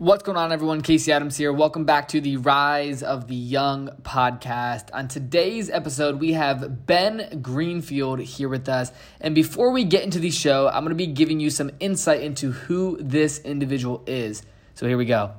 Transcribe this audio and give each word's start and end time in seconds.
What's 0.00 0.22
going 0.22 0.38
on, 0.38 0.50
everyone? 0.50 0.80
Casey 0.80 1.12
Adams 1.12 1.36
here. 1.36 1.52
Welcome 1.52 1.84
back 1.84 2.08
to 2.08 2.22
the 2.22 2.38
Rise 2.38 3.02
of 3.02 3.28
the 3.28 3.34
Young 3.34 3.90
podcast. 4.00 4.88
On 4.94 5.08
today's 5.08 5.68
episode, 5.68 6.20
we 6.20 6.32
have 6.32 6.86
Ben 6.86 7.40
Greenfield 7.42 8.20
here 8.20 8.48
with 8.48 8.66
us. 8.66 8.92
And 9.20 9.34
before 9.34 9.72
we 9.72 9.84
get 9.84 10.02
into 10.02 10.18
the 10.18 10.30
show, 10.30 10.68
I'm 10.68 10.84
going 10.84 10.88
to 10.88 10.94
be 10.94 11.06
giving 11.06 11.38
you 11.38 11.50
some 11.50 11.70
insight 11.80 12.22
into 12.22 12.50
who 12.50 12.96
this 12.98 13.40
individual 13.40 14.02
is. 14.06 14.42
So 14.72 14.88
here 14.88 14.96
we 14.96 15.04
go. 15.04 15.32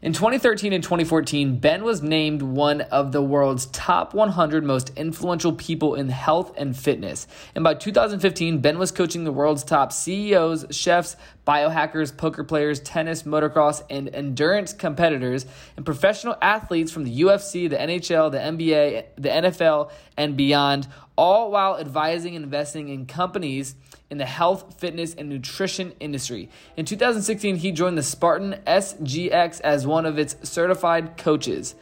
In 0.00 0.12
2013 0.12 0.72
and 0.72 0.84
2014, 0.84 1.58
Ben 1.58 1.82
was 1.82 2.02
named 2.02 2.40
one 2.40 2.82
of 2.82 3.10
the 3.10 3.20
world's 3.20 3.66
top 3.66 4.14
100 4.14 4.62
most 4.62 4.92
influential 4.96 5.52
people 5.52 5.96
in 5.96 6.08
health 6.08 6.54
and 6.56 6.76
fitness. 6.76 7.26
And 7.56 7.64
by 7.64 7.74
2015, 7.74 8.60
Ben 8.60 8.78
was 8.78 8.92
coaching 8.92 9.24
the 9.24 9.32
world's 9.32 9.64
top 9.64 9.92
CEOs, 9.92 10.66
chefs, 10.70 11.16
biohackers, 11.44 12.16
poker 12.16 12.44
players, 12.44 12.78
tennis, 12.78 13.24
motocross, 13.24 13.82
and 13.90 14.08
endurance 14.14 14.72
competitors, 14.72 15.46
and 15.76 15.84
professional 15.84 16.36
athletes 16.40 16.92
from 16.92 17.02
the 17.02 17.22
UFC, 17.22 17.68
the 17.68 17.76
NHL, 17.76 18.30
the 18.30 18.38
NBA, 18.38 19.04
the 19.16 19.28
NFL, 19.28 19.90
and 20.16 20.36
beyond, 20.36 20.86
all 21.16 21.50
while 21.50 21.76
advising 21.76 22.36
and 22.36 22.44
investing 22.44 22.88
in 22.88 23.04
companies 23.06 23.74
in 24.10 24.18
the 24.18 24.26
health, 24.26 24.78
fitness, 24.78 25.14
and 25.14 25.28
nutrition 25.28 25.92
industry. 26.00 26.48
In 26.76 26.84
2016, 26.84 27.56
he 27.56 27.72
joined 27.72 27.98
the 27.98 28.02
Spartan 28.02 28.56
SGX 28.66 29.60
as 29.60 29.86
one 29.86 30.06
of 30.06 30.18
its 30.18 30.36
certified 30.42 31.16
coaches. 31.16 31.74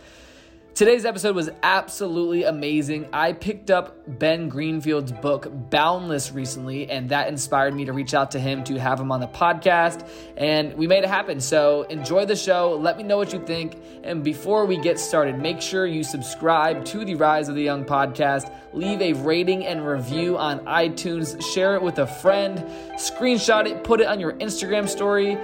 Today's 0.77 1.07
episode 1.07 1.35
was 1.35 1.49
absolutely 1.63 2.45
amazing. 2.45 3.09
I 3.11 3.33
picked 3.33 3.71
up 3.71 3.97
Ben 4.07 4.51
Greenfield's 4.51 5.11
book, 5.11 5.51
Boundless, 5.71 6.33
recently, 6.33 6.91
and 6.91 7.09
that 7.09 7.29
inspired 7.29 7.75
me 7.75 7.87
to 7.87 7.95
reach 7.95 8.13
out 8.13 8.33
to 8.33 8.39
him 8.39 8.63
to 8.65 8.79
have 8.79 9.01
him 9.01 9.11
on 9.11 9.21
the 9.21 9.27
podcast, 9.27 10.07
and 10.37 10.75
we 10.75 10.87
made 10.87 11.03
it 11.03 11.09
happen. 11.09 11.41
So 11.41 11.85
enjoy 11.85 12.27
the 12.27 12.37
show. 12.37 12.77
Let 12.79 12.99
me 12.99 13.05
know 13.05 13.17
what 13.17 13.33
you 13.33 13.43
think. 13.47 13.79
And 14.05 14.23
before 14.23 14.67
we 14.67 14.77
get 14.77 15.01
started, 15.01 15.39
make 15.39 15.63
sure 15.63 15.87
you 15.87 16.05
subscribe 16.05 16.85
to 16.85 17.07
the 17.07 17.15
Rise 17.15 17.49
of 17.49 17.55
the 17.55 17.63
Young 17.63 17.87
podcast, 17.87 18.55
leave 18.75 19.01
a 19.01 19.15
rating 19.15 19.65
and 19.65 19.87
review 19.87 20.37
on 20.37 20.59
iTunes, 20.67 21.43
share 21.55 21.75
it 21.77 21.81
with 21.81 22.01
a 22.01 22.07
friend, 22.07 22.59
screenshot 22.99 23.65
it, 23.65 23.83
put 23.83 24.03
it 24.03 24.09
on 24.09 24.21
your 24.21 24.35
Instagram 24.35 24.87
story, 24.87 25.39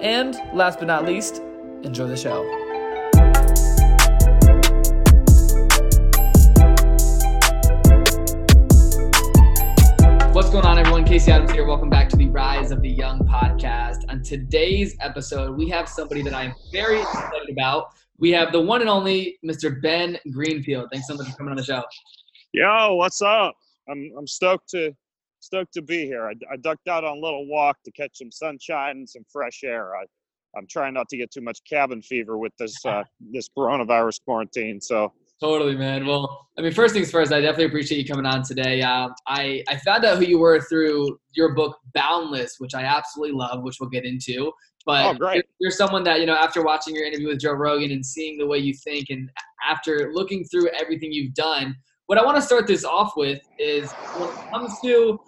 and 0.00 0.36
last 0.54 0.78
but 0.78 0.86
not 0.86 1.04
least, 1.04 1.42
enjoy 1.82 2.06
the 2.06 2.16
show. 2.16 2.67
What's 10.48 10.62
going 10.62 10.64
on, 10.64 10.78
everyone? 10.78 11.04
Casey 11.04 11.30
Adams 11.30 11.50
here. 11.52 11.66
Welcome 11.66 11.90
back 11.90 12.08
to 12.08 12.16
the 12.16 12.28
Rise 12.28 12.70
of 12.70 12.80
the 12.80 12.88
Young 12.88 13.18
podcast. 13.18 14.08
On 14.08 14.22
today's 14.22 14.96
episode, 14.98 15.54
we 15.58 15.68
have 15.68 15.86
somebody 15.86 16.22
that 16.22 16.32
I'm 16.32 16.54
very 16.72 17.02
excited 17.02 17.50
about. 17.50 17.92
We 18.16 18.30
have 18.30 18.50
the 18.50 18.58
one 18.62 18.80
and 18.80 18.88
only 18.88 19.38
Mr. 19.44 19.78
Ben 19.82 20.18
Greenfield. 20.32 20.88
Thanks 20.90 21.06
so 21.06 21.16
much 21.16 21.28
for 21.28 21.36
coming 21.36 21.50
on 21.50 21.58
the 21.58 21.64
show. 21.64 21.82
Yo, 22.54 22.94
what's 22.94 23.20
up? 23.20 23.56
I'm 23.90 24.10
I'm 24.16 24.26
stoked 24.26 24.70
to 24.70 24.96
stoked 25.40 25.74
to 25.74 25.82
be 25.82 26.06
here. 26.06 26.26
I, 26.26 26.32
I 26.50 26.56
ducked 26.56 26.88
out 26.88 27.04
on 27.04 27.18
a 27.18 27.20
little 27.20 27.46
walk 27.46 27.76
to 27.84 27.90
catch 27.90 28.16
some 28.16 28.32
sunshine 28.32 28.96
and 28.96 29.08
some 29.08 29.24
fresh 29.30 29.60
air. 29.64 29.96
I, 29.96 30.04
I'm 30.56 30.66
trying 30.66 30.94
not 30.94 31.10
to 31.10 31.18
get 31.18 31.30
too 31.30 31.42
much 31.42 31.58
cabin 31.68 32.00
fever 32.00 32.38
with 32.38 32.54
this 32.58 32.74
uh, 32.86 33.04
this 33.32 33.50
coronavirus 33.54 34.24
quarantine. 34.24 34.80
So 34.80 35.12
Totally, 35.40 35.76
man. 35.76 36.04
Well, 36.04 36.48
I 36.58 36.62
mean, 36.62 36.72
first 36.72 36.94
things 36.94 37.12
first, 37.12 37.32
I 37.32 37.40
definitely 37.40 37.66
appreciate 37.66 37.98
you 37.98 38.04
coming 38.04 38.26
on 38.26 38.42
today. 38.42 38.82
Um, 38.82 39.14
I, 39.28 39.62
I 39.68 39.76
found 39.76 40.04
out 40.04 40.18
who 40.18 40.24
you 40.24 40.38
were 40.38 40.60
through 40.60 41.18
your 41.32 41.54
book, 41.54 41.78
Boundless, 41.94 42.56
which 42.58 42.74
I 42.74 42.82
absolutely 42.82 43.36
love, 43.36 43.62
which 43.62 43.76
we'll 43.78 43.90
get 43.90 44.04
into. 44.04 44.52
But 44.84 45.16
oh. 45.20 45.32
You're, 45.32 45.44
you're 45.60 45.70
someone 45.70 46.02
that, 46.04 46.18
you 46.18 46.26
know, 46.26 46.34
after 46.34 46.64
watching 46.64 46.94
your 46.94 47.04
interview 47.04 47.28
with 47.28 47.40
Joe 47.40 47.52
Rogan 47.52 47.92
and 47.92 48.04
seeing 48.04 48.36
the 48.36 48.46
way 48.46 48.58
you 48.58 48.74
think, 48.74 49.10
and 49.10 49.30
after 49.64 50.10
looking 50.12 50.44
through 50.44 50.70
everything 50.70 51.12
you've 51.12 51.34
done, 51.34 51.76
what 52.06 52.18
I 52.18 52.24
want 52.24 52.36
to 52.36 52.42
start 52.42 52.66
this 52.66 52.84
off 52.84 53.12
with 53.16 53.40
is 53.58 53.92
when 53.92 54.30
it 54.30 54.50
comes 54.50 54.72
to 54.82 55.20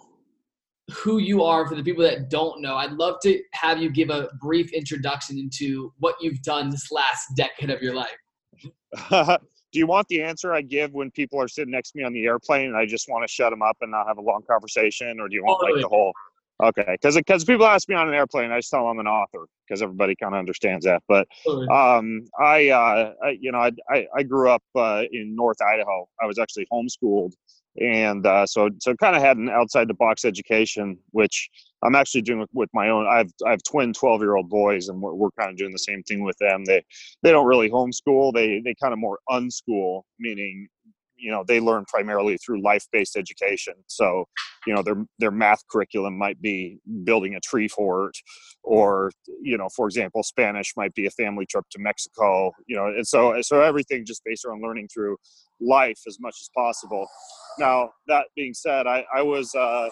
who 0.91 1.19
you 1.19 1.43
are 1.43 1.67
for 1.67 1.75
the 1.75 1.83
people 1.83 2.03
that 2.03 2.29
don't 2.29 2.61
know, 2.61 2.75
I'd 2.75 2.93
love 2.93 3.17
to 3.21 3.39
have 3.53 3.81
you 3.81 3.89
give 3.89 4.09
a 4.09 4.29
brief 4.41 4.73
introduction 4.73 5.37
into 5.37 5.93
what 5.99 6.15
you've 6.19 6.41
done 6.41 6.69
this 6.69 6.91
last 6.91 7.27
decade 7.37 7.69
of 7.69 7.81
your 7.81 7.93
life. 7.93 9.39
do 9.71 9.79
you 9.79 9.87
want 9.87 10.07
the 10.07 10.21
answer 10.21 10.53
I 10.53 10.61
give 10.61 10.93
when 10.93 11.11
people 11.11 11.39
are 11.41 11.47
sitting 11.47 11.71
next 11.71 11.91
to 11.91 11.97
me 11.97 12.03
on 12.03 12.13
the 12.13 12.25
airplane 12.25 12.67
and 12.67 12.77
I 12.77 12.85
just 12.85 13.09
want 13.09 13.27
to 13.27 13.31
shut 13.31 13.51
them 13.51 13.61
up 13.61 13.77
and 13.81 13.91
not 13.91 14.07
have 14.07 14.17
a 14.17 14.21
long 14.21 14.41
conversation, 14.49 15.19
or 15.19 15.29
do 15.29 15.35
you 15.35 15.43
want 15.43 15.61
totally. 15.61 15.81
like 15.81 15.89
the 15.89 15.95
whole? 15.95 16.13
Okay, 16.61 16.85
because 16.91 17.15
because 17.15 17.43
people 17.43 17.65
ask 17.65 17.89
me 17.89 17.95
on 17.95 18.07
an 18.07 18.13
airplane, 18.13 18.51
I 18.51 18.59
just 18.59 18.69
tell 18.69 18.81
them 18.81 18.89
I'm 18.89 18.99
an 18.99 19.07
author 19.07 19.47
because 19.67 19.81
everybody 19.81 20.15
kind 20.15 20.35
of 20.35 20.39
understands 20.39 20.85
that. 20.85 21.01
But 21.07 21.27
um, 21.71 22.27
I, 22.39 22.69
uh, 22.69 23.13
I, 23.23 23.29
you 23.39 23.51
know, 23.51 23.57
I, 23.57 23.71
I, 23.89 24.05
I 24.15 24.23
grew 24.23 24.49
up 24.49 24.61
uh, 24.75 25.03
in 25.11 25.35
North 25.35 25.59
Idaho. 25.59 26.07
I 26.21 26.27
was 26.27 26.37
actually 26.37 26.67
homeschooled 26.71 27.33
and 27.79 28.25
uh, 28.25 28.45
so 28.45 28.69
so 28.79 28.93
kind 28.95 29.15
of 29.15 29.21
had 29.21 29.37
an 29.37 29.49
outside 29.49 29.87
the 29.87 29.93
box 29.93 30.25
education, 30.25 30.97
which 31.11 31.49
I'm 31.83 31.95
actually 31.95 32.21
doing 32.21 32.39
with, 32.39 32.49
with 32.53 32.69
my 32.73 32.89
own. 32.89 33.07
I 33.07 33.17
have 33.19 33.31
I 33.45 33.51
have 33.51 33.63
twin 33.63 33.93
12 33.93 34.21
year 34.21 34.35
old 34.35 34.49
boys, 34.49 34.89
and 34.89 35.01
we're, 35.01 35.13
we're 35.13 35.31
kind 35.39 35.51
of 35.51 35.57
doing 35.57 35.71
the 35.71 35.79
same 35.79 36.03
thing 36.03 36.23
with 36.23 36.37
them. 36.39 36.65
They 36.65 36.83
they 37.23 37.31
don't 37.31 37.47
really 37.47 37.69
homeschool. 37.69 38.33
They 38.33 38.61
they 38.63 38.75
kind 38.81 38.93
of 38.93 38.99
more 38.99 39.19
unschool, 39.29 40.03
meaning 40.19 40.67
you 41.21 41.31
know 41.31 41.43
they 41.47 41.59
learn 41.59 41.85
primarily 41.85 42.37
through 42.37 42.61
life-based 42.61 43.15
education. 43.15 43.75
So 43.87 44.25
you 44.67 44.73
know 44.73 44.83
their 44.83 45.05
their 45.19 45.31
math 45.31 45.61
curriculum 45.69 46.17
might 46.17 46.41
be 46.41 46.79
building 47.03 47.35
a 47.35 47.39
tree 47.39 47.67
fort 47.67 48.15
or 48.63 49.11
you 49.41 49.57
know 49.57 49.67
for 49.75 49.87
example 49.87 50.21
spanish 50.23 50.73
might 50.77 50.93
be 50.93 51.07
a 51.07 51.11
family 51.11 51.45
trip 51.45 51.65
to 51.71 51.79
mexico 51.79 52.51
you 52.67 52.75
know 52.75 52.85
and 52.85 53.07
so 53.07 53.41
so 53.41 53.61
everything 53.61 54.05
just 54.05 54.21
based 54.23 54.45
on 54.45 54.61
learning 54.61 54.87
through 54.93 55.17
life 55.59 55.99
as 56.07 56.17
much 56.19 56.35
as 56.41 56.49
possible. 56.55 57.07
Now 57.59 57.91
that 58.07 58.25
being 58.35 58.53
said 58.53 58.87
i 58.87 59.05
i 59.13 59.21
was 59.21 59.53
uh 59.55 59.89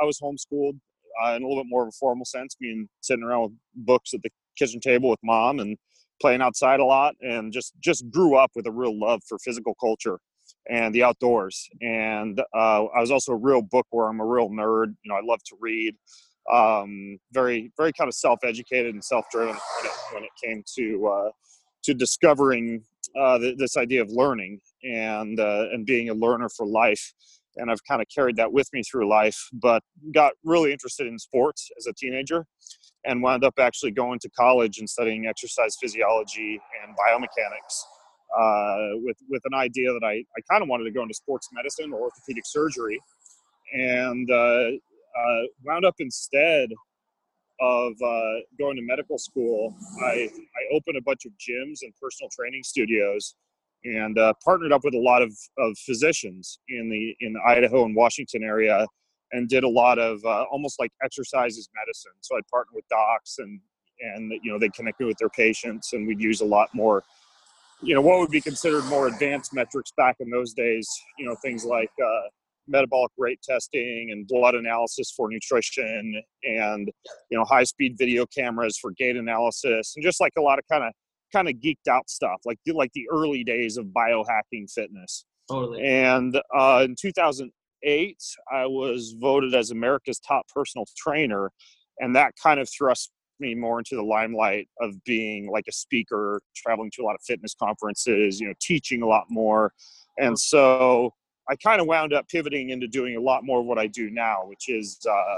i 0.00 0.04
was 0.04 0.18
homeschooled 0.20 0.78
uh, 1.22 1.34
in 1.34 1.42
a 1.42 1.46
little 1.46 1.62
bit 1.62 1.68
more 1.68 1.82
of 1.82 1.88
a 1.88 1.98
formal 1.98 2.24
sense 2.24 2.56
being 2.58 2.88
sitting 3.02 3.22
around 3.22 3.42
with 3.42 3.52
books 3.74 4.14
at 4.14 4.22
the 4.22 4.30
kitchen 4.56 4.80
table 4.80 5.10
with 5.10 5.20
mom 5.22 5.60
and 5.60 5.76
playing 6.20 6.40
outside 6.40 6.80
a 6.80 6.84
lot 6.84 7.14
and 7.20 7.52
just 7.52 7.74
just 7.80 8.08
grew 8.10 8.36
up 8.36 8.50
with 8.54 8.66
a 8.66 8.72
real 8.72 8.98
love 8.98 9.20
for 9.28 9.38
physical 9.38 9.74
culture 9.80 10.18
and 10.68 10.94
the 10.94 11.02
outdoors. 11.02 11.68
And 11.80 12.40
uh, 12.54 12.84
I 12.84 13.00
was 13.00 13.10
also 13.10 13.32
a 13.32 13.36
real 13.36 13.62
bookworm, 13.62 14.20
I'm 14.20 14.26
a 14.26 14.28
real 14.28 14.50
nerd. 14.50 14.94
You 15.02 15.10
know, 15.10 15.16
I 15.16 15.22
love 15.24 15.42
to 15.46 15.56
read. 15.60 15.94
Um, 16.52 17.18
very, 17.32 17.70
very 17.76 17.92
kind 17.92 18.08
of 18.08 18.14
self-educated 18.14 18.92
and 18.92 19.04
self-driven 19.04 19.56
when 20.12 20.24
it, 20.24 20.30
came 20.42 20.64
to 20.76 21.06
uh, 21.06 21.30
to 21.84 21.94
discovering 21.94 22.82
uh, 23.18 23.38
th- 23.38 23.56
this 23.58 23.76
idea 23.76 24.02
of 24.02 24.10
learning 24.10 24.60
and 24.82 25.38
uh, 25.38 25.66
and 25.72 25.86
being 25.86 26.08
a 26.10 26.14
learner 26.14 26.48
for 26.48 26.66
life. 26.66 27.12
And 27.56 27.70
I've 27.70 27.84
kind 27.84 28.00
of 28.00 28.08
carried 28.12 28.36
that 28.36 28.52
with 28.52 28.66
me 28.72 28.82
through 28.82 29.08
life, 29.08 29.38
but 29.52 29.82
got 30.12 30.32
really 30.42 30.72
interested 30.72 31.06
in 31.06 31.18
sports 31.18 31.70
as 31.78 31.86
a 31.86 31.92
teenager 31.92 32.46
and 33.04 33.22
wound 33.22 33.44
up 33.44 33.54
actually 33.58 33.90
going 33.90 34.18
to 34.20 34.30
college 34.30 34.78
and 34.78 34.88
studying 34.88 35.26
exercise 35.26 35.76
physiology 35.80 36.60
and 36.82 36.96
biomechanics 36.96 37.84
uh, 38.38 38.98
with 39.02 39.16
with 39.28 39.42
an 39.44 39.54
idea 39.54 39.92
that 39.92 40.04
I, 40.04 40.24
I 40.36 40.40
kind 40.50 40.62
of 40.62 40.68
wanted 40.68 40.84
to 40.84 40.90
go 40.90 41.02
into 41.02 41.14
sports 41.14 41.48
medicine 41.52 41.92
or 41.92 42.00
orthopedic 42.00 42.44
surgery, 42.46 42.98
and 43.72 44.30
uh, 44.30 44.34
uh, 44.34 45.42
wound 45.64 45.84
up 45.84 45.94
instead 45.98 46.70
of 47.60 47.92
uh, 48.04 48.40
going 48.58 48.76
to 48.76 48.82
medical 48.82 49.18
school, 49.18 49.74
I, 50.02 50.28
I 50.32 50.74
opened 50.74 50.96
a 50.96 51.02
bunch 51.02 51.26
of 51.26 51.32
gyms 51.32 51.78
and 51.82 51.92
personal 52.00 52.28
training 52.36 52.62
studios 52.64 53.36
and 53.84 54.16
partnered 54.44 54.72
up 54.72 54.84
with 54.84 54.94
a 54.94 54.98
lot 54.98 55.22
of, 55.22 55.32
of 55.58 55.76
physicians 55.78 56.58
in 56.68 56.88
the 56.88 57.16
in 57.20 57.32
the 57.32 57.40
Idaho 57.46 57.84
and 57.84 57.94
Washington 57.94 58.42
area 58.42 58.86
and 59.32 59.48
did 59.48 59.64
a 59.64 59.68
lot 59.68 59.98
of 59.98 60.24
uh, 60.24 60.44
almost 60.50 60.78
like 60.78 60.92
exercises 61.02 61.68
medicine. 61.74 62.12
So 62.20 62.36
I'd 62.36 62.46
partner 62.48 62.72
with 62.74 62.86
docs 62.88 63.36
and 63.38 63.60
and 64.00 64.32
you 64.42 64.52
know 64.52 64.58
they 64.58 64.68
connect 64.70 65.00
me 65.00 65.06
with 65.06 65.16
their 65.18 65.28
patients 65.30 65.92
and 65.92 66.06
we'd 66.06 66.20
use 66.20 66.40
a 66.40 66.44
lot 66.44 66.68
more 66.74 67.02
you 67.82 67.94
know 67.94 68.00
what 68.00 68.18
would 68.18 68.30
be 68.30 68.40
considered 68.40 68.84
more 68.84 69.08
advanced 69.08 69.52
metrics 69.52 69.92
back 69.96 70.16
in 70.20 70.30
those 70.30 70.52
days 70.54 70.88
you 71.18 71.26
know 71.26 71.34
things 71.42 71.64
like 71.64 71.90
uh, 72.02 72.28
metabolic 72.68 73.10
rate 73.18 73.40
testing 73.42 74.10
and 74.12 74.26
blood 74.28 74.54
analysis 74.54 75.12
for 75.16 75.28
nutrition 75.28 76.22
and 76.44 76.90
you 77.30 77.38
know 77.38 77.44
high 77.44 77.64
speed 77.64 77.96
video 77.98 78.24
cameras 78.26 78.78
for 78.78 78.92
gait 78.92 79.16
analysis 79.16 79.92
and 79.96 80.04
just 80.04 80.20
like 80.20 80.32
a 80.38 80.40
lot 80.40 80.58
of 80.58 80.64
kind 80.70 80.84
of 80.84 80.92
kind 81.32 81.48
of 81.48 81.54
geeked 81.56 81.88
out 81.90 82.08
stuff 82.08 82.40
like 82.44 82.58
like 82.72 82.92
the 82.94 83.06
early 83.12 83.42
days 83.42 83.76
of 83.76 83.86
biohacking 83.86 84.70
fitness. 84.72 85.24
Totally. 85.50 85.82
And 85.82 86.40
uh, 86.54 86.82
in 86.84 86.94
2008 87.00 88.16
i 88.52 88.64
was 88.64 89.16
voted 89.18 89.54
as 89.54 89.72
america's 89.72 90.20
top 90.20 90.46
personal 90.54 90.86
trainer 90.96 91.50
and 91.98 92.14
that 92.14 92.32
kind 92.40 92.60
of 92.60 92.68
thrust 92.70 93.10
me 93.42 93.54
more 93.54 93.78
into 93.78 93.96
the 93.96 94.02
limelight 94.02 94.68
of 94.80 94.94
being 95.04 95.50
like 95.50 95.64
a 95.68 95.72
speaker 95.72 96.40
traveling 96.56 96.90
to 96.94 97.02
a 97.02 97.04
lot 97.04 97.14
of 97.14 97.20
fitness 97.26 97.54
conferences 97.54 98.40
you 98.40 98.46
know 98.46 98.54
teaching 98.60 99.02
a 99.02 99.06
lot 99.06 99.24
more 99.28 99.72
and 100.18 100.38
so 100.38 101.12
I 101.48 101.56
kind 101.56 101.80
of 101.80 101.86
wound 101.86 102.12
up 102.12 102.28
pivoting 102.28 102.70
into 102.70 102.86
doing 102.86 103.16
a 103.16 103.20
lot 103.20 103.44
more 103.44 103.60
of 103.60 103.66
what 103.66 103.78
I 103.78 103.88
do 103.88 104.10
now, 104.10 104.44
which 104.46 104.68
is 104.68 104.98
uh, 105.08 105.36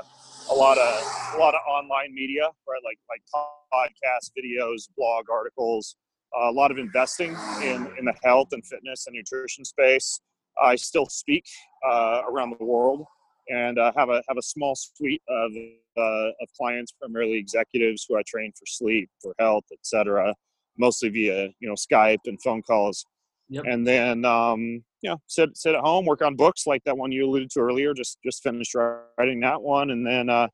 a 0.51 0.55
lot 0.55 0.77
of 0.77 1.35
a 1.35 1.39
lot 1.39 1.55
of 1.55 1.61
online 1.67 2.15
media, 2.15 2.43
right? 2.69 2.81
Like 2.85 2.99
like 3.09 3.23
podcasts, 3.35 4.31
videos, 4.39 4.89
blog 4.97 5.25
articles, 5.33 5.97
uh, 6.39 6.51
a 6.51 6.53
lot 6.53 6.71
of 6.71 6.79
investing 6.79 7.35
in 7.63 7.89
in 7.99 8.05
the 8.05 8.15
health 8.23 8.49
and 8.53 8.65
fitness 8.67 9.07
and 9.07 9.17
nutrition 9.17 9.65
space. 9.65 10.21
I 10.63 10.77
still 10.77 11.07
speak 11.07 11.45
uh, 11.85 12.23
around 12.31 12.55
the 12.59 12.65
world 12.65 13.07
and 13.49 13.79
uh, 13.79 13.93
have 13.97 14.09
a 14.09 14.23
have 14.29 14.37
a 14.39 14.43
small 14.43 14.75
suite 14.75 15.23
of 15.29 15.53
uh, 15.97 16.29
of 16.41 16.49
clients, 16.57 16.93
primarily 16.93 17.35
executives 17.35 18.07
who 18.09 18.17
I 18.17 18.23
train 18.27 18.53
for 18.53 18.67
sleep, 18.67 19.09
for 19.23 19.35
health, 19.39 19.65
etc. 19.73 20.35
Mostly 20.79 21.09
via 21.09 21.49
you 21.61 21.69
know 21.69 21.75
Skype 21.75 22.19
and 22.27 22.41
phone 22.43 22.63
calls. 22.63 23.05
Yep. 23.51 23.65
And 23.67 23.87
then 23.87 24.25
um, 24.25 24.83
you 25.03 25.11
know 25.11 25.19
sit 25.27 25.57
sit 25.57 25.75
at 25.75 25.81
home, 25.81 26.07
work 26.07 26.23
on 26.23 26.37
books 26.37 26.67
like 26.67 26.83
that 26.85 26.97
one 26.97 27.13
you 27.13 27.27
alluded 27.27 27.51
to 27.51 27.61
earlier. 27.61 27.95
Just 27.95 28.19
just 28.25 28.43
finished 28.43 28.75
writing 28.75 29.41
that 29.41 29.61
one, 29.61 29.91
and 29.91 30.07
then 30.07 30.29
uh, 30.29 30.49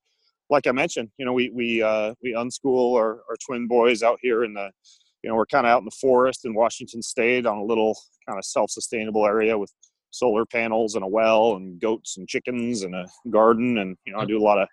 like 0.51 0.67
I 0.67 0.73
mentioned, 0.73 1.11
you 1.19 1.25
know 1.25 1.33
we 1.33 1.51
we 1.51 1.83
uh, 1.83 2.15
we 2.23 2.35
unschool 2.35 2.97
our, 2.97 3.23
our 3.29 3.37
twin 3.47 3.69
boys 3.69 4.03
out 4.03 4.19
here 4.21 4.45
in 4.45 4.55
the 4.55 4.71
you 5.23 5.31
know 5.31 5.37
we're 5.37 5.47
kind 5.47 5.67
of 5.67 5.71
out 5.71 5.79
in 5.79 5.85
the 5.85 5.97
forest 6.01 6.45
in 6.45 6.55
Washington 6.55 7.03
State 7.03 7.47
on 7.47 7.59
a 7.59 7.65
little 7.65 7.97
kind 8.27 8.39
of 8.39 8.45
self 8.45 8.71
sustainable 8.71 9.27
area 9.27 9.57
with 9.57 9.73
solar 10.11 10.45
panels 10.45 10.95
and 10.95 11.05
a 11.05 11.09
well 11.09 11.57
and 11.57 11.81
goats 11.81 12.17
and 12.17 12.29
chickens 12.29 12.83
and 12.83 12.95
a 12.95 13.07
garden 13.31 13.79
and 13.79 13.97
you 14.05 14.13
know 14.13 14.21
I 14.21 14.25
do 14.25 14.39
a 14.39 14.43
lot 14.43 14.59
of 14.59 14.69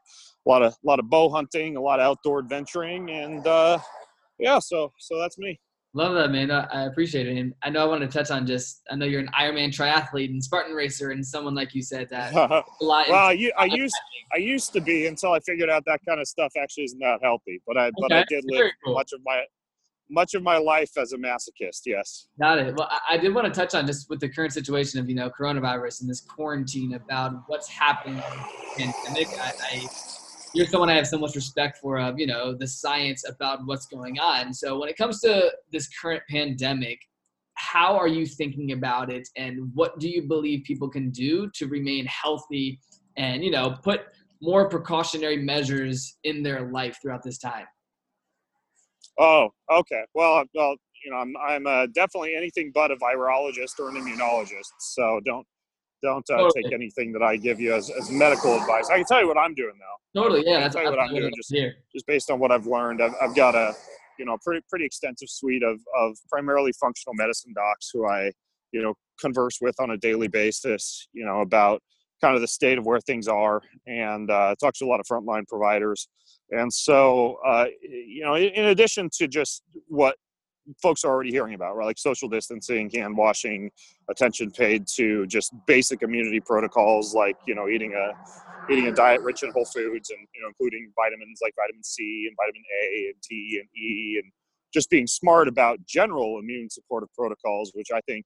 a 0.45 0.50
lot 0.50 0.62
of 0.62 0.74
a 0.74 0.88
lot 0.88 1.00
of 1.00 1.10
bow 1.10 1.30
hunting, 1.30 1.75
a 1.75 1.81
lot 1.81 2.00
of 2.00 2.06
outdoor 2.06 2.39
adventuring, 2.39 3.10
and 3.10 3.45
uh, 3.45 3.80
yeah, 4.39 4.60
so 4.60 4.92
so 4.98 5.18
that's 5.19 5.38
me. 5.38 5.60
Love 5.94 6.13
that, 6.13 6.30
man. 6.30 6.51
I 6.51 6.84
appreciate 6.84 7.28
it. 7.28 7.38
And 7.38 7.54
I 7.63 7.72
know 7.72 7.81
I 7.81 7.86
want 7.86 8.01
to 8.01 8.07
touch 8.07 8.30
on 8.30 8.45
just, 8.45 8.81
I 8.92 8.95
know 8.95 9.07
you're 9.07 9.22
an 9.22 9.31
Ironman 9.39 9.69
triathlete 9.69 10.30
and 10.30 10.44
Spartan 10.44 10.75
racer 10.75 11.10
and 11.10 11.25
someone 11.25 11.56
like 11.56 11.74
you 11.74 11.81
said 11.81 12.07
that. 12.12 12.33
A 12.36 12.63
lot. 12.81 13.07
Well, 13.10 13.33
you, 13.33 13.51
I 13.57 13.66
used 13.72 13.95
I 14.31 14.38
used 14.38 14.74
to 14.74 14.81
be 14.81 15.07
until 15.07 15.31
I 15.31 15.40
figured 15.40 15.69
out 15.69 15.83
that 15.88 16.01
kind 16.07 16.19
of 16.19 16.28
stuff 16.28 16.51
actually 16.62 16.83
isn't 16.83 17.00
that 17.00 17.19
healthy. 17.24 17.62
But 17.66 17.78
I 17.78 17.88
okay. 17.88 17.94
but 18.00 18.13
I 18.13 18.25
did 18.30 18.44
live 18.45 18.72
cool. 18.86 18.94
much 18.94 19.12
of 19.13 19.22
my 19.25 19.44
much 20.09 20.33
of 20.33 20.44
my 20.44 20.57
life 20.57 20.92
as 20.98 21.13
a 21.13 21.18
masochist. 21.18 21.81
Yes. 21.86 22.27
Got 22.39 22.59
it. 22.59 22.75
Well, 22.75 22.89
I 23.09 23.18
did 23.18 23.33
want 23.33 23.51
to 23.51 23.59
touch 23.59 23.75
on 23.75 23.86
just 23.86 24.09
with 24.09 24.19
the 24.19 24.30
current 24.30 24.54
situation 24.54 25.00
of 25.00 25.09
you 25.09 25.15
know 25.15 25.30
coronavirus 25.30 26.01
and 26.01 26.09
this 26.09 26.21
quarantine 26.21 26.94
about 26.94 27.44
what's 27.48 27.68
happening 27.68 28.21
pandemic. 28.77 29.27
I, 29.39 29.54
I 29.71 29.88
you're 30.54 30.65
someone 30.65 30.89
I 30.89 30.95
have 30.95 31.07
so 31.07 31.18
much 31.18 31.36
respect 31.36 31.77
for 31.77 32.00
of, 32.00 32.19
you 32.19 32.25
know, 32.25 32.54
the 32.54 32.68
science 32.68 33.27
about 33.27 33.59
what's 33.65 33.86
going 33.86 34.19
on. 34.19 34.54
So 34.54 34.80
when 34.80 34.89
it 34.89 34.98
comes 34.98 35.19
to 35.21 35.51
this 35.71 35.88
current 35.89 36.24
pandemic, 36.30 37.00
how 37.56 37.95
are 37.98 38.07
you 38.07 38.25
thinking 38.25 38.71
about 38.71 39.12
it 39.12 39.27
and 39.36 39.71
what 39.74 40.00
do 40.00 40.09
you 40.09 40.24
believe 40.24 40.63
people 40.63 40.89
can 40.89 41.09
do 41.09 41.50
to 41.56 41.68
remain 41.68 42.06
healthy 42.06 42.80
and, 43.18 43.44
you 43.44 43.51
know, 43.51 43.77
put 43.83 44.01
more 44.42 44.69
precautionary 44.69 45.38
measures 45.38 46.18
in 46.24 46.44
their 46.44 46.71
life 46.71 46.98
throughout 47.01 47.24
this 47.24 47.38
time? 47.38 47.65
Oh, 49.19 49.50
okay. 49.72 50.04
Well, 50.14 50.44
well, 50.54 50.75
you 51.04 51.12
know, 51.12 51.18
I'm 51.18 51.36
I'm 51.38 51.68
uh, 51.68 51.88
definitely 51.88 52.36
anything 52.36 52.72
but 52.74 52.92
a 52.92 52.96
virologist 52.96 53.80
or 53.80 53.90
an 53.90 53.96
immunologist. 53.96 54.72
So 54.80 55.19
don't 55.25 55.46
don't 56.04 56.30
uh, 56.30 56.38
totally. 56.38 56.64
take 56.64 56.74
anything 56.74 57.12
that 57.14 57.24
I 57.24 57.38
give 57.38 57.60
you 57.60 57.74
as, 57.74 57.90
as 57.90 58.12
medical 58.12 58.56
advice. 58.56 58.90
I 58.90 58.98
can 58.98 59.06
tell 59.06 59.22
you 59.22 59.28
what 59.28 59.38
I'm 59.38 59.56
doing 59.56 59.74
now. 59.80 60.22
Totally, 60.22 60.44
yeah. 60.46 60.60
That's 60.60 60.75
tell 60.75 60.84
you 60.84 60.90
what 60.90 61.00
I'm 61.00 61.14
doing 61.14 61.34
just, 61.36 61.52
here. 61.52 61.75
just 61.94 62.06
based 62.06 62.30
on 62.30 62.40
what 62.40 62.52
I've 62.52 62.68
learned. 62.68 63.02
I've, 63.02 63.14
I've 63.22 63.36
got 63.36 63.56
a 63.56 63.74
you 64.19 64.25
know 64.25 64.38
pretty 64.44 64.66
pretty 64.69 64.86
extensive 64.86 65.30
suite 65.30 65.64
of 65.64 65.80
of 65.98 66.18
primarily 66.30 66.74
functional 66.74 67.14
medicine 67.14 67.54
docs 67.56 67.90
who 67.94 68.08
I 68.08 68.31
you 68.72 68.81
know 68.81 68.94
converse 69.19 69.60
with 69.62 69.75
on 69.80 69.92
a 69.92 69.98
daily 69.98 70.28
basis. 70.28 71.08
You 71.14 71.25
know 71.25 71.42
about 71.42 71.81
kind 72.22 72.36
of 72.36 72.42
the 72.42 72.48
state 72.48 72.78
of 72.78 72.86
where 72.86 73.00
things 73.00 73.28
are, 73.28 73.62
and 73.86 74.30
uh, 74.30 74.56
to 74.60 74.86
a 74.86 74.88
lot 74.88 75.00
of 75.00 75.06
frontline 75.06 75.48
providers. 75.48 76.08
And 76.52 76.72
so, 76.72 77.38
uh, 77.46 77.66
you 77.81 78.24
know, 78.24 78.36
in 78.36 78.66
addition 78.66 79.10
to 79.18 79.28
just 79.28 79.64
what 79.88 80.16
folks 80.81 81.04
are 81.04 81.12
already 81.12 81.31
hearing 81.31 81.54
about, 81.54 81.75
right? 81.75 81.86
Like 81.86 81.98
social 81.98 82.28
distancing, 82.28 82.90
hand 82.90 83.16
washing, 83.16 83.72
attention 84.10 84.52
paid 84.52 84.88
to 84.96 85.25
just 85.28 85.54
basic 85.66 86.02
immunity 86.04 86.40
protocols, 86.40 87.14
like 87.14 87.36
you 87.46 87.56
know, 87.56 87.68
eating 87.68 87.94
a 87.94 88.72
eating 88.72 88.88
a 88.88 88.92
diet 88.92 89.22
rich 89.22 89.44
in 89.44 89.52
whole 89.52 89.66
foods, 89.66 90.10
and 90.10 90.19
you 90.36 90.42
know, 90.42 90.48
including 90.50 90.92
vitamins 90.96 91.40
like 91.42 91.54
vitamin 91.56 91.84
C 91.84 92.28
and 92.28 92.36
vitamin 92.38 92.64
A 92.84 93.08
and 93.08 93.16
D 93.30 93.60
and 93.62 93.81
E, 93.81 94.22
and 94.24 94.31
just 94.74 94.90
being 94.90 95.08
smart 95.08 95.48
about 95.48 95.80
general 95.86 96.40
immune 96.40 96.69
supportive 96.69 97.10
protocols, 97.14 97.72
which 97.74 97.88
I 97.94 98.02
think 98.02 98.25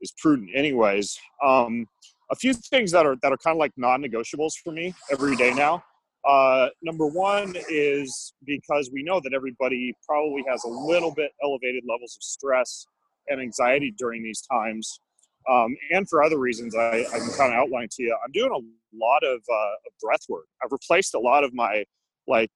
is 0.00 0.12
prudent, 0.18 0.50
anyways. 0.54 1.18
Um, 1.44 1.86
a 2.30 2.36
few 2.36 2.54
things 2.54 2.90
that 2.92 3.06
are 3.06 3.16
that 3.22 3.32
are 3.32 3.36
kind 3.38 3.56
of 3.56 3.58
like 3.58 3.72
non-negotiables 3.76 4.52
for 4.62 4.72
me 4.72 4.94
every 5.10 5.36
day 5.36 5.52
now. 5.52 5.82
Uh, 6.28 6.68
number 6.82 7.06
one 7.06 7.54
is 7.70 8.34
because 8.44 8.90
we 8.92 9.02
know 9.02 9.20
that 9.24 9.32
everybody 9.32 9.94
probably 10.06 10.44
has 10.48 10.62
a 10.64 10.68
little 10.68 11.14
bit 11.14 11.30
elevated 11.42 11.82
levels 11.88 12.16
of 12.16 12.22
stress 12.22 12.84
and 13.28 13.40
anxiety 13.40 13.94
during 13.98 14.22
these 14.22 14.42
times. 14.42 15.00
Um, 15.50 15.74
and 15.90 16.06
for 16.08 16.22
other 16.22 16.38
reasons, 16.38 16.76
I, 16.76 17.06
I 17.14 17.18
can 17.18 17.30
kind 17.30 17.52
of 17.54 17.58
outline 17.58 17.88
to 17.92 18.02
you. 18.02 18.14
I'm 18.22 18.32
doing 18.32 18.50
a 18.52 18.60
lot 18.94 19.22
of, 19.24 19.40
uh, 19.50 19.70
breath 20.02 20.20
work. 20.28 20.44
I've 20.62 20.70
replaced 20.70 21.14
a 21.14 21.18
lot 21.18 21.42
of 21.42 21.54
my, 21.54 21.84
like, 22.26 22.50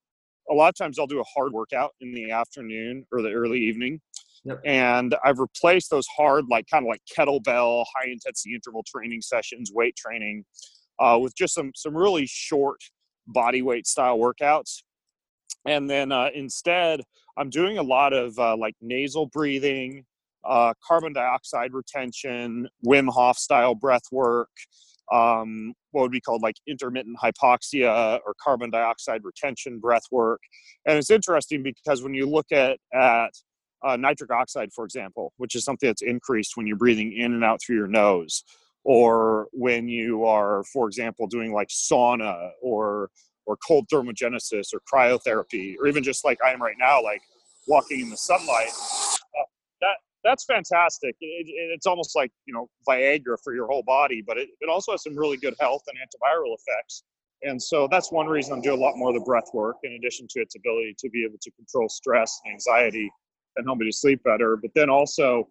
a 0.50 0.54
lot 0.54 0.68
of 0.68 0.76
times 0.76 0.98
I'll 0.98 1.06
do 1.06 1.20
a 1.20 1.24
hard 1.34 1.52
workout 1.52 1.92
in 2.02 2.12
the 2.12 2.30
afternoon 2.30 3.06
or 3.10 3.22
the 3.22 3.32
early 3.32 3.60
evening. 3.60 4.02
Yep. 4.44 4.60
And 4.64 5.16
I've 5.24 5.38
replaced 5.38 5.90
those 5.90 6.06
hard, 6.14 6.44
like 6.50 6.66
kind 6.70 6.84
of 6.84 6.88
like 6.88 7.00
kettlebell, 7.16 7.84
high 7.96 8.08
intensity 8.10 8.54
interval 8.54 8.84
training 8.86 9.22
sessions, 9.22 9.70
weight 9.72 9.96
training, 9.96 10.44
uh, 10.98 11.18
with 11.20 11.34
just 11.34 11.54
some 11.54 11.72
some 11.74 11.96
really 11.96 12.26
short 12.26 12.80
body 13.26 13.62
weight 13.62 13.86
style 13.86 14.18
workouts. 14.18 14.82
And 15.66 15.88
then 15.88 16.12
uh, 16.12 16.28
instead, 16.34 17.00
I'm 17.38 17.48
doing 17.48 17.78
a 17.78 17.82
lot 17.82 18.12
of 18.12 18.38
uh, 18.38 18.56
like 18.56 18.74
nasal 18.82 19.26
breathing, 19.26 20.04
uh, 20.44 20.74
carbon 20.86 21.14
dioxide 21.14 21.72
retention, 21.72 22.68
Wim 22.86 23.08
Hof 23.08 23.38
style 23.38 23.74
breath 23.74 24.04
work, 24.12 24.50
um, 25.10 25.72
what 25.92 26.02
would 26.02 26.12
be 26.12 26.20
called 26.20 26.42
like 26.42 26.56
intermittent 26.66 27.16
hypoxia 27.22 28.20
or 28.26 28.34
carbon 28.42 28.70
dioxide 28.70 29.22
retention 29.24 29.78
breath 29.78 30.04
work. 30.10 30.40
And 30.86 30.98
it's 30.98 31.10
interesting 31.10 31.62
because 31.62 32.02
when 32.02 32.14
you 32.14 32.28
look 32.28 32.52
at, 32.52 32.78
at 32.92 33.30
uh, 33.84 33.96
nitric 33.96 34.30
oxide, 34.30 34.72
for 34.72 34.84
example, 34.84 35.32
which 35.36 35.54
is 35.54 35.64
something 35.64 35.88
that's 35.88 36.02
increased 36.02 36.56
when 36.56 36.66
you're 36.66 36.76
breathing 36.76 37.12
in 37.12 37.34
and 37.34 37.44
out 37.44 37.60
through 37.60 37.76
your 37.76 37.86
nose, 37.86 38.42
or 38.84 39.48
when 39.52 39.88
you 39.88 40.24
are, 40.24 40.64
for 40.72 40.86
example, 40.88 41.26
doing 41.26 41.52
like 41.52 41.68
sauna 41.68 42.50
or 42.62 43.10
or 43.46 43.58
cold 43.66 43.86
thermogenesis 43.92 44.72
or 44.72 44.80
cryotherapy, 44.90 45.74
or 45.78 45.86
even 45.86 46.02
just 46.02 46.24
like 46.24 46.38
I 46.42 46.52
am 46.52 46.62
right 46.62 46.76
now, 46.78 47.02
like 47.02 47.20
walking 47.68 48.00
in 48.00 48.10
the 48.10 48.16
sunlight. 48.16 48.70
Uh, 48.70 49.44
that 49.82 49.96
that's 50.24 50.44
fantastic. 50.44 51.14
It, 51.20 51.46
it, 51.46 51.72
it's 51.74 51.86
almost 51.86 52.16
like 52.16 52.32
you 52.46 52.54
know 52.54 52.68
Viagra 52.88 53.36
for 53.44 53.54
your 53.54 53.66
whole 53.66 53.82
body, 53.82 54.22
but 54.26 54.38
it, 54.38 54.48
it 54.60 54.68
also 54.70 54.92
has 54.92 55.02
some 55.02 55.16
really 55.16 55.36
good 55.36 55.54
health 55.60 55.82
and 55.88 55.98
antiviral 55.98 56.56
effects. 56.58 57.04
And 57.42 57.62
so 57.62 57.86
that's 57.90 58.10
one 58.10 58.26
reason 58.26 58.54
I'm 58.54 58.62
doing 58.62 58.78
a 58.78 58.82
lot 58.82 58.96
more 58.96 59.10
of 59.10 59.14
the 59.14 59.20
breath 59.20 59.50
work, 59.52 59.76
in 59.82 59.92
addition 59.92 60.26
to 60.30 60.40
its 60.40 60.56
ability 60.56 60.94
to 60.98 61.10
be 61.10 61.24
able 61.24 61.36
to 61.42 61.50
control 61.50 61.90
stress 61.90 62.40
and 62.46 62.54
anxiety 62.54 63.10
and 63.56 63.66
help 63.66 63.78
me 63.78 63.86
to 63.86 63.96
sleep 63.96 64.22
better. 64.24 64.56
But 64.56 64.72
then 64.74 64.90
also 64.90 65.48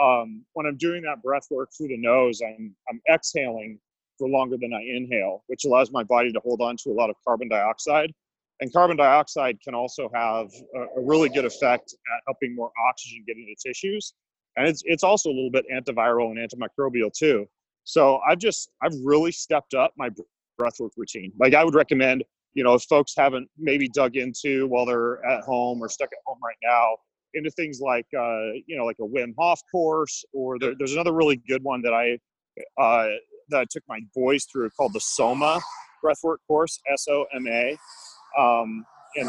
um, 0.00 0.44
when 0.52 0.66
I'm 0.66 0.76
doing 0.76 1.02
that 1.02 1.22
breath 1.22 1.46
work 1.50 1.70
through 1.76 1.88
the 1.88 1.96
nose, 1.96 2.40
I'm 2.46 2.74
I'm 2.88 3.00
exhaling 3.12 3.78
for 4.18 4.28
longer 4.28 4.56
than 4.60 4.72
I 4.72 4.82
inhale, 4.82 5.44
which 5.46 5.64
allows 5.64 5.90
my 5.92 6.02
body 6.02 6.32
to 6.32 6.40
hold 6.40 6.60
on 6.60 6.76
to 6.84 6.90
a 6.90 6.92
lot 6.92 7.10
of 7.10 7.16
carbon 7.26 7.48
dioxide. 7.48 8.12
And 8.60 8.72
carbon 8.72 8.96
dioxide 8.96 9.60
can 9.62 9.74
also 9.74 10.10
have 10.12 10.48
a, 10.74 10.80
a 10.80 11.04
really 11.04 11.28
good 11.28 11.44
effect 11.44 11.92
at 11.92 12.22
helping 12.26 12.56
more 12.56 12.72
oxygen 12.88 13.24
get 13.26 13.36
into 13.36 13.54
tissues. 13.64 14.14
And 14.56 14.66
it's, 14.66 14.82
it's 14.84 15.04
also 15.04 15.30
a 15.30 15.32
little 15.32 15.50
bit 15.50 15.64
antiviral 15.72 16.32
and 16.32 16.38
antimicrobial 16.38 17.12
too. 17.16 17.46
So 17.84 18.18
I've 18.28 18.38
just, 18.38 18.70
I've 18.82 18.94
really 19.04 19.30
stepped 19.30 19.74
up 19.74 19.92
my 19.96 20.10
breathwork 20.60 20.90
routine. 20.96 21.32
Like 21.38 21.54
I 21.54 21.62
would 21.62 21.76
recommend, 21.76 22.24
you 22.54 22.64
know, 22.64 22.74
if 22.74 22.82
folks 22.82 23.14
haven't 23.16 23.48
maybe 23.56 23.88
dug 23.88 24.16
into 24.16 24.66
while 24.66 24.84
they're 24.84 25.24
at 25.24 25.44
home 25.44 25.80
or 25.80 25.88
stuck 25.88 26.08
at 26.12 26.18
home 26.26 26.38
right 26.44 26.56
now, 26.62 26.96
into 27.34 27.50
things 27.50 27.80
like, 27.80 28.06
uh, 28.16 28.52
you 28.66 28.76
know, 28.76 28.84
like 28.84 28.96
a 29.00 29.06
Wim 29.06 29.34
Hof 29.38 29.60
course, 29.70 30.24
or 30.32 30.58
there, 30.58 30.74
there's 30.78 30.94
another 30.94 31.12
really 31.12 31.36
good 31.48 31.62
one 31.62 31.82
that 31.82 31.92
I, 31.92 32.18
uh, 32.80 33.08
that 33.50 33.60
I 33.60 33.64
took 33.70 33.82
my 33.88 34.00
boys 34.14 34.44
through 34.44 34.70
called 34.70 34.92
the 34.92 35.00
Soma 35.00 35.60
breathwork 36.04 36.38
course, 36.46 36.80
S 36.92 37.06
O 37.08 37.24
M 37.34 37.46
A. 37.48 37.76
Um, 38.38 38.84
and 39.16 39.28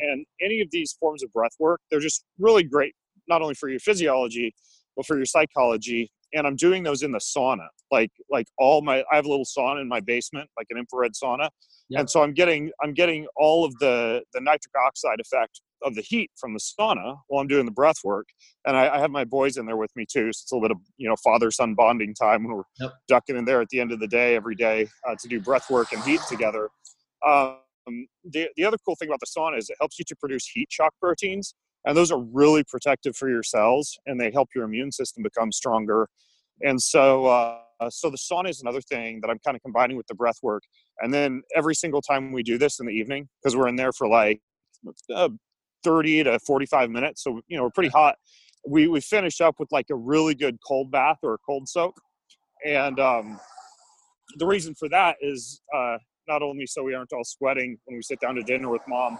and 0.00 0.26
any 0.40 0.60
of 0.60 0.70
these 0.70 0.92
forms 0.92 1.22
of 1.22 1.32
breath 1.32 1.54
work, 1.58 1.80
they're 1.90 2.00
just 2.00 2.24
really 2.38 2.62
great, 2.62 2.94
not 3.28 3.42
only 3.42 3.54
for 3.54 3.68
your 3.68 3.80
physiology, 3.80 4.54
but 4.96 5.04
for 5.04 5.16
your 5.16 5.26
psychology. 5.26 6.10
And 6.36 6.46
I'm 6.46 6.56
doing 6.56 6.82
those 6.82 7.02
in 7.02 7.12
the 7.12 7.18
sauna, 7.18 7.68
like 7.90 8.10
like 8.30 8.46
all 8.58 8.82
my 8.82 9.04
I 9.10 9.16
have 9.16 9.26
a 9.26 9.28
little 9.28 9.44
sauna 9.46 9.80
in 9.80 9.88
my 9.88 10.00
basement, 10.00 10.48
like 10.56 10.66
an 10.70 10.78
infrared 10.78 11.12
sauna, 11.12 11.48
yep. 11.88 12.00
and 12.00 12.10
so 12.10 12.22
I'm 12.22 12.34
getting 12.34 12.70
I'm 12.82 12.94
getting 12.94 13.26
all 13.36 13.64
of 13.64 13.76
the 13.78 14.22
the 14.34 14.40
nitric 14.40 14.72
oxide 14.86 15.20
effect 15.20 15.60
of 15.82 15.94
the 15.94 16.02
heat 16.02 16.30
from 16.36 16.52
the 16.52 16.60
sauna 16.60 17.18
while 17.28 17.40
I'm 17.40 17.48
doing 17.48 17.64
the 17.64 17.72
breath 17.72 17.98
work. 18.04 18.28
And 18.66 18.76
I, 18.76 18.96
I, 18.96 18.98
have 18.98 19.10
my 19.10 19.24
boys 19.24 19.56
in 19.56 19.66
there 19.66 19.76
with 19.76 19.94
me 19.94 20.06
too. 20.10 20.32
So 20.32 20.42
it's 20.42 20.52
a 20.52 20.54
little 20.54 20.68
bit 20.68 20.72
of, 20.72 20.78
you 20.96 21.08
know, 21.08 21.16
father 21.16 21.50
son 21.50 21.74
bonding 21.74 22.14
time 22.14 22.44
when 22.44 22.56
we're 22.56 22.62
yep. 22.80 22.92
ducking 23.08 23.36
in 23.36 23.44
there 23.44 23.60
at 23.60 23.68
the 23.68 23.80
end 23.80 23.92
of 23.92 24.00
the 24.00 24.08
day 24.08 24.34
every 24.34 24.54
day 24.54 24.88
uh, 25.08 25.14
to 25.20 25.28
do 25.28 25.40
breath 25.40 25.70
work 25.70 25.92
and 25.92 26.02
heat 26.02 26.20
together. 26.28 26.70
Um, 27.26 27.58
the, 28.24 28.48
the 28.56 28.64
other 28.64 28.78
cool 28.84 28.96
thing 28.96 29.08
about 29.08 29.20
the 29.20 29.26
sauna 29.26 29.58
is 29.58 29.70
it 29.70 29.76
helps 29.80 29.98
you 29.98 30.04
to 30.08 30.16
produce 30.16 30.46
heat 30.46 30.68
shock 30.70 30.92
proteins. 31.00 31.54
And 31.84 31.96
those 31.96 32.10
are 32.10 32.20
really 32.20 32.64
protective 32.64 33.16
for 33.16 33.28
your 33.28 33.44
cells 33.44 33.96
and 34.06 34.20
they 34.20 34.30
help 34.32 34.48
your 34.54 34.64
immune 34.64 34.90
system 34.90 35.22
become 35.22 35.52
stronger. 35.52 36.08
And 36.62 36.80
so, 36.80 37.26
uh, 37.26 37.90
so 37.90 38.10
the 38.10 38.16
sauna 38.16 38.48
is 38.48 38.60
another 38.60 38.80
thing 38.80 39.20
that 39.20 39.30
I'm 39.30 39.38
kind 39.44 39.56
of 39.56 39.62
combining 39.62 39.96
with 39.96 40.06
the 40.06 40.14
breath 40.14 40.38
work. 40.42 40.62
And 41.00 41.12
then 41.12 41.42
every 41.54 41.74
single 41.74 42.00
time 42.00 42.32
we 42.32 42.42
do 42.42 42.58
this 42.58 42.80
in 42.80 42.86
the 42.86 42.92
evening, 42.92 43.28
because 43.42 43.56
we're 43.56 43.68
in 43.68 43.76
there 43.76 43.92
for 43.92 44.08
like 44.08 44.40
uh, 45.14 45.28
30 45.84 46.24
to 46.24 46.38
45 46.40 46.90
minutes. 46.90 47.22
So, 47.22 47.40
you 47.48 47.56
know, 47.56 47.64
we're 47.64 47.70
pretty 47.70 47.90
hot. 47.90 48.16
We, 48.66 48.88
we 48.88 49.00
finish 49.00 49.40
up 49.40 49.56
with 49.58 49.70
like 49.70 49.86
a 49.90 49.94
really 49.94 50.34
good 50.34 50.58
cold 50.66 50.90
bath 50.90 51.18
or 51.22 51.34
a 51.34 51.38
cold 51.38 51.68
soak. 51.68 51.94
And 52.64 52.98
um, 52.98 53.38
the 54.38 54.46
reason 54.46 54.74
for 54.74 54.88
that 54.88 55.16
is 55.20 55.60
uh, 55.74 55.98
not 56.26 56.42
only 56.42 56.66
so 56.66 56.82
we 56.82 56.94
aren't 56.94 57.12
all 57.12 57.24
sweating 57.24 57.76
when 57.84 57.96
we 57.96 58.02
sit 58.02 58.20
down 58.20 58.34
to 58.36 58.42
dinner 58.42 58.70
with 58.70 58.82
mom, 58.88 59.18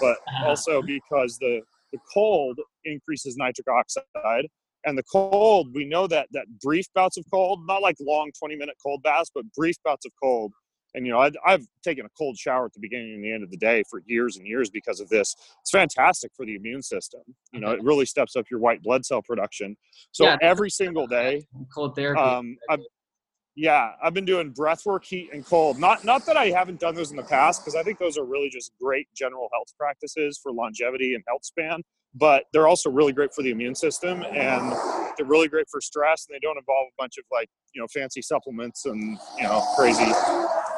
but 0.00 0.18
uh-huh. 0.28 0.48
also 0.48 0.82
because 0.82 1.38
the, 1.38 1.60
the 1.92 1.98
cold 2.12 2.58
increases 2.84 3.36
nitric 3.36 3.66
oxide. 3.68 4.46
And 4.86 4.96
the 4.96 5.02
cold, 5.02 5.74
we 5.74 5.84
know 5.84 6.06
that 6.06 6.28
that 6.32 6.46
brief 6.62 6.86
bouts 6.94 7.16
of 7.16 7.24
cold, 7.30 7.66
not 7.66 7.82
like 7.82 7.96
long 8.00 8.30
20 8.38 8.56
minute 8.56 8.76
cold 8.82 9.02
baths, 9.02 9.30
but 9.34 9.44
brief 9.52 9.76
bouts 9.84 10.06
of 10.06 10.12
cold 10.22 10.52
and 10.96 11.06
you 11.06 11.12
know, 11.12 11.20
i 11.20 11.30
have 11.44 11.64
taken 11.84 12.06
a 12.06 12.08
cold 12.18 12.36
shower 12.36 12.64
at 12.64 12.72
the 12.72 12.80
beginning 12.80 13.14
and 13.14 13.22
the 13.22 13.30
end 13.30 13.44
of 13.44 13.50
the 13.50 13.56
day 13.56 13.84
for 13.88 14.02
years 14.06 14.38
and 14.38 14.46
years 14.46 14.70
because 14.70 14.98
of 14.98 15.08
this. 15.08 15.36
It's 15.60 15.70
fantastic 15.70 16.32
for 16.34 16.44
the 16.46 16.56
immune 16.56 16.82
system. 16.82 17.20
You 17.52 17.60
know, 17.60 17.70
it 17.70 17.82
really 17.82 18.06
steps 18.06 18.34
up 18.34 18.46
your 18.50 18.60
white 18.60 18.82
blood 18.82 19.04
cell 19.04 19.22
production. 19.22 19.76
So 20.10 20.24
yeah, 20.24 20.38
every 20.40 20.70
single 20.70 21.06
day, 21.06 21.46
cold 21.72 21.94
therapy. 21.94 22.20
Um, 22.20 22.56
I've, 22.70 22.80
yeah, 23.56 23.92
I've 24.02 24.14
been 24.14 24.24
doing 24.24 24.50
breath 24.50 24.84
work, 24.84 25.04
heat, 25.04 25.30
and 25.32 25.44
cold. 25.44 25.78
Not 25.78 26.04
not 26.04 26.26
that 26.26 26.36
I 26.36 26.46
haven't 26.50 26.78
done 26.78 26.94
those 26.94 27.10
in 27.10 27.16
the 27.16 27.22
past, 27.22 27.62
because 27.62 27.74
I 27.74 27.82
think 27.82 27.98
those 27.98 28.18
are 28.18 28.24
really 28.24 28.50
just 28.50 28.72
great 28.80 29.08
general 29.14 29.48
health 29.52 29.72
practices 29.78 30.38
for 30.42 30.52
longevity 30.52 31.14
and 31.14 31.24
health 31.26 31.44
span. 31.44 31.82
But 32.14 32.44
they're 32.52 32.68
also 32.68 32.90
really 32.90 33.12
great 33.12 33.34
for 33.34 33.42
the 33.42 33.50
immune 33.50 33.74
system, 33.74 34.22
and 34.22 34.72
they're 35.16 35.26
really 35.26 35.48
great 35.48 35.66
for 35.70 35.80
stress. 35.80 36.26
And 36.28 36.34
they 36.34 36.40
don't 36.40 36.56
involve 36.56 36.86
a 36.88 37.02
bunch 37.02 37.18
of 37.18 37.24
like 37.32 37.48
you 37.74 37.80
know 37.80 37.86
fancy 37.88 38.22
supplements 38.22 38.86
and 38.86 39.18
you 39.36 39.44
know 39.44 39.62
crazy 39.76 40.10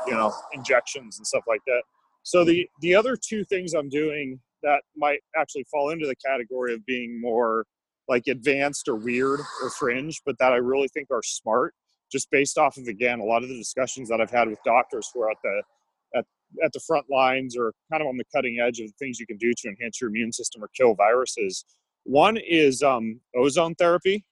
you 0.06 0.14
know 0.14 0.32
injections 0.52 1.18
and 1.18 1.26
stuff 1.26 1.44
like 1.47 1.61
that 1.66 1.82
so 2.23 2.44
the 2.44 2.68
the 2.80 2.94
other 2.94 3.16
two 3.16 3.44
things 3.44 3.75
i'm 3.75 3.88
doing 3.88 4.40
that 4.62 4.82
might 4.97 5.20
actually 5.37 5.64
fall 5.70 5.90
into 5.90 6.06
the 6.06 6.16
category 6.16 6.75
of 6.75 6.85
being 6.87 7.20
more 7.20 7.64
like 8.08 8.26
advanced 8.26 8.88
or 8.88 8.97
weird 8.97 9.40
or 9.62 9.70
fringe 9.70 10.20
but 10.26 10.37
that 10.38 10.52
i 10.52 10.56
really 10.56 10.88
think 10.88 11.08
are 11.11 11.23
smart 11.23 11.75
just 12.10 12.30
based 12.30 12.58
off 12.58 12.76
of 12.76 12.86
again 12.86 13.20
a 13.20 13.24
lot 13.24 13.42
of 13.42 13.48
the 13.48 13.56
discussions 13.56 14.08
that 14.08 14.20
i've 14.20 14.30
had 14.30 14.48
with 14.48 14.58
doctors 14.64 15.10
who 15.12 15.22
are 15.22 15.30
at 15.30 15.36
the 15.42 15.62
at, 16.16 16.24
at 16.64 16.72
the 16.72 16.80
front 16.80 17.04
lines 17.10 17.56
or 17.56 17.72
kind 17.90 18.02
of 18.02 18.08
on 18.08 18.16
the 18.16 18.24
cutting 18.34 18.58
edge 18.60 18.80
of 18.80 18.86
the 18.86 18.94
things 18.98 19.18
you 19.18 19.26
can 19.26 19.36
do 19.36 19.52
to 19.56 19.68
enhance 19.68 20.00
your 20.00 20.10
immune 20.10 20.32
system 20.32 20.62
or 20.62 20.68
kill 20.76 20.94
viruses 20.94 21.64
one 22.04 22.36
is 22.38 22.82
um, 22.82 23.20
ozone 23.36 23.74
therapy 23.74 24.24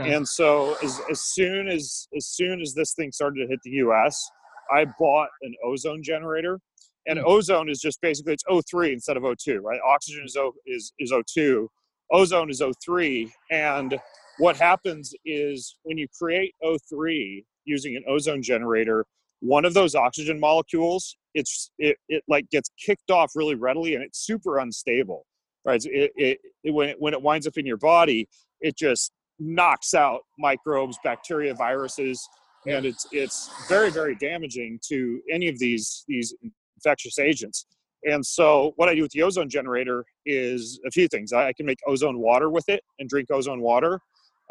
okay. 0.00 0.14
and 0.14 0.26
so 0.26 0.76
as, 0.82 1.00
as 1.10 1.20
soon 1.20 1.68
as 1.68 2.08
as 2.16 2.26
soon 2.26 2.60
as 2.60 2.74
this 2.74 2.94
thing 2.94 3.12
started 3.12 3.42
to 3.42 3.46
hit 3.48 3.60
the 3.64 3.70
us 3.70 4.30
I 4.70 4.86
bought 4.98 5.28
an 5.42 5.54
ozone 5.64 6.02
generator, 6.02 6.60
and 7.06 7.18
mm. 7.18 7.24
ozone 7.24 7.68
is 7.68 7.80
just 7.80 8.00
basically 8.00 8.34
it's 8.34 8.44
O3 8.44 8.92
instead 8.92 9.16
of 9.16 9.24
O2, 9.24 9.60
right? 9.62 9.80
Oxygen 9.86 10.24
is 10.24 10.36
O 10.36 10.52
is 10.66 10.92
is 10.98 11.12
O2, 11.12 11.66
ozone 12.12 12.50
is 12.50 12.60
O3, 12.60 13.30
and 13.50 13.98
what 14.40 14.56
happens 14.56 15.14
is 15.24 15.76
when 15.82 15.98
you 15.98 16.06
create 16.18 16.54
O3 16.64 17.44
using 17.64 17.96
an 17.96 18.04
ozone 18.08 18.42
generator, 18.42 19.04
one 19.40 19.64
of 19.64 19.74
those 19.74 19.94
oxygen 19.94 20.38
molecules 20.38 21.16
it's 21.34 21.70
it, 21.78 21.96
it 22.08 22.22
like 22.28 22.48
gets 22.50 22.70
kicked 22.84 23.10
off 23.10 23.32
really 23.34 23.54
readily 23.54 23.94
and 23.94 24.04
it's 24.04 24.24
super 24.24 24.58
unstable 24.58 25.26
right? 25.66 25.84
It, 25.84 26.10
it, 26.16 26.38
it, 26.64 26.70
when, 26.70 26.88
it, 26.88 26.96
when 26.98 27.12
it 27.12 27.20
winds 27.20 27.46
up 27.46 27.56
in 27.56 27.66
your 27.66 27.76
body 27.76 28.28
it 28.60 28.76
just 28.76 29.12
knocks 29.38 29.94
out 29.94 30.20
microbes 30.38 30.98
bacteria 31.02 31.54
viruses 31.54 32.26
and 32.66 32.84
it's 32.84 33.06
it's 33.10 33.50
very 33.68 33.90
very 33.90 34.14
damaging 34.14 34.78
to 34.86 35.20
any 35.32 35.48
of 35.48 35.58
these 35.58 36.04
these 36.06 36.34
infectious 36.76 37.18
agents. 37.18 37.66
And 38.04 38.24
so 38.24 38.72
what 38.76 38.88
i 38.88 38.94
do 38.94 39.02
with 39.02 39.12
the 39.12 39.22
ozone 39.22 39.48
generator 39.48 40.04
is 40.26 40.80
a 40.86 40.90
few 40.90 41.08
things. 41.08 41.32
I, 41.32 41.52
can 41.54 41.64
make 41.64 41.78
ozone 41.86 42.18
water 42.18 42.50
with 42.50 42.68
it 42.68 42.82
and 42.98 43.08
drink 43.08 43.30
ozone 43.30 43.60
water 43.60 44.00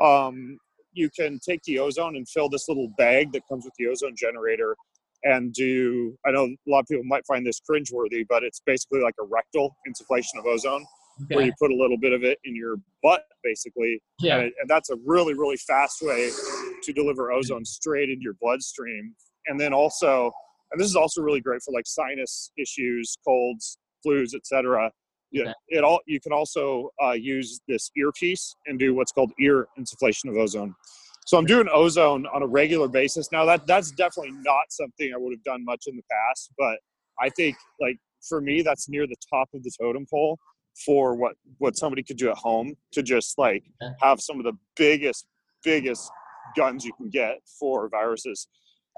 um, 0.01 0.57
you 0.93 1.09
can 1.17 1.39
take 1.39 1.61
the 1.63 1.79
ozone 1.79 2.15
and 2.15 2.27
fill 2.27 2.49
this 2.49 2.67
little 2.67 2.89
bag 2.97 3.31
that 3.31 3.41
comes 3.49 3.65
with 3.65 3.73
the 3.77 3.87
ozone 3.87 4.15
generator 4.17 4.75
and 5.23 5.53
do 5.53 6.17
i 6.25 6.31
know 6.31 6.45
a 6.45 6.57
lot 6.69 6.79
of 6.79 6.87
people 6.87 7.03
might 7.03 7.25
find 7.27 7.45
this 7.45 7.59
cringeworthy 7.69 8.25
but 8.27 8.43
it's 8.43 8.61
basically 8.65 9.01
like 9.01 9.15
a 9.19 9.25
rectal 9.25 9.75
insufflation 9.87 10.39
of 10.39 10.45
ozone 10.45 10.85
okay. 11.23 11.35
where 11.35 11.45
you 11.45 11.53
put 11.59 11.71
a 11.71 11.75
little 11.75 11.97
bit 11.97 12.13
of 12.13 12.23
it 12.23 12.39
in 12.43 12.55
your 12.55 12.77
butt, 13.03 13.23
basically. 13.43 14.01
Yeah. 14.19 14.37
And, 14.37 14.51
and, 14.59 14.69
that's 14.69 14.89
a 14.89 14.95
really, 15.05 15.33
really 15.33 15.57
fast 15.57 16.01
way 16.01 16.29
to 16.83 16.93
deliver 16.93 17.31
ozone 17.31 17.65
straight 17.65 18.09
into 18.09 18.23
your 18.23 18.35
bloodstream. 18.41 19.15
And 19.47 19.59
then 19.59 19.73
also, 19.73 20.31
and 20.71 20.79
this 20.79 20.87
is 20.87 20.95
also 20.95 21.21
really 21.21 21.41
great 21.41 21.61
for 21.63 21.73
like 21.73 21.87
sinus 21.87 22.51
issues, 22.57 23.17
colds, 23.25 23.77
flus, 24.05 24.35
etc. 24.35 24.91
Yeah, 25.31 25.53
it 25.67 25.83
all 25.83 25.99
you 26.07 26.19
can 26.19 26.33
also 26.33 26.89
uh, 27.03 27.11
use 27.11 27.61
this 27.67 27.91
earpiece 27.95 28.55
and 28.65 28.79
do 28.79 28.95
what's 28.95 29.11
called 29.11 29.31
ear 29.39 29.67
insufflation 29.79 30.29
of 30.29 30.37
ozone. 30.37 30.73
So 31.25 31.37
I'm 31.37 31.45
doing 31.45 31.67
ozone 31.71 32.25
on 32.33 32.41
a 32.41 32.47
regular 32.47 32.87
basis 32.87 33.31
now. 33.31 33.45
That 33.45 33.67
that's 33.67 33.91
definitely 33.91 34.33
not 34.43 34.63
something 34.69 35.11
I 35.13 35.17
would 35.17 35.33
have 35.33 35.43
done 35.43 35.63
much 35.63 35.83
in 35.87 35.95
the 35.95 36.03
past, 36.09 36.51
but 36.57 36.79
I 37.21 37.29
think 37.29 37.55
like 37.79 37.97
for 38.27 38.41
me 38.41 38.61
that's 38.61 38.89
near 38.89 39.07
the 39.07 39.15
top 39.31 39.49
of 39.53 39.63
the 39.63 39.71
totem 39.79 40.05
pole 40.09 40.37
for 40.85 41.15
what 41.15 41.35
what 41.57 41.77
somebody 41.77 42.03
could 42.03 42.17
do 42.17 42.29
at 42.29 42.37
home 42.37 42.73
to 42.91 43.03
just 43.03 43.37
like 43.37 43.63
have 44.01 44.19
some 44.21 44.37
of 44.37 44.45
the 44.45 44.53
biggest 44.75 45.25
biggest 45.63 46.09
guns 46.55 46.85
you 46.85 46.93
can 46.93 47.09
get 47.09 47.37
for 47.59 47.89
viruses 47.89 48.47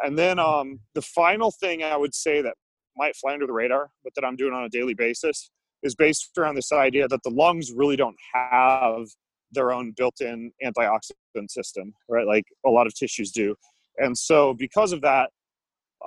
and 0.04 0.18
then 0.18 0.40
um, 0.40 0.80
the 0.94 1.02
final 1.02 1.52
thing 1.52 1.84
i 1.84 1.98
would 1.98 2.14
say 2.14 2.42
that 2.42 2.54
might 2.98 3.16
fly 3.16 3.34
under 3.34 3.48
the 3.48 3.54
radar 3.54 3.90
but 4.04 4.14
that 4.16 4.24
i'm 4.26 4.36
doing 4.36 4.54
on 4.54 4.64
a 4.64 4.70
daily 4.70 4.94
basis 4.94 5.52
is 5.84 5.96
based 5.96 6.30
around 6.38 6.56
this 6.56 6.72
idea 6.72 7.08
that 7.08 7.22
the 7.24 7.30
lungs 7.30 7.72
really 7.72 7.96
don't 7.96 8.18
have 8.34 9.08
their 9.52 9.72
own 9.72 9.94
built-in 9.98 10.52
antioxidant 10.64 11.50
system 11.50 11.94
right? 12.10 12.28
Like 12.28 12.46
a 12.66 12.70
lot 12.70 12.88
of 12.88 12.94
tissues 12.96 13.32
do. 13.32 13.56
And 13.98 14.18
so 14.18 14.54
because 14.54 14.94
of 14.94 15.02
that 15.02 15.30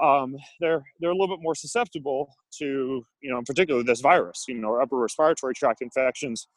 um, 0.02 0.36
they're 0.60 0.82
they're 1.00 1.10
a 1.10 1.14
little 1.14 1.36
bit 1.36 1.42
more 1.42 1.54
susceptible 1.54 2.28
to 2.58 3.04
you 3.20 3.30
know 3.30 3.38
in 3.38 3.44
particular 3.44 3.82
this 3.82 4.00
virus 4.00 4.44
you 4.48 4.54
know 4.56 4.68
or 4.68 4.82
upper 4.82 4.96
respiratory 4.96 5.54
tract 5.54 5.82
infections. 5.82 6.48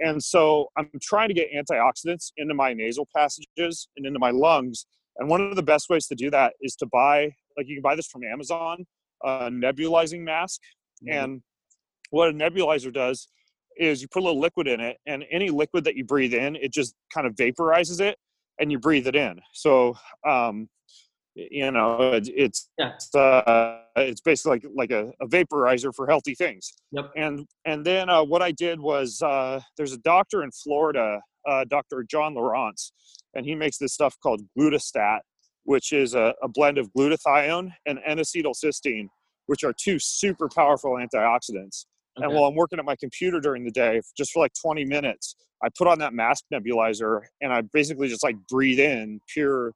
And 0.00 0.22
so 0.22 0.68
i'm 0.76 0.90
trying 1.00 1.28
to 1.28 1.34
get 1.34 1.48
antioxidants 1.52 2.32
into 2.36 2.54
my 2.54 2.72
nasal 2.72 3.08
passages 3.16 3.88
and 3.96 4.06
into 4.06 4.18
my 4.18 4.30
lungs. 4.30 4.86
And 5.18 5.28
one 5.28 5.40
of 5.40 5.56
the 5.56 5.62
best 5.62 5.88
ways 5.88 6.06
to 6.08 6.14
do 6.14 6.30
that 6.30 6.54
is 6.60 6.74
to 6.76 6.86
buy 6.86 7.30
like 7.56 7.66
you 7.68 7.76
can 7.76 7.82
buy 7.82 7.96
this 7.96 8.06
from 8.06 8.22
amazon 8.24 8.84
a 9.24 9.50
nebulizing 9.50 10.20
mask. 10.20 10.60
Mm-hmm. 11.04 11.18
and 11.18 11.42
what 12.14 12.28
a 12.28 12.32
nebulizer 12.32 12.92
does 12.92 13.28
is 13.76 14.00
you 14.00 14.08
put 14.08 14.22
a 14.22 14.24
little 14.24 14.40
liquid 14.40 14.68
in 14.68 14.80
it 14.80 14.98
and 15.06 15.24
any 15.30 15.50
liquid 15.50 15.84
that 15.84 15.96
you 15.96 16.04
breathe 16.04 16.32
in 16.32 16.54
it 16.56 16.72
just 16.72 16.94
kind 17.12 17.26
of 17.26 17.34
vaporizes 17.34 18.00
it 18.00 18.16
and 18.60 18.70
you 18.70 18.78
breathe 18.78 19.08
it 19.08 19.16
in. 19.16 19.40
So 19.52 19.96
um, 20.26 20.68
you 21.34 21.70
know 21.72 22.12
it's 22.14 22.70
yeah. 22.78 22.92
it's, 22.94 23.12
uh, 23.14 23.80
it's 23.96 24.20
basically 24.20 24.52
like 24.52 24.64
like 24.74 24.90
a, 24.92 25.10
a, 25.20 25.26
vaporizer 25.26 25.92
for 25.94 26.06
healthy 26.06 26.34
things. 26.34 26.72
Yep. 26.92 27.10
And 27.16 27.46
and 27.64 27.84
then 27.84 28.08
uh, 28.08 28.22
what 28.22 28.42
i 28.42 28.52
did 28.52 28.80
was 28.80 29.20
uh, 29.22 29.60
there's 29.76 29.92
a 29.92 29.98
doctor 29.98 30.42
in 30.44 30.50
florida 30.52 31.20
uh, 31.48 31.64
dr 31.64 32.04
john 32.08 32.34
lawrence 32.34 32.92
and 33.34 33.44
he 33.44 33.54
makes 33.54 33.78
this 33.78 33.92
stuff 33.92 34.16
called 34.22 34.40
glutastat 34.56 35.20
which 35.64 35.92
is 35.92 36.14
a, 36.14 36.34
a 36.42 36.48
blend 36.48 36.78
of 36.78 36.88
glutathione 36.96 37.72
and 37.86 37.98
n-acetylcysteine 38.06 39.08
which 39.46 39.64
are 39.64 39.72
two 39.72 39.98
super 39.98 40.48
powerful 40.48 40.92
antioxidants 40.92 41.86
okay. 42.18 42.26
and 42.26 42.34
while 42.34 42.44
i'm 42.44 42.54
working 42.54 42.78
at 42.78 42.84
my 42.84 42.96
computer 42.96 43.40
during 43.40 43.64
the 43.64 43.70
day 43.70 44.00
just 44.16 44.32
for 44.32 44.40
like 44.40 44.52
20 44.60 44.84
minutes 44.84 45.36
i 45.62 45.68
put 45.76 45.86
on 45.86 45.98
that 45.98 46.12
mask 46.12 46.44
nebulizer 46.52 47.22
and 47.40 47.52
i 47.52 47.60
basically 47.72 48.08
just 48.08 48.22
like 48.22 48.36
breathe 48.48 48.78
in 48.78 49.20
pure 49.28 49.72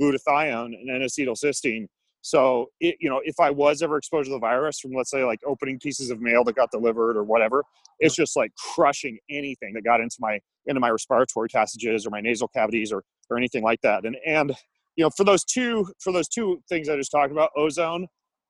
glutathione 0.00 0.74
and 0.78 0.90
N-acetylcysteine. 0.90 1.86
So, 2.24 2.68
it, 2.80 2.96
you 3.00 3.10
know, 3.10 3.20
if 3.24 3.40
I 3.40 3.50
was 3.50 3.82
ever 3.82 3.96
exposed 3.96 4.26
to 4.26 4.32
the 4.32 4.38
virus 4.38 4.78
from, 4.78 4.92
let's 4.92 5.10
say, 5.10 5.24
like 5.24 5.40
opening 5.44 5.78
pieces 5.80 6.10
of 6.10 6.20
mail 6.20 6.44
that 6.44 6.54
got 6.54 6.70
delivered 6.70 7.16
or 7.16 7.24
whatever, 7.24 7.64
it's 7.98 8.14
just 8.14 8.36
like 8.36 8.52
crushing 8.74 9.18
anything 9.28 9.72
that 9.74 9.82
got 9.82 10.00
into 10.00 10.16
my 10.20 10.38
into 10.66 10.80
my 10.80 10.90
respiratory 10.90 11.48
passages 11.48 12.06
or 12.06 12.10
my 12.10 12.20
nasal 12.20 12.48
cavities 12.48 12.92
or 12.92 13.02
or 13.28 13.36
anything 13.36 13.64
like 13.64 13.80
that. 13.82 14.04
And 14.04 14.16
and 14.24 14.54
you 14.94 15.04
know, 15.04 15.10
for 15.10 15.24
those 15.24 15.44
two 15.44 15.88
for 15.98 16.12
those 16.12 16.28
two 16.28 16.62
things 16.68 16.88
I 16.88 16.96
just 16.96 17.10
talked 17.10 17.32
about, 17.32 17.50
ozone 17.56 18.06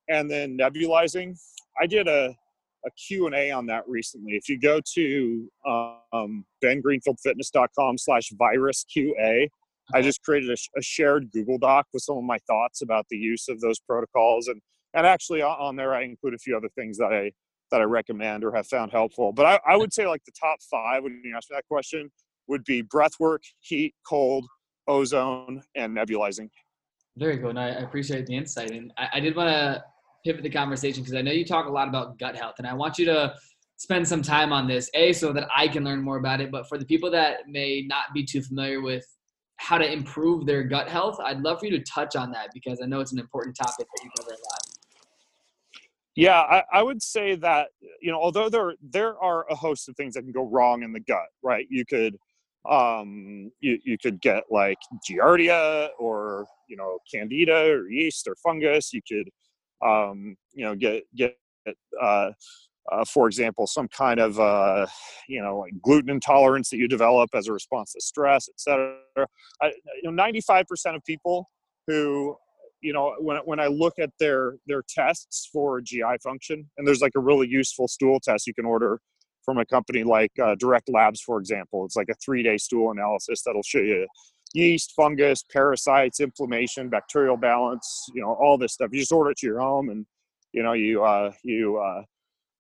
and 0.09 0.31
then 0.31 0.59
nebulizing, 0.59 1.39
I 1.81 1.87
did 1.87 2.09
a 2.09 2.35
a 2.85 2.91
Q&A 2.93 3.51
on 3.51 3.67
that 3.67 3.85
recently. 3.87 4.33
If 4.33 4.49
you 4.49 4.59
go 4.59 4.81
to 4.95 5.49
um, 6.13 6.45
bengreenfieldfitness.com 6.65 7.99
slash 7.99 8.31
virus 8.39 8.85
QA, 8.95 9.49
I 9.95 10.03
just 10.03 10.23
created 10.23 10.51
a, 10.51 10.79
a, 10.79 10.83
shared 10.83 11.31
Google 11.33 11.59
Doc 11.59 11.87
with 11.93 12.03
some 12.03 12.17
of 12.17 12.25
my 12.25 12.39
thoughts 12.47 12.83
about 12.83 13.07
the 13.11 13.17
use 13.17 13.49
of 13.49 13.61
those 13.61 13.79
protocols, 13.81 14.49
and 14.49 14.61
and 14.95 15.07
actually 15.07 15.43
on 15.43 15.77
there 15.77 15.95
I 15.95 16.03
include 16.03 16.35
a 16.35 16.39
few 16.39 16.57
other 16.57 16.69
things 16.77 16.99
that 16.99 17.13
I 17.13 17.33
that 17.71 17.81
I 17.81 17.85
recommend 17.85 18.45
or 18.45 18.55
have 18.55 18.67
found 18.67 18.93
helpful. 18.93 19.33
But 19.33 19.47
I, 19.47 19.73
I 19.73 19.77
would 19.77 19.93
say 19.93 20.07
like 20.07 20.23
the 20.25 20.33
top 20.39 20.59
five 20.71 21.03
when 21.03 21.21
you 21.25 21.35
ask 21.37 21.51
me 21.51 21.57
that 21.57 21.67
question 21.69 22.11
would 22.47 22.65
be 22.65 22.83
breath 22.83 23.13
work, 23.19 23.43
heat, 23.61 23.95
cold, 24.07 24.47
ozone, 24.87 25.63
and 25.75 25.97
nebulizing. 25.97 26.49
Very 27.17 27.37
good. 27.37 27.57
I, 27.59 27.69
appreciate 27.69 28.27
the 28.27 28.37
insight, 28.37 28.71
and 28.71 28.93
I, 28.97 29.09
I 29.15 29.21
did 29.21 29.37
want 29.37 29.49
to 29.49 29.85
pivot 30.25 30.43
the 30.43 30.51
conversation 30.51 31.03
because 31.03 31.17
I 31.17 31.23
know 31.23 31.33
you 31.33 31.45
talk 31.45 31.67
a 31.67 31.71
lot 31.71 31.89
about 31.89 32.19
gut 32.19 32.37
health, 32.37 32.55
and 32.59 32.67
I 32.67 32.75
want 32.75 32.99
you 32.99 33.05
to 33.07 33.35
spend 33.77 34.07
some 34.07 34.23
time 34.23 34.53
on 34.53 34.69
this 34.69 34.89
a 34.95 35.13
so 35.13 35.33
that 35.33 35.49
i 35.53 35.67
can 35.67 35.83
learn 35.83 36.01
more 36.01 36.17
about 36.17 36.41
it 36.41 36.53
but 36.53 36.69
for 36.69 36.79
the 36.79 36.85
people 36.85 37.11
that 37.11 37.49
may 37.49 37.83
not 37.89 38.05
be 38.15 38.25
too 38.25 38.41
familiar 38.41 38.81
with 38.81 39.05
how 39.63 39.79
to 39.79 39.91
improve 39.91 40.45
their 40.45 40.65
gut 40.65 40.89
health. 40.89 41.19
I'd 41.25 41.41
love 41.41 41.61
for 41.61 41.67
you 41.67 41.79
to 41.79 41.85
touch 41.85 42.17
on 42.17 42.33
that 42.33 42.49
because 42.53 42.81
I 42.83 42.87
know 42.87 43.01
it's 43.01 43.13
an 43.13 43.21
important 43.21 43.57
topic 43.57 43.87
that 43.95 44.05
you 44.05 44.11
cover 44.19 44.31
a 44.31 44.35
lot. 44.35 44.61
Yeah, 46.17 46.41
I, 46.41 46.63
I, 46.73 46.83
would 46.83 47.01
say 47.01 47.37
that 47.37 47.69
you 48.01 48.11
know, 48.11 48.21
although 48.21 48.51
there 48.51 48.75
there 48.83 49.17
are 49.19 49.47
a 49.49 49.55
host 49.55 49.89
of 49.89 49.97
things 49.97 50.15
that 50.15 50.23
can 50.23 50.33
go 50.33 50.47
wrong 50.47 50.83
in 50.83 50.93
the 50.93 51.01
gut, 51.01 51.29
right? 51.43 51.67
You 51.71 51.87
could 51.87 52.19
um 52.69 53.51
you, 53.61 53.79
you 53.85 53.97
could 53.99 54.21
get 54.21 54.45
like 54.51 54.79
giardia 55.09 55.89
or 55.99 56.47
you 56.69 56.77
know 56.77 56.99
candida 57.13 57.73
or 57.73 57.89
yeast 57.89 58.29
or 58.29 58.37
fungus 58.37 58.93
you 58.93 59.01
could 59.09 59.29
um 59.85 60.37
you 60.53 60.65
know 60.65 60.75
get 60.75 61.05
get 61.15 61.37
uh 62.01 62.31
uh, 62.91 63.05
for 63.05 63.29
example, 63.29 63.67
some 63.67 63.89
kind 63.89 64.19
of 64.19 64.41
uh, 64.41 64.87
you 65.29 65.41
know 65.41 65.59
like 65.59 65.73
gluten 65.83 66.11
intolerance 66.11 66.71
that 66.71 66.79
you 66.79 66.89
develop 66.89 67.31
as 67.35 67.47
a 67.47 67.53
response 67.53 67.93
to 67.93 68.01
stress, 68.01 68.49
etc. 68.49 68.97
You 70.03 70.11
know, 70.11 70.23
95% 70.23 70.97
of 70.97 71.05
people 71.05 71.49
who 71.87 72.37
you 72.81 72.93
know 72.93 73.15
when 73.21 73.37
when 73.45 73.61
I 73.61 73.69
look 73.69 73.99
at 73.99 74.11
their 74.19 74.57
their 74.67 74.83
tests 74.89 75.49
for 75.53 75.81
GI 75.81 76.19
function, 76.23 76.69
and 76.77 76.87
there's 76.87 77.01
like 77.01 77.13
a 77.17 77.21
really 77.21 77.49
useful 77.49 77.87
stool 77.87 78.19
test 78.21 78.47
you 78.47 78.55
can 78.55 78.65
order 78.65 79.01
from 79.45 79.59
a 79.59 79.67
company 79.67 80.05
like 80.05 80.33
uh, 80.43 80.55
Direct 80.57 80.89
Labs, 80.89 81.21
for 81.21 81.39
example. 81.39 81.85
It's 81.85 81.97
like 81.97 82.09
a 82.11 82.15
three 82.15 82.43
day 82.43 82.59
stool 82.59 82.91
analysis 82.91 83.43
that'll 83.45 83.63
show 83.63 83.79
you 83.79 84.07
yeast, 84.55 84.93
fungus, 84.97 85.43
parasites, 85.43 86.21
inflammation, 86.21 86.89
bacterial 86.89 87.37
balance, 87.37 88.07
you 88.15 88.23
know, 88.23 88.35
all 88.35 88.59
this 88.59 88.75
stuff. 88.75 88.91
You 88.93 89.01
just 89.01 89.13
order 89.13 89.31
it 89.31 89.39
to 89.39 89.47
your 89.47 89.61
home 89.61 89.89
and 89.89 90.07
you 90.53 90.63
know 90.63 90.73
you 90.73 91.03
uh, 91.03 91.33
you 91.43 91.79
uh, 91.79 92.03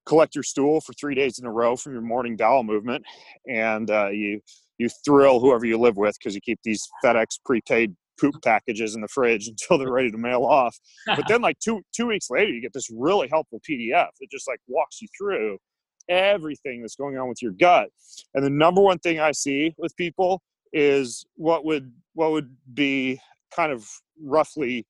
collect 0.07 0.35
your 0.35 0.45
stool 0.45 0.81
for 0.81 0.93
three 0.95 1.15
days 1.15 1.39
in 1.39 1.47
a 1.47 1.53
row 1.53 1.77
from 1.77 1.93
your 1.93 2.03
morning 2.03 2.37
bowel 2.37 2.63
movement, 2.63 3.05
and 3.49 3.91
uh, 3.91 4.09
you 4.09 4.41
you 4.79 4.89
thrill 5.05 5.41
whoever 5.41 5.65
you 5.65 5.79
live 5.79 5.97
with 5.97 6.17
because 6.19 6.35
you 6.35 6.41
keep 6.41 6.59
these 6.65 6.83
FedEx 7.05 7.39
prepaid 7.45 7.95
poop 8.21 8.35
packages 8.43 8.95
in 8.95 9.01
the 9.01 9.09
fridge 9.09 9.49
until 9.49 9.79
they're 9.79 9.93
ready 9.93 10.11
to 10.11 10.19
mail 10.19 10.45
off. 10.45 10.77
But 11.07 11.25
then, 11.29 11.43
like 11.43 11.59
two 11.59 11.83
two 11.95 12.07
weeks 12.07 12.29
later, 12.31 12.53
you 12.53 12.61
get 12.61 12.73
this 12.73 12.89
really 12.91 13.29
helpful 13.29 13.61
PDF 13.69 14.09
that 14.21 14.31
just 14.31 14.49
like 14.49 14.61
walks 14.67 15.01
you 15.01 15.09
through 15.17 15.59
everything 16.09 16.81
that's 16.81 16.97
going 16.97 17.17
on 17.17 17.29
with 17.29 17.41
your 17.41 17.53
gut. 17.53 17.89
And 18.35 18.45
the 18.45 18.51
number 18.51 18.81
one 18.81 18.99
thing 18.99 19.21
I 19.21 19.33
see 19.33 19.73
with 19.79 19.97
people 19.97 20.43
is 20.73 21.25
what 21.37 21.65
would 21.65 21.93
what 22.15 22.33
would 22.33 22.55
be 22.75 23.21
kind 23.55 23.73
of 23.73 23.89
roughly 24.23 24.87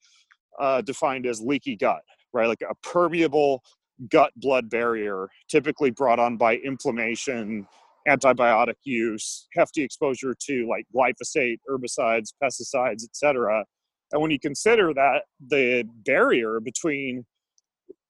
uh, 0.61 0.81
defined 0.83 1.27
as 1.27 1.41
leaky 1.41 1.77
gut, 1.77 2.03
right? 2.33 2.49
Like 2.49 2.63
a 2.63 2.75
permeable 2.83 3.63
gut 4.11 4.33
blood 4.37 4.69
barrier, 4.69 5.29
typically 5.49 5.91
brought 5.91 6.19
on 6.19 6.37
by 6.37 6.57
inflammation, 6.57 7.67
antibiotic 8.09 8.75
use, 8.85 9.47
hefty 9.55 9.83
exposure 9.83 10.35
to 10.47 10.69
like 10.69 10.87
glyphosate, 10.95 11.59
herbicides, 11.71 12.33
pesticides, 12.43 13.05
etc. 13.05 13.65
And 14.13 14.21
when 14.21 14.31
you 14.31 14.39
consider 14.39 14.93
that 14.95 15.23
the 15.49 15.85
barrier 16.05 16.61
between 16.61 17.25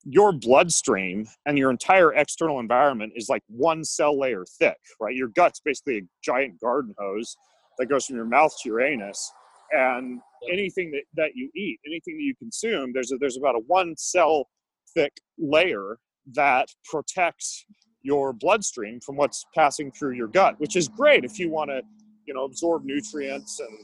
your 0.05 0.33
bloodstream 0.33 1.25
and 1.45 1.57
your 1.57 1.69
entire 1.71 2.13
external 2.13 2.59
environment 2.59 3.13
is 3.15 3.29
like 3.29 3.41
one 3.47 3.85
cell 3.85 4.19
layer 4.19 4.43
thick, 4.59 4.77
right? 4.99 5.15
Your 5.15 5.29
gut's 5.29 5.61
basically 5.63 5.97
a 5.99 6.01
giant 6.21 6.59
garden 6.59 6.93
hose 6.97 7.37
that 7.77 7.87
goes 7.87 8.05
from 8.05 8.15
your 8.15 8.25
mouth 8.25 8.53
to 8.61 8.69
your 8.69 8.81
anus. 8.81 9.31
And 9.71 10.19
anything 10.51 10.91
that, 10.91 11.03
that 11.15 11.31
you 11.35 11.49
eat, 11.55 11.79
anything 11.85 12.17
that 12.17 12.23
you 12.23 12.35
consume, 12.35 12.91
there's 12.93 13.11
a, 13.11 13.17
there's 13.17 13.37
about 13.37 13.55
a 13.55 13.61
one 13.67 13.95
cell 13.97 14.47
thick 14.93 15.13
layer 15.37 15.97
that 16.33 16.67
protects 16.89 17.65
your 18.01 18.33
bloodstream 18.33 18.99
from 18.99 19.15
what's 19.15 19.45
passing 19.55 19.91
through 19.91 20.13
your 20.13 20.27
gut, 20.27 20.59
which 20.59 20.75
is 20.75 20.87
great 20.87 21.23
if 21.23 21.39
you 21.39 21.49
want 21.49 21.69
to, 21.69 21.81
you 22.25 22.33
know, 22.33 22.43
absorb 22.43 22.83
nutrients 22.85 23.59
and 23.59 23.77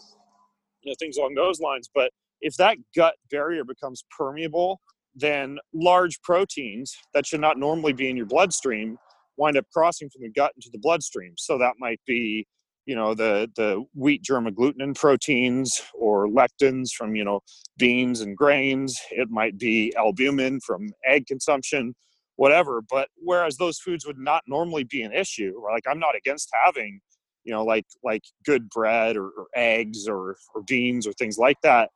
you 0.83 0.91
know, 0.91 0.95
things 0.99 1.17
along 1.17 1.35
those 1.35 1.59
lines. 1.59 1.89
But 1.93 2.11
if 2.41 2.55
that 2.57 2.77
gut 2.95 3.15
barrier 3.31 3.63
becomes 3.63 4.03
permeable, 4.15 4.79
then 5.15 5.57
large 5.73 6.21
proteins 6.21 6.95
that 7.13 7.25
should 7.25 7.41
not 7.41 7.57
normally 7.57 7.93
be 7.93 8.09
in 8.09 8.17
your 8.17 8.25
bloodstream 8.25 8.97
wind 9.37 9.57
up 9.57 9.65
crossing 9.73 10.09
from 10.09 10.21
the 10.21 10.29
gut 10.29 10.51
into 10.55 10.69
the 10.71 10.77
bloodstream. 10.77 11.33
So 11.37 11.57
that 11.57 11.75
might 11.79 11.99
be 12.05 12.45
you 12.89 12.95
know 12.95 13.13
the 13.13 13.49
the 13.55 13.83
wheat 13.93 14.23
germ 14.23 14.47
agglutinin 14.47 14.95
proteins 14.95 15.81
or 15.93 16.27
lectins 16.27 16.89
from 16.97 17.15
you 17.15 17.23
know 17.23 17.39
beans 17.77 18.21
and 18.21 18.35
grains. 18.35 18.99
It 19.11 19.29
might 19.29 19.57
be 19.57 19.93
albumin 19.95 20.59
from 20.61 20.89
egg 21.05 21.27
consumption 21.27 21.93
whatever. 22.39 22.81
But 22.89 23.09
whereas 23.17 23.57
those 23.57 23.79
foods 23.79 24.07
would 24.07 24.17
not 24.17 24.43
normally 24.47 24.85
be 24.85 25.01
an 25.03 25.13
issue 25.13 25.53
like 25.71 25.83
i'm 25.89 25.99
not 25.99 26.15
against 26.15 26.49
having 26.63 26.99
you 27.43 27.53
know 27.53 27.63
like 27.63 27.85
like 28.03 28.23
good 28.45 28.69
bread 28.69 29.17
or, 29.17 29.27
or 29.39 29.47
eggs 29.55 30.07
or, 30.07 30.37
or 30.55 30.61
beans 30.67 31.05
or 31.05 31.13
things 31.13 31.37
like 31.37 31.57
that 31.63 31.89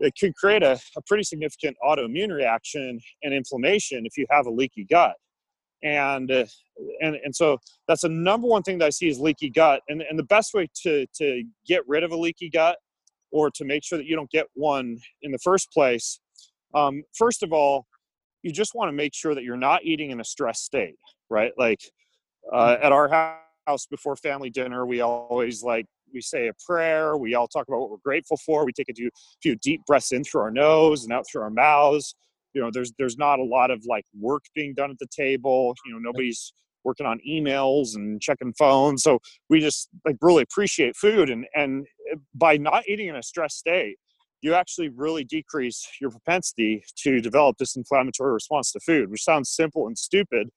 it 0.00 0.14
could 0.18 0.34
create 0.34 0.62
a, 0.62 0.80
a 0.96 1.02
pretty 1.06 1.22
significant 1.22 1.76
autoimmune 1.86 2.34
reaction 2.34 2.98
and 3.22 3.32
inflammation 3.34 4.04
if 4.04 4.16
you 4.16 4.26
have 4.30 4.46
a 4.46 4.50
leaky 4.50 4.84
gut 4.84 5.14
and 5.82 6.30
uh, 6.30 6.44
and 7.00 7.16
and 7.24 7.34
so 7.34 7.58
that's 7.88 8.02
the 8.02 8.08
number 8.08 8.46
one 8.46 8.62
thing 8.62 8.78
that 8.78 8.86
I 8.86 8.90
see 8.90 9.08
is 9.08 9.18
leaky 9.18 9.50
gut. 9.50 9.82
And 9.88 10.02
and 10.02 10.18
the 10.18 10.24
best 10.24 10.54
way 10.54 10.68
to 10.82 11.06
to 11.16 11.44
get 11.66 11.82
rid 11.86 12.04
of 12.04 12.12
a 12.12 12.16
leaky 12.16 12.48
gut 12.48 12.76
or 13.30 13.50
to 13.50 13.64
make 13.64 13.84
sure 13.84 13.98
that 13.98 14.06
you 14.06 14.16
don't 14.16 14.30
get 14.30 14.46
one 14.54 14.98
in 15.22 15.32
the 15.32 15.38
first 15.38 15.72
place, 15.72 16.20
um, 16.74 17.02
first 17.16 17.42
of 17.42 17.52
all, 17.52 17.86
you 18.42 18.52
just 18.52 18.74
want 18.74 18.88
to 18.88 18.92
make 18.92 19.14
sure 19.14 19.34
that 19.34 19.44
you're 19.44 19.56
not 19.56 19.84
eating 19.84 20.10
in 20.10 20.20
a 20.20 20.24
stress 20.24 20.60
state, 20.60 20.96
right? 21.30 21.52
Like 21.56 21.80
uh, 22.52 22.76
mm. 22.76 22.84
at 22.84 22.92
our 22.92 23.08
house 23.66 23.86
before 23.86 24.16
family 24.16 24.50
dinner, 24.50 24.86
we 24.86 25.00
always 25.00 25.62
like 25.62 25.86
we 26.12 26.20
say 26.20 26.48
a 26.48 26.52
prayer. 26.66 27.16
We 27.16 27.34
all 27.34 27.48
talk 27.48 27.66
about 27.68 27.80
what 27.80 27.90
we're 27.90 27.96
grateful 28.04 28.36
for. 28.44 28.66
We 28.66 28.72
take 28.72 28.90
a 28.90 28.94
few, 28.94 29.10
few 29.42 29.56
deep 29.56 29.80
breaths 29.86 30.12
in 30.12 30.24
through 30.24 30.42
our 30.42 30.50
nose 30.50 31.04
and 31.04 31.12
out 31.12 31.24
through 31.30 31.42
our 31.42 31.50
mouths 31.50 32.14
you 32.54 32.60
know 32.60 32.70
there's 32.72 32.92
there's 32.98 33.16
not 33.16 33.38
a 33.38 33.44
lot 33.44 33.70
of 33.70 33.84
like 33.86 34.04
work 34.18 34.44
being 34.54 34.74
done 34.74 34.90
at 34.90 34.98
the 34.98 35.06
table 35.14 35.74
you 35.86 35.92
know 35.92 35.98
nobody's 35.98 36.52
working 36.84 37.06
on 37.06 37.20
emails 37.28 37.94
and 37.94 38.20
checking 38.20 38.52
phones 38.54 39.02
so 39.02 39.18
we 39.48 39.60
just 39.60 39.88
like 40.04 40.16
really 40.20 40.42
appreciate 40.42 40.96
food 40.96 41.30
and 41.30 41.46
and 41.54 41.86
eh, 42.10 42.16
by 42.34 42.56
not 42.56 42.86
eating 42.88 43.08
in 43.08 43.16
a 43.16 43.22
stress 43.22 43.54
state 43.54 43.96
you 44.40 44.54
actually 44.54 44.88
really 44.88 45.22
decrease 45.22 45.86
your 46.00 46.10
propensity 46.10 46.82
to 46.96 47.20
develop 47.20 47.56
this 47.58 47.76
inflammatory 47.76 48.32
response 48.32 48.72
to 48.72 48.80
food 48.80 49.10
which 49.10 49.22
sounds 49.22 49.50
simple 49.50 49.86
and 49.86 49.96
stupid 49.96 50.48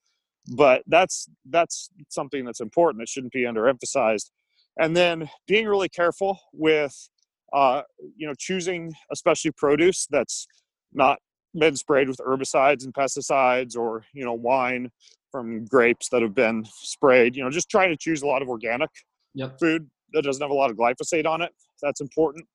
but 0.54 0.84
that's 0.88 1.28
that's 1.50 1.90
something 2.10 2.46
that's 2.46 2.62
important 2.62 3.02
that 3.02 3.10
shouldn't 3.10 3.34
be 3.34 3.44
underemphasized. 3.44 4.30
And 4.78 4.96
then 4.96 5.30
being 5.48 5.68
really 5.68 5.90
careful 5.90 6.40
with 6.54 7.10
uh, 7.54 7.84
you 8.18 8.28
know, 8.28 8.34
choosing 8.38 8.94
especially 9.12 9.52
produce 9.52 10.08
that's 10.10 10.48
not 10.94 11.20
been 11.58 11.76
sprayed 11.76 12.08
with 12.08 12.18
herbicides 12.18 12.84
and 12.84 12.94
pesticides 12.94 13.78
or, 13.78 14.04
you 14.14 14.24
know, 14.24 14.34
wine 14.34 14.92
from 15.32 15.66
grapes 15.66 16.10
that 16.10 16.22
have 16.22 16.34
been 16.34 16.66
sprayed, 16.66 17.36
you 17.36 17.44
know, 17.44 17.50
just 17.50 17.70
trying 17.70 17.90
to 17.90 17.98
choose 17.98 18.22
a 18.22 18.28
lot 18.28 18.42
of 18.42 18.50
organic 18.50 18.90
yep. 19.34 19.60
food 19.60 19.90
that 20.14 20.24
doesn't 20.24 20.42
have 20.42 20.52
a 20.52 20.54
lot 20.54 20.72
of 20.72 20.78
glyphosate 20.78 21.26
on 21.26 21.42
it. 21.42 21.52
That's 21.82 22.02
important. 22.02 22.46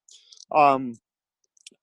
Um, 0.55 0.97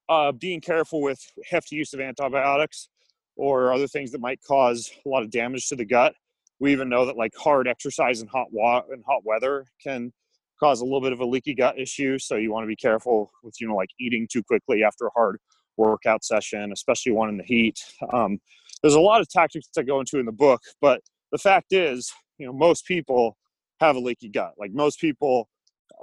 uh, 0.10 0.32
being 0.32 0.62
careful 0.62 1.02
with 1.02 1.20
hefty 1.50 1.76
use 1.76 1.94
of 1.94 2.00
antibiotics 2.00 2.90
or 3.36 3.74
other 3.74 3.88
things 3.88 4.12
that 4.12 4.22
might 4.22 4.42
cause 4.42 4.92
a 5.06 5.10
lot 5.10 5.24
of 5.24 5.30
damage 5.30 5.68
to 5.70 5.76
the 5.76 5.86
gut. 5.86 6.16
We 6.60 6.72
even 6.72 6.90
know 6.90 7.06
that 7.06 7.18
like 7.18 7.36
hard 7.36 7.68
exercise 7.68 8.22
and 8.22 8.30
hot 8.30 8.48
water 8.52 8.94
and 8.94 9.04
hot 9.06 9.22
weather 9.24 9.66
can 9.84 10.12
cause 10.60 10.82
a 10.82 10.84
little 10.84 11.02
bit 11.02 11.14
of 11.14 11.20
a 11.20 11.26
leaky 11.26 11.54
gut 11.54 11.78
issue. 11.78 12.18
So 12.18 12.36
you 12.36 12.52
want 12.52 12.64
to 12.64 12.68
be 12.68 12.76
careful 12.76 13.32
with 13.44 13.62
you 13.62 13.68
know 13.68 13.76
like 13.76 13.90
eating 14.00 14.28
too 14.32 14.42
quickly 14.44 14.84
after 14.84 15.06
a 15.08 15.12
hard 15.12 15.38
workout 15.78 16.24
session, 16.24 16.72
especially 16.72 17.12
one 17.12 17.30
in 17.30 17.38
the 17.38 17.44
heat. 17.44 17.80
Um, 18.14 18.40
there's 18.82 18.96
a 18.96 19.00
lot 19.00 19.22
of 19.22 19.30
tactics 19.30 19.68
that 19.76 19.86
go 19.86 20.00
into 20.00 20.20
in 20.20 20.26
the 20.26 20.32
book, 20.32 20.62
but 20.82 21.02
the 21.32 21.38
fact 21.38 21.74
is, 21.74 22.12
you 22.38 22.46
know, 22.46 22.54
most 22.54 22.86
people 22.86 23.38
have 23.80 23.96
a 23.96 24.00
leaky 24.00 24.30
gut. 24.30 24.54
Like 24.58 24.72
most 24.72 25.00
people 25.00 25.50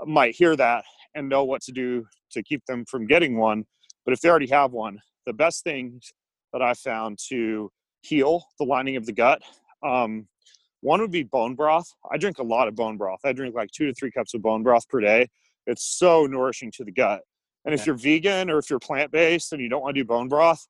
might 0.06 0.34
hear 0.34 0.56
that 0.56 0.84
and 1.14 1.28
know 1.28 1.44
what 1.44 1.62
to 1.62 1.72
do 1.72 2.06
to 2.32 2.42
keep 2.42 2.64
them 2.66 2.84
from 2.86 3.06
getting 3.06 3.36
one. 3.36 3.64
But 4.04 4.12
if 4.12 4.20
they 4.20 4.28
already 4.28 4.48
have 4.48 4.72
one, 4.72 5.00
the 5.26 5.32
best 5.32 5.64
things 5.64 6.12
that 6.52 6.62
I 6.62 6.74
found 6.74 7.18
to 7.28 7.70
heal 8.02 8.44
the 8.58 8.64
lining 8.64 8.96
of 8.96 9.06
the 9.06 9.12
gut, 9.12 9.40
um, 9.82 10.26
one 10.80 11.00
would 11.00 11.10
be 11.10 11.22
bone 11.22 11.54
broth. 11.54 11.88
I 12.12 12.18
drink 12.18 12.38
a 12.38 12.42
lot 12.42 12.68
of 12.68 12.74
bone 12.74 12.98
broth. 12.98 13.20
I 13.24 13.32
drink 13.32 13.54
like 13.54 13.70
two 13.70 13.86
to 13.86 13.94
three 13.94 14.10
cups 14.10 14.34
of 14.34 14.42
bone 14.42 14.62
broth 14.62 14.86
per 14.88 15.00
day. 15.00 15.28
It's 15.66 15.96
so 15.96 16.26
nourishing 16.26 16.70
to 16.72 16.84
the 16.84 16.92
gut. 16.92 17.22
And 17.64 17.74
if 17.74 17.86
you're 17.86 17.96
vegan 17.96 18.50
or 18.50 18.58
if 18.58 18.68
you're 18.68 18.78
plant 18.78 19.10
based 19.10 19.52
and 19.52 19.62
you 19.62 19.68
don't 19.68 19.82
want 19.82 19.94
to 19.94 20.00
do 20.02 20.06
bone 20.06 20.28
broth, 20.28 20.66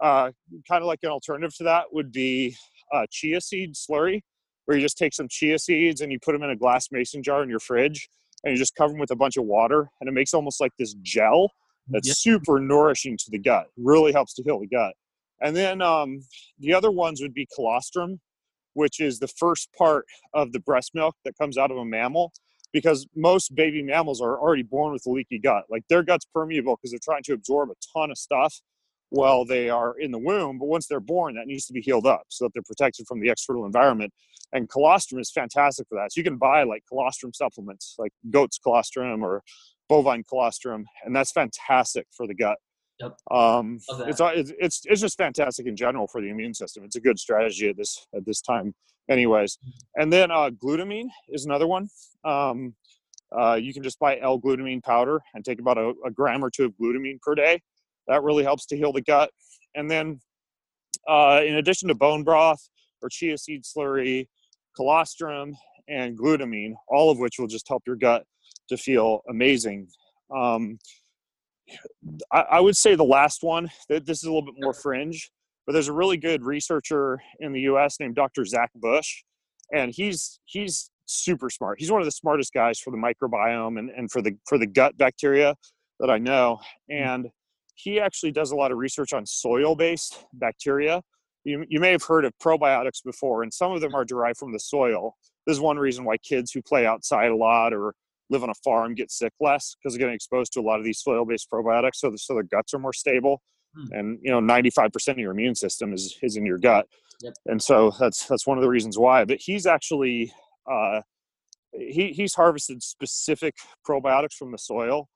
uh, 0.00 0.30
kind 0.68 0.82
of 0.82 0.84
like 0.84 0.98
an 1.02 1.10
alternative 1.10 1.54
to 1.56 1.64
that 1.64 1.84
would 1.92 2.12
be 2.12 2.56
uh, 2.92 3.06
chia 3.10 3.40
seed 3.40 3.74
slurry, 3.74 4.20
where 4.64 4.76
you 4.76 4.82
just 4.82 4.98
take 4.98 5.14
some 5.14 5.28
chia 5.28 5.58
seeds 5.58 6.00
and 6.00 6.12
you 6.12 6.18
put 6.20 6.32
them 6.32 6.42
in 6.42 6.50
a 6.50 6.56
glass 6.56 6.88
mason 6.90 7.22
jar 7.22 7.42
in 7.42 7.48
your 7.48 7.60
fridge 7.60 8.08
and 8.42 8.52
you 8.52 8.58
just 8.58 8.74
cover 8.74 8.92
them 8.92 9.00
with 9.00 9.10
a 9.10 9.16
bunch 9.16 9.36
of 9.36 9.44
water 9.44 9.88
and 10.00 10.08
it 10.08 10.12
makes 10.12 10.34
almost 10.34 10.60
like 10.60 10.72
this 10.78 10.94
gel 11.02 11.50
that's 11.88 12.08
yep. 12.08 12.16
super 12.16 12.60
nourishing 12.60 13.16
to 13.18 13.30
the 13.30 13.38
gut. 13.38 13.66
Really 13.76 14.12
helps 14.12 14.34
to 14.34 14.42
heal 14.42 14.60
the 14.60 14.66
gut. 14.66 14.94
And 15.40 15.54
then 15.54 15.82
um, 15.82 16.20
the 16.58 16.72
other 16.72 16.90
ones 16.90 17.20
would 17.20 17.34
be 17.34 17.46
colostrum, 17.54 18.20
which 18.72 19.00
is 19.00 19.18
the 19.18 19.28
first 19.28 19.68
part 19.76 20.06
of 20.32 20.52
the 20.52 20.60
breast 20.60 20.92
milk 20.94 21.14
that 21.24 21.36
comes 21.38 21.58
out 21.58 21.70
of 21.70 21.76
a 21.76 21.84
mammal 21.84 22.32
because 22.74 23.06
most 23.14 23.54
baby 23.54 23.82
mammals 23.82 24.20
are 24.20 24.38
already 24.38 24.64
born 24.64 24.92
with 24.92 25.06
a 25.06 25.10
leaky 25.10 25.38
gut. 25.38 25.62
Like 25.70 25.84
their 25.88 26.02
gut's 26.02 26.26
permeable 26.34 26.76
because 26.76 26.90
they're 26.90 27.00
trying 27.02 27.22
to 27.22 27.32
absorb 27.32 27.70
a 27.70 27.74
ton 27.96 28.10
of 28.10 28.18
stuff 28.18 28.60
while 29.10 29.44
they 29.44 29.70
are 29.70 29.96
in 29.98 30.10
the 30.10 30.18
womb. 30.18 30.58
But 30.58 30.66
once 30.66 30.88
they're 30.88 30.98
born, 30.98 31.36
that 31.36 31.46
needs 31.46 31.66
to 31.66 31.72
be 31.72 31.80
healed 31.80 32.04
up 32.04 32.24
so 32.28 32.44
that 32.44 32.50
they're 32.52 32.64
protected 32.66 33.06
from 33.06 33.20
the 33.20 33.30
external 33.30 33.64
environment. 33.64 34.12
And 34.52 34.68
colostrum 34.68 35.20
is 35.20 35.30
fantastic 35.30 35.86
for 35.88 35.94
that. 35.96 36.12
So 36.12 36.18
you 36.18 36.24
can 36.24 36.36
buy 36.36 36.64
like 36.64 36.82
colostrum 36.88 37.32
supplements, 37.32 37.94
like 37.96 38.12
goat's 38.30 38.58
colostrum 38.58 39.22
or 39.22 39.42
bovine 39.88 40.24
colostrum, 40.28 40.84
and 41.04 41.14
that's 41.14 41.30
fantastic 41.30 42.08
for 42.10 42.26
the 42.26 42.34
gut. 42.34 42.58
Yep. 43.00 43.16
Um, 43.30 43.78
it's, 43.88 44.20
it's 44.58 44.82
it's 44.84 45.00
just 45.00 45.18
fantastic 45.18 45.66
in 45.66 45.76
general 45.76 46.06
for 46.06 46.20
the 46.20 46.28
immune 46.28 46.54
system. 46.54 46.84
It's 46.84 46.96
a 46.96 47.00
good 47.00 47.18
strategy 47.18 47.68
at 47.68 47.76
this 47.76 48.06
at 48.14 48.24
this 48.24 48.40
time, 48.40 48.74
anyways. 49.08 49.58
And 49.96 50.12
then 50.12 50.30
uh, 50.30 50.50
glutamine 50.50 51.08
is 51.28 51.44
another 51.44 51.66
one. 51.66 51.88
Um, 52.24 52.74
uh, 53.36 53.54
you 53.54 53.72
can 53.72 53.82
just 53.82 53.98
buy 53.98 54.18
L-glutamine 54.20 54.82
powder 54.82 55.20
and 55.34 55.44
take 55.44 55.60
about 55.60 55.76
a, 55.76 55.92
a, 56.06 56.10
gram 56.10 56.44
or 56.44 56.50
two 56.50 56.66
of 56.66 56.72
glutamine 56.80 57.20
per 57.20 57.34
day. 57.34 57.60
That 58.06 58.22
really 58.22 58.44
helps 58.44 58.66
to 58.66 58.76
heal 58.76 58.92
the 58.92 59.02
gut. 59.02 59.30
And 59.74 59.90
then, 59.90 60.20
uh, 61.08 61.40
in 61.44 61.56
addition 61.56 61.88
to 61.88 61.94
bone 61.94 62.22
broth 62.22 62.68
or 63.02 63.08
chia 63.08 63.36
seed 63.36 63.64
slurry, 63.64 64.28
colostrum, 64.76 65.56
and 65.88 66.18
glutamine, 66.18 66.74
all 66.88 67.10
of 67.10 67.18
which 67.18 67.38
will 67.38 67.46
just 67.46 67.68
help 67.68 67.82
your 67.86 67.96
gut 67.96 68.24
to 68.68 68.76
feel 68.76 69.22
amazing. 69.28 69.88
Um, 70.34 70.78
I, 72.32 72.40
I, 72.40 72.60
would 72.60 72.76
say 72.76 72.94
the 72.94 73.04
last 73.04 73.42
one, 73.42 73.70
this 73.88 74.18
is 74.18 74.24
a 74.24 74.28
little 74.28 74.44
bit 74.44 74.54
more 74.58 74.72
fringe, 74.72 75.30
but 75.66 75.72
there's 75.72 75.88
a 75.88 75.92
really 75.92 76.16
good 76.16 76.42
researcher 76.42 77.20
in 77.40 77.52
the 77.52 77.62
US 77.62 77.98
named 78.00 78.14
Dr. 78.14 78.44
Zach 78.44 78.70
Bush, 78.74 79.22
and 79.72 79.92
he's 79.94 80.40
he's 80.44 80.90
super 81.06 81.50
smart. 81.50 81.78
He's 81.78 81.90
one 81.90 82.00
of 82.00 82.06
the 82.06 82.12
smartest 82.12 82.52
guys 82.52 82.78
for 82.78 82.90
the 82.90 82.96
microbiome 82.96 83.78
and, 83.78 83.90
and 83.90 84.10
for 84.10 84.22
the 84.22 84.36
for 84.48 84.58
the 84.58 84.66
gut 84.66 84.96
bacteria 84.96 85.54
that 86.00 86.10
I 86.10 86.18
know. 86.18 86.60
Hmm. 86.90 86.96
And 86.96 87.26
he 87.74 88.00
actually 88.00 88.32
does 88.32 88.52
a 88.52 88.56
lot 88.56 88.70
of 88.70 88.78
research 88.78 89.12
on 89.12 89.26
soil-based 89.26 90.26
bacteria. 90.34 91.02
You, 91.44 91.64
you 91.68 91.80
may 91.80 91.90
have 91.90 92.04
heard 92.04 92.24
of 92.24 92.32
probiotics 92.42 93.02
before, 93.04 93.42
and 93.42 93.52
some 93.52 93.72
of 93.72 93.80
them 93.80 93.94
are 93.94 94.04
derived 94.04 94.38
from 94.38 94.52
the 94.52 94.60
soil. 94.60 95.16
This 95.46 95.56
is 95.56 95.60
one 95.60 95.76
reason 95.76 96.04
why 96.04 96.16
kids 96.18 96.52
who 96.52 96.62
play 96.62 96.86
outside 96.86 97.30
a 97.30 97.36
lot 97.36 97.74
or 97.74 97.94
live 98.30 98.42
on 98.42 98.48
a 98.48 98.54
farm 98.64 98.94
get 98.94 99.10
sick 99.10 99.32
less 99.40 99.74
because 99.74 99.94
they're 99.94 99.98
getting 99.98 100.14
exposed 100.14 100.52
to 100.52 100.60
a 100.60 100.62
lot 100.62 100.78
of 100.78 100.84
these 100.84 101.00
soil-based 101.00 101.48
probiotics, 101.52 101.96
so, 101.96 102.10
the, 102.10 102.16
so 102.16 102.34
their 102.34 102.44
guts 102.44 102.72
are 102.72 102.78
more 102.78 102.92
stable. 102.92 103.42
Hmm. 103.74 103.92
And 103.92 104.18
you 104.22 104.30
know, 104.30 104.40
95% 104.40 105.08
of 105.08 105.18
your 105.18 105.32
immune 105.32 105.54
system 105.54 105.92
is 105.92 106.16
is 106.22 106.36
in 106.36 106.46
your 106.46 106.58
gut, 106.58 106.86
yep. 107.22 107.34
and 107.46 107.62
so 107.62 107.92
that's 107.98 108.26
that's 108.26 108.46
one 108.46 108.58
of 108.58 108.62
the 108.62 108.68
reasons 108.68 108.98
why. 108.98 109.24
But 109.24 109.38
he's 109.40 109.66
actually 109.66 110.32
uh, 110.70 111.00
he 111.72 112.12
he's 112.12 112.34
harvested 112.34 112.82
specific 112.82 113.56
probiotics 113.86 114.34
from 114.34 114.52
the 114.52 114.58
soil 114.58 115.08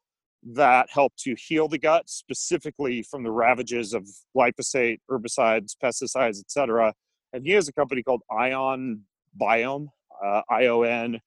that 0.43 0.89
help 0.91 1.13
to 1.19 1.35
heal 1.35 1.69
the 1.69 1.79
gut 1.79 2.09
specifically 2.09 3.03
from 3.03 3.23
the 3.23 3.31
ravages 3.31 3.93
of 3.93 4.07
glyphosate, 4.37 4.99
herbicides, 5.11 5.75
pesticides, 5.83 6.41
etc. 6.41 6.93
And 7.33 7.45
he 7.45 7.53
has 7.53 7.69
a 7.69 7.73
company 7.73 8.03
called 8.03 8.23
Ion 8.31 9.03
Biome, 9.41 9.89
uh, 10.25 10.43
I 10.49 10.67
O 10.67 10.83
N 10.83 11.21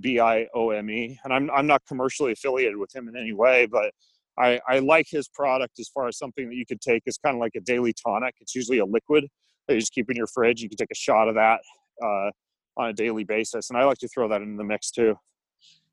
B 0.00 0.18
I 0.18 0.46
O 0.54 0.70
M 0.70 0.90
E. 0.90 1.18
And 1.24 1.32
I'm, 1.32 1.50
I'm 1.50 1.66
not 1.66 1.82
commercially 1.86 2.32
affiliated 2.32 2.76
with 2.76 2.94
him 2.94 3.08
in 3.08 3.16
any 3.16 3.32
way, 3.32 3.66
but 3.66 3.92
I, 4.38 4.60
I 4.68 4.78
like 4.80 5.06
his 5.08 5.28
product 5.28 5.78
as 5.78 5.88
far 5.88 6.08
as 6.08 6.18
something 6.18 6.48
that 6.48 6.56
you 6.56 6.66
could 6.66 6.80
take 6.80 7.02
It's 7.06 7.18
kind 7.18 7.36
of 7.36 7.40
like 7.40 7.52
a 7.56 7.60
daily 7.60 7.94
tonic. 8.04 8.34
It's 8.40 8.54
usually 8.54 8.78
a 8.78 8.84
liquid 8.84 9.26
that 9.68 9.74
you 9.74 9.80
just 9.80 9.92
keep 9.92 10.10
in 10.10 10.16
your 10.16 10.26
fridge. 10.26 10.60
You 10.60 10.68
can 10.68 10.76
take 10.76 10.90
a 10.90 10.96
shot 10.96 11.28
of 11.28 11.34
that 11.36 11.60
uh, 12.02 12.30
on 12.76 12.88
a 12.88 12.92
daily 12.92 13.24
basis. 13.24 13.70
And 13.70 13.78
I 13.78 13.84
like 13.84 13.98
to 13.98 14.08
throw 14.08 14.28
that 14.28 14.42
into 14.42 14.56
the 14.56 14.64
mix 14.64 14.90
too. 14.90 15.14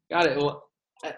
Got 0.09 0.27
it. 0.27 0.37
Well, 0.37 0.63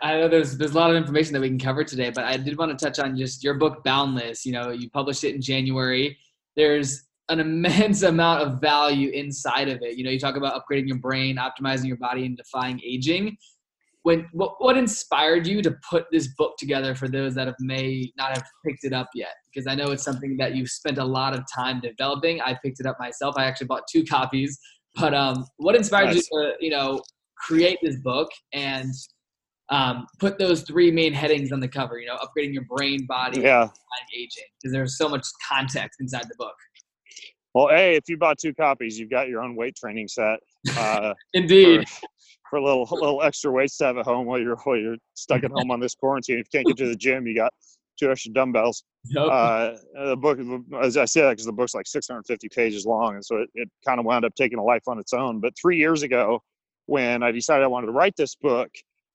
I 0.02 0.18
know 0.18 0.28
there's 0.28 0.58
there's 0.58 0.72
a 0.72 0.76
lot 0.76 0.90
of 0.90 0.96
information 0.96 1.34
that 1.34 1.42
we 1.42 1.50
can 1.50 1.60
cover 1.60 1.84
today, 1.84 2.10
but 2.10 2.24
I 2.24 2.38
did 2.38 2.58
want 2.58 2.78
to 2.78 2.86
touch 2.86 3.00
on 3.00 3.18
just 3.18 3.44
your 3.44 3.56
book 3.56 3.84
Boundless. 3.84 4.46
You 4.46 4.54
know, 4.54 4.70
you 4.70 4.90
published 4.90 5.24
it 5.24 5.36
in 5.36 5.42
January. 5.42 6.18
There's 6.56 7.04
an 7.30 7.40
immense 7.40 8.04
amount 8.04 8.44
of 8.44 8.62
value 8.62 9.10
inside 9.10 9.70
of 9.70 9.82
it. 9.82 9.98
You 9.98 10.04
know, 10.04 10.12
you 10.12 10.20
talk 10.20 10.36
about 10.36 10.62
upgrading 10.62 10.88
your 10.88 11.00
brain, 11.00 11.38
optimizing 11.38 11.86
your 11.88 11.98
body, 11.98 12.26
and 12.26 12.38
defying 12.38 12.80
aging. 12.86 13.38
When 14.04 14.28
what, 14.34 14.56
what 14.60 14.78
inspired 14.78 15.48
you 15.48 15.62
to 15.62 15.76
put 15.90 16.06
this 16.12 16.28
book 16.38 16.56
together 16.58 16.94
for 16.94 17.08
those 17.08 17.36
that 17.36 17.48
have 17.48 17.56
may 17.60 18.12
not 18.18 18.32
have 18.32 18.44
picked 18.66 18.84
it 18.84 18.94
up 18.94 19.10
yet? 19.16 19.34
Because 19.52 19.66
I 19.66 19.76
know 19.76 19.92
it's 19.92 20.04
something 20.04 20.36
that 20.38 20.56
you've 20.56 20.70
spent 20.70 20.98
a 20.98 21.06
lot 21.06 21.34
of 21.34 21.44
time 21.54 21.82
developing. 21.82 22.42
I 22.42 22.58
picked 22.64 22.80
it 22.80 22.86
up 22.86 22.98
myself. 23.00 23.36
I 23.38 23.46
actually 23.46 23.68
bought 23.68 23.84
two 23.92 24.04
copies. 24.10 24.60
But 24.96 25.14
um, 25.14 25.46
what 25.58 25.76
inspired 25.76 26.08
nice. 26.08 26.16
you 26.16 26.22
to 26.42 26.54
you 26.60 26.70
know 26.70 27.02
create 27.38 27.80
this 27.82 27.96
book 27.98 28.30
and 28.54 28.92
um, 29.70 30.06
put 30.20 30.38
those 30.38 30.62
three 30.64 30.92
main 30.92 31.14
headings 31.14 31.52
on 31.52 31.60
the 31.60 31.68
cover? 31.68 31.98
You 31.98 32.08
know, 32.08 32.18
upgrading 32.18 32.54
your 32.54 32.66
brain, 32.66 33.06
body, 33.08 33.42
yeah. 33.42 33.64
and 33.64 33.72
aging. 34.16 34.44
Because 34.62 34.74
there's 34.74 34.98
so 34.98 35.08
much 35.08 35.26
context 35.50 36.02
inside 36.02 36.24
the 36.24 36.36
book. 36.38 36.56
Well, 37.54 37.70
hey, 37.70 37.96
if 37.96 38.10
you 38.10 38.18
bought 38.18 38.40
two 38.40 38.54
copies, 38.54 38.98
you've 38.98 39.12
got 39.12 39.28
your 39.28 39.42
own 39.42 39.56
weight 39.56 39.76
training 39.76 40.08
set. 40.08 40.40
Uh, 40.76 41.14
Indeed. 41.34 41.88
For, 41.88 42.08
for, 42.54 42.58
a 42.58 42.64
little, 42.64 42.88
a 42.92 42.94
little 42.94 43.24
extra 43.24 43.52
weights 43.52 43.78
to 43.78 43.86
have 43.86 43.98
at 43.98 44.06
home 44.06 44.28
while 44.28 44.40
you're 44.40 44.56
while 44.58 44.78
you're 44.78 44.98
stuck 45.16 45.44
at 45.44 45.50
home 45.50 45.72
on 45.72 45.80
this 45.80 45.96
quarantine. 45.96 46.38
If 46.38 46.48
you 46.54 46.60
can't 46.60 46.68
get 46.68 46.78
to 46.78 46.88
the 46.88 46.96
gym, 46.96 47.26
you 47.26 47.36
got 47.36 47.52
two 48.00 48.12
extra 48.12 48.32
dumbbells. 48.32 48.84
Yep. 49.10 49.28
Uh, 49.30 49.72
the 50.06 50.16
book, 50.16 50.40
as 50.82 50.96
I 50.96 51.04
said, 51.04 51.32
because 51.32 51.46
the 51.46 51.52
book's 51.52 51.76
like 51.76 51.88
650 51.88 52.48
pages 52.48 52.86
long, 52.86 53.16
and 53.16 53.26
so 53.26 53.36
it, 53.36 53.50
it 53.54 53.70
kind 53.86 54.00
of 54.00 54.06
wound 54.06 54.24
up 54.24 54.34
taking 54.34 54.60
a 54.60 54.64
life 54.64 54.84
on 54.88 54.98
its 54.98 55.12
own. 55.12 55.42
But 55.42 55.52
three 55.62 55.78
years 55.78 56.04
ago, 56.04 56.42
when 56.86 57.22
I 57.22 57.34
decided 57.34 57.66
I 57.66 57.68
wanted 57.68 57.88
to 57.88 57.92
write 57.92 58.16
this 58.16 58.36
book, 58.36 58.70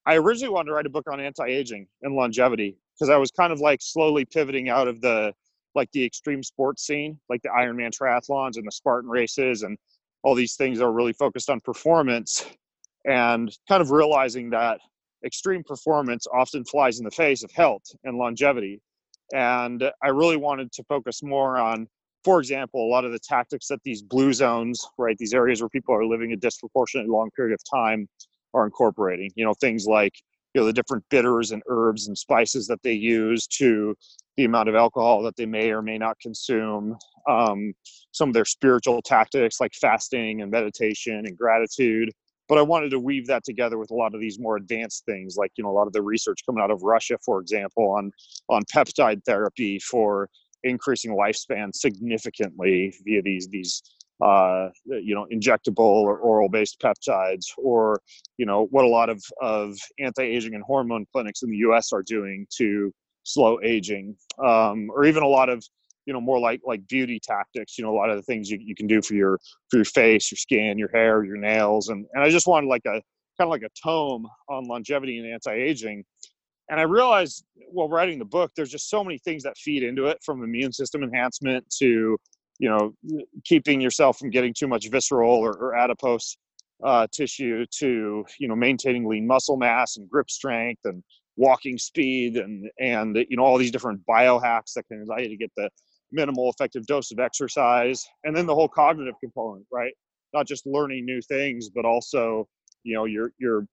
I 0.05 0.16
originally 0.16 0.53
wanted 0.53 0.66
to 0.66 0.74
write 0.74 0.85
a 0.85 0.90
book 0.90 1.11
on 1.11 1.20
anti-aging 1.20 1.87
and 2.03 2.14
longevity 2.14 2.77
because 2.94 3.09
I 3.09 3.16
was 3.16 3.31
kind 3.31 3.51
of 3.51 3.61
like 3.61 3.79
slowly 3.81 4.27
pivoting 4.27 4.68
out 4.68 4.88
of 4.88 5.01
the 5.01 5.33
like 5.74 5.90
the 5.92 6.05
extreme 6.05 6.42
sports 6.42 6.87
scene, 6.87 7.18
like 7.31 7.40
the 7.40 7.48
Ironman 7.48 7.90
triathlons 7.98 8.59
and 8.59 8.66
the 8.66 8.72
Spartan 8.72 9.09
races 9.09 9.62
and 9.62 9.79
all 10.22 10.35
these 10.35 10.57
things 10.57 10.83
are 10.83 10.92
really 10.92 11.14
focused 11.14 11.48
on 11.48 11.61
performance 11.61 12.44
and 13.09 13.57
kind 13.68 13.81
of 13.81 13.90
realizing 13.90 14.51
that 14.51 14.81
extreme 15.25 15.64
performance 15.64 16.27
often 16.33 16.64
flies 16.64 16.99
in 16.99 17.05
the 17.05 17.11
face 17.11 17.42
of 17.42 17.51
health 17.51 17.83
and 18.05 18.18
longevity. 18.18 18.81
And 19.35 19.90
I 20.03 20.09
really 20.09 20.37
wanted 20.37 20.71
to 20.73 20.85
focus 20.85 21.23
more 21.23 21.59
on, 21.59 21.88
for 22.23 22.38
example, 22.38 22.85
a 22.85 22.90
lot 22.90 23.05
of 23.05 23.12
the 23.12 23.18
tactics 23.18 23.66
that 23.68 23.83
these 23.83 24.03
blue 24.03 24.33
zones, 24.33 24.87
right, 24.99 25.16
these 25.18 25.35
areas 25.35 25.61
where 25.61 25.68
people 25.68 25.94
are 25.94 26.07
living 26.07 26.33
a 26.33 26.37
disproportionately 26.37 27.11
long 27.11 27.31
period 27.35 27.55
of 27.55 27.61
time, 27.68 28.09
are 28.55 28.64
incorporating. 28.64 29.31
You 29.35 29.44
know, 29.44 29.55
things 29.55 29.87
like 29.87 30.14
you 30.55 30.61
know 30.61 30.66
the 30.66 30.73
different 30.73 31.05
bitters 31.11 31.51
and 31.51 31.62
herbs 31.68 32.09
and 32.09 32.16
spices 32.16 32.66
that 32.68 32.83
they 32.83 32.92
use 32.92 33.47
to 33.47 33.94
the 34.37 34.44
amount 34.44 34.68
of 34.68 34.75
alcohol 34.75 35.23
that 35.23 35.37
they 35.37 35.47
may 35.47 35.71
or 35.71 35.83
may 35.83 35.99
not 35.99 36.18
consume 36.21 36.97
um, 37.29 37.75
some 38.12 38.31
of 38.31 38.35
their 38.35 38.44
spiritual 38.44 39.03
tactics 39.03 39.61
like 39.61 39.75
fasting 39.75 40.40
and 40.40 40.51
meditation 40.51 41.25
and 41.27 41.37
gratitude 41.37 42.11
but 42.49 42.59
i 42.59 42.63
wanted 42.63 42.91
to 42.91 42.99
weave 42.99 43.27
that 43.27 43.45
together 43.45 43.79
with 43.79 43.91
a 43.91 43.95
lot 43.95 44.15
of 44.15 44.21
these 44.21 44.39
more 44.39 44.57
advanced 44.57 45.05
things 45.05 45.37
like 45.37 45.53
you 45.57 45.65
know 45.65 45.71
a 45.71 45.73
lot 45.73 45.87
of 45.87 45.93
the 45.93 46.03
research 46.03 46.41
coming 46.47 46.63
out 46.63 46.71
of 46.71 46.83
russia 46.83 47.17
for 47.25 47.41
example 47.41 47.91
on 47.91 48.11
on 48.49 48.63
peptide 48.75 49.23
therapy 49.25 49.79
for 49.79 50.29
increasing 50.65 51.17
lifespan 51.17 51.75
significantly 51.75 52.93
via 53.05 53.23
these 53.23 53.49
these 53.49 53.83
uh, 54.21 54.69
you 54.85 55.15
know 55.15 55.27
injectable 55.33 55.79
or 55.79 56.19
oral 56.19 56.49
based 56.49 56.81
peptides 56.81 57.47
or 57.57 58.01
you 58.37 58.45
know 58.45 58.67
what 58.71 58.85
a 58.85 58.89
lot 58.89 59.09
of 59.09 59.23
of 59.41 59.77
anti-aging 60.01 60.55
and 60.55 60.65
hormone 60.65 61.07
clinics 61.13 61.43
in 61.43 61.51
the 61.51 61.59
us 61.59 61.93
are 61.93 62.03
doing 62.03 62.47
to 62.51 62.93
slow 63.23 63.61
aging 63.63 64.17
um, 64.45 64.91
or 64.91 65.05
even 65.05 65.23
a 65.23 65.29
lot 65.29 65.49
of 65.49 65.65
you 66.09 66.14
know 66.14 66.21
more 66.23 66.40
like 66.40 66.62
like 66.64 66.88
beauty 66.88 67.21
tactics 67.23 67.77
you 67.77 67.85
know 67.85 67.90
a 67.90 67.99
lot 68.01 68.09
of 68.09 68.16
the 68.16 68.23
things 68.23 68.51
you, 68.51 68.59
you 68.59 68.75
can 68.75 68.87
do 68.87 69.03
for 69.03 69.12
your 69.12 69.38
for 69.71 69.77
your 69.77 69.85
face 69.85 70.33
your 70.33 70.38
skin 70.38 70.79
your 70.79 70.88
hair 70.88 71.23
your 71.23 71.37
nails. 71.37 71.90
And 71.90 72.07
and 72.14 72.25
i 72.25 72.31
just 72.31 72.47
wanted 72.47 72.66
like 72.66 72.87
a 72.87 73.03
kind 73.37 73.47
of 73.47 73.51
like 73.51 73.62
a 73.62 73.68
tome 73.81 74.27
on 74.49 74.64
longevity 74.64 75.18
and 75.18 75.31
anti-aging. 75.31 76.03
And 76.71 76.81
i 76.81 76.85
realized 76.85 77.44
while 77.71 77.90
writing 77.90 78.18
the 78.18 78.25
book 78.25 78.51
there's 78.57 78.71
just 78.71 78.88
so 78.88 79.05
many 79.05 79.18
things 79.18 79.42
that 79.42 79.59
feed 79.59 79.83
into 79.83 80.07
it 80.07 80.18
from 80.25 80.42
immune 80.42 80.73
system 80.73 81.03
enhancement 81.03 81.66
to 81.79 82.16
you 82.59 82.68
know 82.71 82.94
keeping 83.44 83.79
yourself 83.79 84.18
from 84.18 84.31
getting 84.31 84.55
too 84.55 84.66
much 84.66 84.88
visceral 84.90 85.31
or, 85.31 85.53
or 85.53 85.77
adipose 85.77 86.38
uh, 86.83 87.07
tissue 87.12 87.66
to 87.81 88.25
you 88.38 88.49
know 88.49 88.57
maintaining 88.57 89.07
lean 89.07 89.27
muscle 89.27 89.59
mass 89.59 89.99
and 89.99 90.09
grip 90.09 90.31
strength 90.31 90.81
and 90.85 91.03
walking 91.37 91.77
speed 91.77 92.37
and 92.37 92.71
and 92.81 93.16
you 93.29 93.37
know 93.37 93.44
all 93.44 93.59
these 93.59 93.71
different 93.71 94.01
biohacks 94.07 94.73
that 94.75 94.87
can 94.88 95.03
allow 95.03 95.18
you 95.18 95.29
to 95.29 95.37
get 95.37 95.53
the 95.57 95.68
minimal 96.12 96.51
effective 96.51 96.87
dose 96.87 97.11
of 97.11 97.18
exercise 97.18 98.07
and 98.25 98.37
then 98.37 98.47
the 98.47 98.55
whole 98.55 98.68
cognitive 98.68 99.14
component 99.23 99.66
right? 99.73 99.92
Not 100.35 100.47
just 100.47 100.66
learning 100.66 101.05
new 101.05 101.21
things 101.23 101.68
but 101.68 101.85
also 101.85 102.49
you 102.85 102.94
know 102.94 103.05
your 103.05 103.33
your 103.38 103.66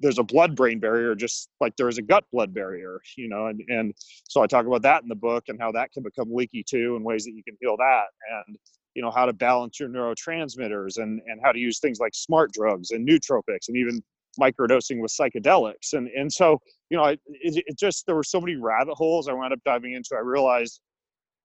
there's 0.00 0.18
a 0.18 0.24
blood 0.24 0.56
brain 0.56 0.78
barrier 0.78 1.14
just 1.14 1.48
like 1.60 1.76
there's 1.76 1.98
a 1.98 2.02
gut 2.02 2.24
blood 2.32 2.54
barrier 2.54 3.00
you 3.16 3.28
know 3.28 3.46
and 3.46 3.60
and 3.68 3.94
so 4.24 4.42
i 4.42 4.46
talk 4.46 4.66
about 4.66 4.82
that 4.82 5.02
in 5.02 5.08
the 5.08 5.14
book 5.14 5.44
and 5.48 5.60
how 5.60 5.70
that 5.70 5.92
can 5.92 6.02
become 6.02 6.32
leaky 6.32 6.64
too 6.66 6.96
and 6.96 7.04
ways 7.04 7.24
that 7.24 7.32
you 7.32 7.42
can 7.44 7.56
heal 7.60 7.76
that 7.76 8.06
and 8.46 8.56
you 8.94 9.02
know 9.02 9.10
how 9.10 9.26
to 9.26 9.32
balance 9.32 9.78
your 9.78 9.88
neurotransmitters 9.88 10.98
and 10.98 11.20
and 11.26 11.40
how 11.42 11.52
to 11.52 11.58
use 11.58 11.78
things 11.78 12.00
like 12.00 12.14
smart 12.14 12.50
drugs 12.52 12.90
and 12.90 13.06
nootropics 13.06 13.68
and 13.68 13.76
even 13.76 14.02
microdosing 14.40 15.00
with 15.00 15.12
psychedelics 15.12 15.92
and 15.92 16.08
and 16.08 16.32
so 16.32 16.60
you 16.90 16.96
know 16.96 17.04
it, 17.04 17.20
it 17.28 17.78
just 17.78 18.04
there 18.06 18.16
were 18.16 18.24
so 18.24 18.40
many 18.40 18.56
rabbit 18.56 18.94
holes 18.94 19.28
i 19.28 19.32
wound 19.32 19.52
up 19.52 19.60
diving 19.64 19.94
into. 19.94 20.10
I 20.14 20.20
realized 20.20 20.80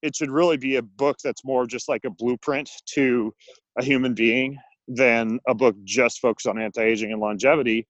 it 0.02 0.16
should 0.16 0.32
really 0.32 0.58
be 0.58 0.78
a 0.78 0.82
book 0.82 1.18
that's 1.24 1.44
more 1.46 1.66
just 1.66 1.88
like 1.88 2.02
a 2.06 2.10
blueprint 2.10 2.70
to 2.86 3.34
a 3.78 3.84
human 3.84 4.14
being 4.14 4.58
than 4.88 5.40
a 5.48 5.54
book 5.54 5.76
just 5.84 6.20
focused 6.20 6.48
on 6.48 6.60
anti-aging 6.60 7.12
and 7.12 7.22
longevity. 7.22 7.88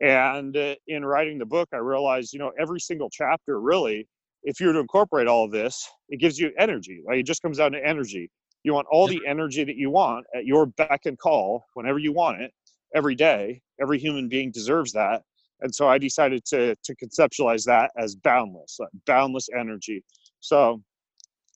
And 0.00 0.56
uh, 0.56 0.74
in 0.88 1.04
writing 1.04 1.38
the 1.38 1.46
book 1.46 1.68
i 1.72 1.76
realized 1.76 2.32
you 2.32 2.40
know 2.40 2.50
every 2.58 2.80
single 2.80 3.08
chapter 3.08 3.60
really 3.60 4.08
if 4.42 4.58
you 4.58 4.66
were 4.66 4.72
to 4.72 4.80
incorporate 4.80 5.28
all 5.28 5.44
of 5.44 5.52
this 5.52 5.88
it 6.08 6.18
gives 6.18 6.38
you 6.38 6.50
energy 6.58 7.02
like 7.06 7.18
it 7.18 7.26
just 7.26 7.42
comes 7.42 7.58
down 7.58 7.72
to 7.72 7.86
energy. 7.86 8.30
You 8.64 8.74
want 8.74 8.86
all 8.90 9.08
the 9.08 9.20
energy 9.26 9.64
that 9.64 9.76
you 9.76 9.90
want 9.90 10.24
at 10.36 10.44
your 10.44 10.66
beck 10.66 11.00
and 11.06 11.18
call 11.18 11.64
whenever 11.74 11.98
you 11.98 12.12
want 12.12 12.40
it 12.40 12.52
every 12.94 13.16
day. 13.16 13.60
Every 13.80 13.98
human 13.98 14.28
being 14.28 14.52
deserves 14.52 14.92
that. 14.92 15.22
And 15.60 15.74
so 15.74 15.88
i 15.88 15.98
decided 15.98 16.44
to 16.46 16.74
to 16.84 16.94
conceptualize 16.96 17.64
that 17.64 17.92
as 17.96 18.16
boundless 18.16 18.76
like 18.80 18.90
boundless 19.06 19.48
energy. 19.56 20.02
So 20.40 20.82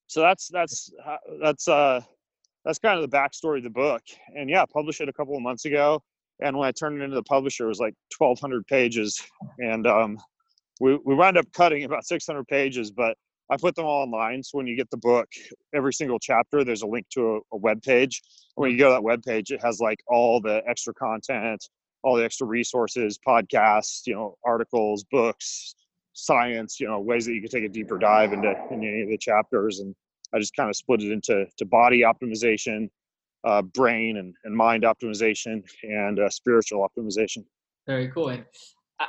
so 0.06 0.20
that's 0.20 0.48
that's 0.48 0.90
that's 1.40 1.68
uh 1.68 2.00
that's 2.64 2.80
kind 2.80 2.98
of 2.98 3.08
the 3.08 3.16
backstory 3.16 3.58
of 3.58 3.64
the 3.64 3.70
book. 3.70 4.02
And 4.34 4.50
yeah, 4.50 4.64
published 4.66 5.00
it 5.00 5.08
a 5.08 5.12
couple 5.12 5.36
of 5.36 5.42
months 5.42 5.64
ago. 5.64 6.02
And 6.40 6.56
when 6.58 6.68
I 6.68 6.72
turned 6.72 7.00
it 7.00 7.04
into 7.04 7.14
the 7.14 7.22
publisher, 7.22 7.64
it 7.64 7.68
was 7.68 7.78
like 7.78 7.94
1,200 8.18 8.66
pages. 8.66 9.22
And 9.58 9.86
um, 9.86 10.18
we, 10.80 10.98
we 11.04 11.14
wound 11.14 11.38
up 11.38 11.46
cutting 11.52 11.84
about 11.84 12.04
600 12.04 12.46
pages, 12.48 12.90
but 12.90 13.16
I 13.48 13.56
put 13.56 13.76
them 13.76 13.86
all 13.86 14.02
online. 14.02 14.42
So 14.42 14.58
when 14.58 14.66
you 14.66 14.76
get 14.76 14.90
the 14.90 14.96
book, 14.96 15.28
every 15.72 15.94
single 15.94 16.18
chapter, 16.18 16.64
there's 16.64 16.82
a 16.82 16.86
link 16.86 17.06
to 17.10 17.36
a, 17.36 17.38
a 17.52 17.56
web 17.56 17.82
page. 17.82 18.20
When 18.56 18.72
you 18.72 18.78
go 18.78 18.88
to 18.88 18.94
that 18.94 19.02
web 19.04 19.22
page, 19.22 19.52
it 19.52 19.62
has 19.62 19.78
like 19.80 20.00
all 20.08 20.40
the 20.40 20.62
extra 20.68 20.92
content, 20.92 21.64
all 22.02 22.16
the 22.16 22.24
extra 22.24 22.48
resources, 22.48 23.18
podcasts, 23.26 24.06
you 24.06 24.14
know, 24.14 24.36
articles, 24.44 25.04
books, 25.04 25.76
science, 26.16 26.80
you 26.80 26.88
know, 26.88 26.98
ways 26.98 27.26
that 27.26 27.34
you 27.34 27.40
can 27.40 27.50
take 27.50 27.64
a 27.64 27.68
deeper 27.68 27.98
dive 27.98 28.32
into, 28.32 28.48
into 28.70 28.86
any 28.86 29.02
of 29.02 29.08
the 29.08 29.18
chapters. 29.18 29.80
And 29.80 29.94
I 30.34 30.38
just 30.38 30.56
kind 30.56 30.68
of 30.68 30.76
split 30.76 31.02
it 31.02 31.12
into 31.12 31.46
to 31.58 31.64
body 31.66 32.02
optimization, 32.02 32.88
uh, 33.44 33.62
brain 33.62 34.16
and, 34.16 34.34
and 34.44 34.56
mind 34.56 34.84
optimization, 34.84 35.62
and 35.82 36.18
uh, 36.18 36.30
spiritual 36.30 36.88
optimization. 36.88 37.44
Very 37.86 38.08
cool. 38.08 38.30
And 38.30 38.44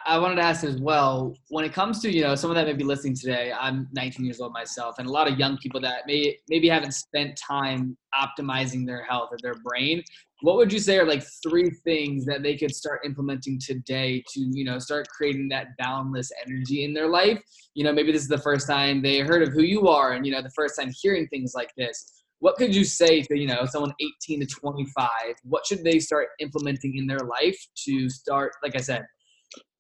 I 0.06 0.20
wanted 0.20 0.36
to 0.36 0.42
ask 0.42 0.66
as 0.66 0.82
well, 0.82 1.34
when 1.48 1.64
it 1.64 1.72
comes 1.72 2.02
to, 2.02 2.12
you 2.12 2.22
know, 2.22 2.36
someone 2.36 2.58
that 2.58 2.68
may 2.68 2.74
be 2.74 2.84
listening 2.84 3.16
today, 3.16 3.54
I'm 3.58 3.88
19 3.94 4.26
years 4.26 4.42
old 4.42 4.52
myself, 4.52 4.96
and 5.00 5.08
a 5.08 5.12
lot 5.12 5.32
of 5.32 5.40
young 5.40 5.58
people 5.58 5.80
that 5.80 6.02
may 6.06 6.38
maybe 6.50 6.68
haven't 6.68 6.92
spent 6.92 7.38
time 7.38 7.98
optimizing 8.14 8.86
their 8.86 9.04
health 9.04 9.30
or 9.32 9.38
their 9.42 9.56
brain. 9.56 10.04
What 10.42 10.58
would 10.58 10.72
you 10.72 10.80
say 10.80 11.00
are 11.00 11.06
like 11.06 11.24
three 11.42 11.72
things 11.84 12.26
that 12.26 12.44
they 12.44 12.56
could 12.56 12.74
start 12.76 13.02
implementing 13.06 13.60
today 13.60 14.24
to, 14.34 14.40
you 14.54 14.64
know, 14.64 14.78
start 14.78 15.08
creating 15.10 15.50
that 15.50 15.76
boundless 15.80 16.32
energy 16.46 16.84
in 16.84 16.94
their 16.94 17.08
life? 17.08 17.42
You 17.74 17.84
know, 17.84 17.94
maybe 17.94 18.12
this 18.12 18.22
is 18.22 18.28
the 18.28 18.38
first 18.38 18.68
time 18.68 19.02
they 19.02 19.20
heard 19.20 19.42
of 19.42 19.52
who 19.54 19.64
you 19.64 19.88
are 19.88 20.14
and, 20.14 20.26
you 20.26 20.32
know, 20.32 20.42
the 20.42 20.52
first 20.52 20.80
time 20.80 20.92
hearing 21.02 21.28
things 21.28 21.54
like 21.56 21.72
this. 21.76 22.24
What 22.40 22.56
could 22.58 22.76
you 22.76 22.84
say 22.84 23.22
to, 23.24 23.38
you 23.38 23.48
know, 23.48 23.66
someone 23.66 23.94
18 24.00 24.42
to 24.42 24.46
25? 24.46 25.10
What 25.44 25.66
should 25.66 25.84
they 25.84 25.98
start 25.98 26.28
implementing 26.40 26.98
in 26.98 27.08
their 27.08 27.20
life 27.20 27.58
to 27.86 28.08
start, 28.08 28.52
like 28.62 28.76
I 28.76 28.82
said, 28.82 29.06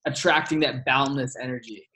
attracting 0.07 0.59
that 0.61 0.85
boundless 0.85 1.35
energy. 1.39 1.87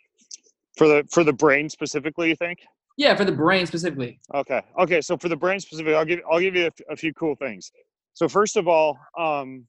For 0.78 0.88
the 0.88 1.08
for 1.10 1.24
the 1.24 1.34
brain 1.34 1.70
specifically, 1.70 2.30
you 2.30 2.36
think? 2.36 2.60
Yeah, 2.98 3.16
for 3.16 3.26
the 3.26 3.32
brain 3.32 3.66
specifically. 3.66 4.20
Okay. 4.34 4.62
Okay. 4.78 5.02
So 5.02 5.18
for 5.18 5.30
the 5.30 5.36
brain 5.36 5.60
specifically, 5.60 5.96
I'll 5.96 6.06
give 6.06 6.20
I'll 6.30 6.40
give 6.40 6.56
you 6.56 6.68
a, 6.68 6.94
a 6.94 6.96
few 6.96 7.14
cool 7.14 7.36
things. 7.36 7.72
So 8.14 8.28
first 8.28 8.58
of 8.58 8.68
all, 8.68 8.98
um, 9.18 9.66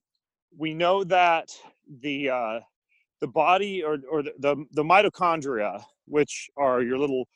we 0.56 0.74
know 0.74 1.04
that 1.04 1.48
the 2.00 2.30
uh, 2.30 2.60
the 3.20 3.28
body 3.28 3.82
or 3.82 3.98
or 4.10 4.22
the, 4.22 4.32
the 4.38 4.64
the 4.72 4.82
mitochondria, 4.82 5.82
which 6.06 6.50
are 6.56 6.82
your 6.82 6.98
little 6.98 7.26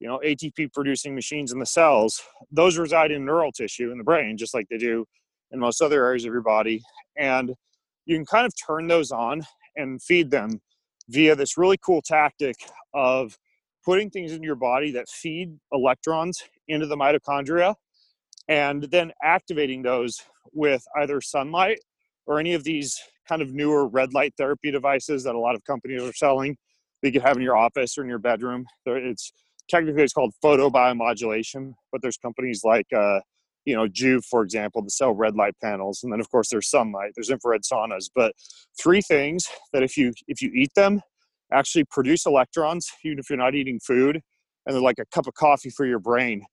you 0.00 0.08
know 0.08 0.20
ATP 0.24 0.72
producing 0.72 1.14
machines 1.14 1.52
in 1.52 1.58
the 1.58 1.66
cells, 1.66 2.20
those 2.50 2.78
reside 2.78 3.10
in 3.10 3.24
neural 3.24 3.52
tissue 3.52 3.90
in 3.90 3.98
the 3.98 4.04
brain, 4.04 4.36
just 4.36 4.54
like 4.54 4.66
they 4.70 4.78
do 4.78 5.04
in 5.50 5.58
most 5.58 5.82
other 5.82 6.04
areas 6.04 6.24
of 6.24 6.32
your 6.32 6.42
body, 6.42 6.82
and 7.16 7.54
you 8.06 8.16
can 8.16 8.26
kind 8.26 8.46
of 8.46 8.54
turn 8.56 8.86
those 8.86 9.10
on 9.10 9.42
and 9.76 10.02
feed 10.02 10.30
them 10.30 10.60
via 11.08 11.34
this 11.34 11.58
really 11.58 11.78
cool 11.84 12.02
tactic 12.02 12.56
of 12.94 13.36
putting 13.84 14.10
things 14.10 14.32
in 14.32 14.42
your 14.42 14.54
body 14.54 14.92
that 14.92 15.08
feed 15.08 15.58
electrons 15.72 16.42
into 16.68 16.86
the 16.86 16.96
mitochondria 16.96 17.74
and 18.48 18.84
then 18.84 19.12
activating 19.22 19.82
those 19.82 20.20
with 20.52 20.84
either 20.98 21.20
sunlight 21.20 21.78
or 22.26 22.38
any 22.38 22.54
of 22.54 22.64
these 22.64 23.00
kind 23.28 23.42
of 23.42 23.52
newer 23.52 23.88
red 23.88 24.12
light 24.12 24.34
therapy 24.36 24.70
devices 24.70 25.24
that 25.24 25.34
a 25.34 25.38
lot 25.38 25.54
of 25.54 25.64
companies 25.64 26.02
are 26.02 26.12
selling 26.12 26.56
that 27.02 27.08
you 27.08 27.12
can 27.12 27.22
have 27.26 27.36
in 27.36 27.42
your 27.42 27.56
office 27.56 27.96
or 27.96 28.02
in 28.02 28.08
your 28.08 28.18
bedroom. 28.18 28.64
It's 28.86 29.32
technically 29.68 30.02
it's 30.02 30.12
called 30.12 30.34
photobiomodulation, 30.44 31.72
but 31.90 32.02
there's 32.02 32.16
companies 32.16 32.62
like 32.64 32.86
uh, 32.94 33.20
you 33.64 33.76
know, 33.76 33.86
Joovv, 33.86 34.24
for 34.24 34.42
example, 34.42 34.82
to 34.82 34.90
sell 34.90 35.12
red 35.12 35.36
light 35.36 35.54
panels. 35.62 36.02
And 36.02 36.12
then 36.12 36.20
of 36.20 36.30
course 36.30 36.48
there's 36.50 36.68
sunlight, 36.68 37.12
there's 37.14 37.30
infrared 37.30 37.62
saunas. 37.62 38.10
But 38.14 38.32
three 38.80 39.00
things 39.00 39.46
that 39.72 39.82
if 39.82 39.96
you 39.96 40.12
if 40.26 40.42
you 40.42 40.50
eat 40.54 40.74
them, 40.74 41.00
actually 41.52 41.84
produce 41.84 42.26
electrons, 42.26 42.90
even 43.04 43.18
if 43.18 43.30
you're 43.30 43.38
not 43.38 43.54
eating 43.54 43.78
food, 43.80 44.20
and 44.66 44.74
they're 44.74 44.82
like 44.82 44.98
a 44.98 45.06
cup 45.06 45.26
of 45.26 45.34
coffee 45.34 45.70
for 45.70 45.86
your 45.86 45.98
brain. 45.98 46.44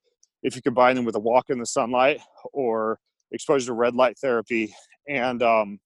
If 0.44 0.56
you 0.56 0.62
combine 0.62 0.96
them 0.96 1.06
with 1.06 1.16
a 1.16 1.20
walk 1.20 1.46
in 1.50 1.60
the 1.60 1.66
sunlight 1.66 2.22
or 2.54 3.00
exposure 3.32 3.68
to 3.68 3.74
red 3.74 3.96
light 3.96 4.18
therapy. 4.20 4.74
And 5.08 5.42
um, 5.44 5.80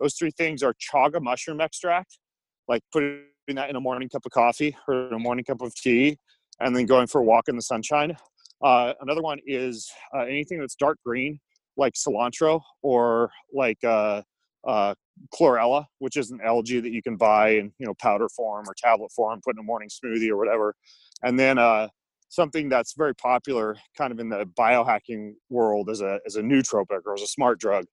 those 0.00 0.14
three 0.14 0.30
things 0.30 0.62
are 0.62 0.74
chaga 0.74 1.20
mushroom 1.20 1.60
extract, 1.60 2.18
like 2.66 2.82
putting 2.92 3.22
that 3.48 3.70
in 3.70 3.76
a 3.76 3.80
morning 3.80 4.08
cup 4.08 4.22
of 4.26 4.32
coffee 4.32 4.76
or 4.86 5.08
a 5.08 5.18
morning 5.18 5.44
cup 5.44 5.62
of 5.62 5.74
tea, 5.74 6.18
and 6.60 6.74
then 6.74 6.86
going 6.86 7.06
for 7.06 7.20
a 7.20 7.24
walk 7.24 7.48
in 7.48 7.56
the 7.56 7.62
sunshine. 7.62 8.16
Uh, 8.62 8.92
another 9.00 9.22
one 9.22 9.38
is 9.46 9.90
uh, 10.14 10.20
anything 10.20 10.58
that's 10.58 10.74
dark 10.74 10.98
green, 11.04 11.38
like 11.76 11.94
cilantro 11.94 12.60
or 12.82 13.30
like 13.52 13.82
uh, 13.84 14.22
uh, 14.66 14.94
chlorella, 15.34 15.86
which 15.98 16.16
is 16.16 16.30
an 16.30 16.40
algae 16.44 16.80
that 16.80 16.90
you 16.90 17.02
can 17.02 17.16
buy 17.16 17.50
in 17.50 17.72
you 17.78 17.86
know 17.86 17.94
powder 17.94 18.28
form 18.28 18.64
or 18.68 18.74
tablet 18.76 19.10
form, 19.12 19.40
put 19.44 19.54
in 19.54 19.60
a 19.60 19.62
morning 19.62 19.88
smoothie 19.88 20.28
or 20.28 20.36
whatever. 20.36 20.74
And 21.22 21.38
then 21.38 21.58
uh, 21.58 21.88
something 22.28 22.68
that's 22.68 22.94
very 22.94 23.14
popular, 23.14 23.76
kind 23.96 24.12
of 24.12 24.20
in 24.20 24.28
the 24.28 24.44
biohacking 24.58 25.32
world, 25.50 25.90
as 25.90 26.00
a 26.00 26.18
as 26.26 26.36
a 26.36 26.42
nootropic 26.42 27.00
or 27.06 27.14
as 27.14 27.22
a 27.22 27.26
smart 27.26 27.58
drug. 27.60 27.84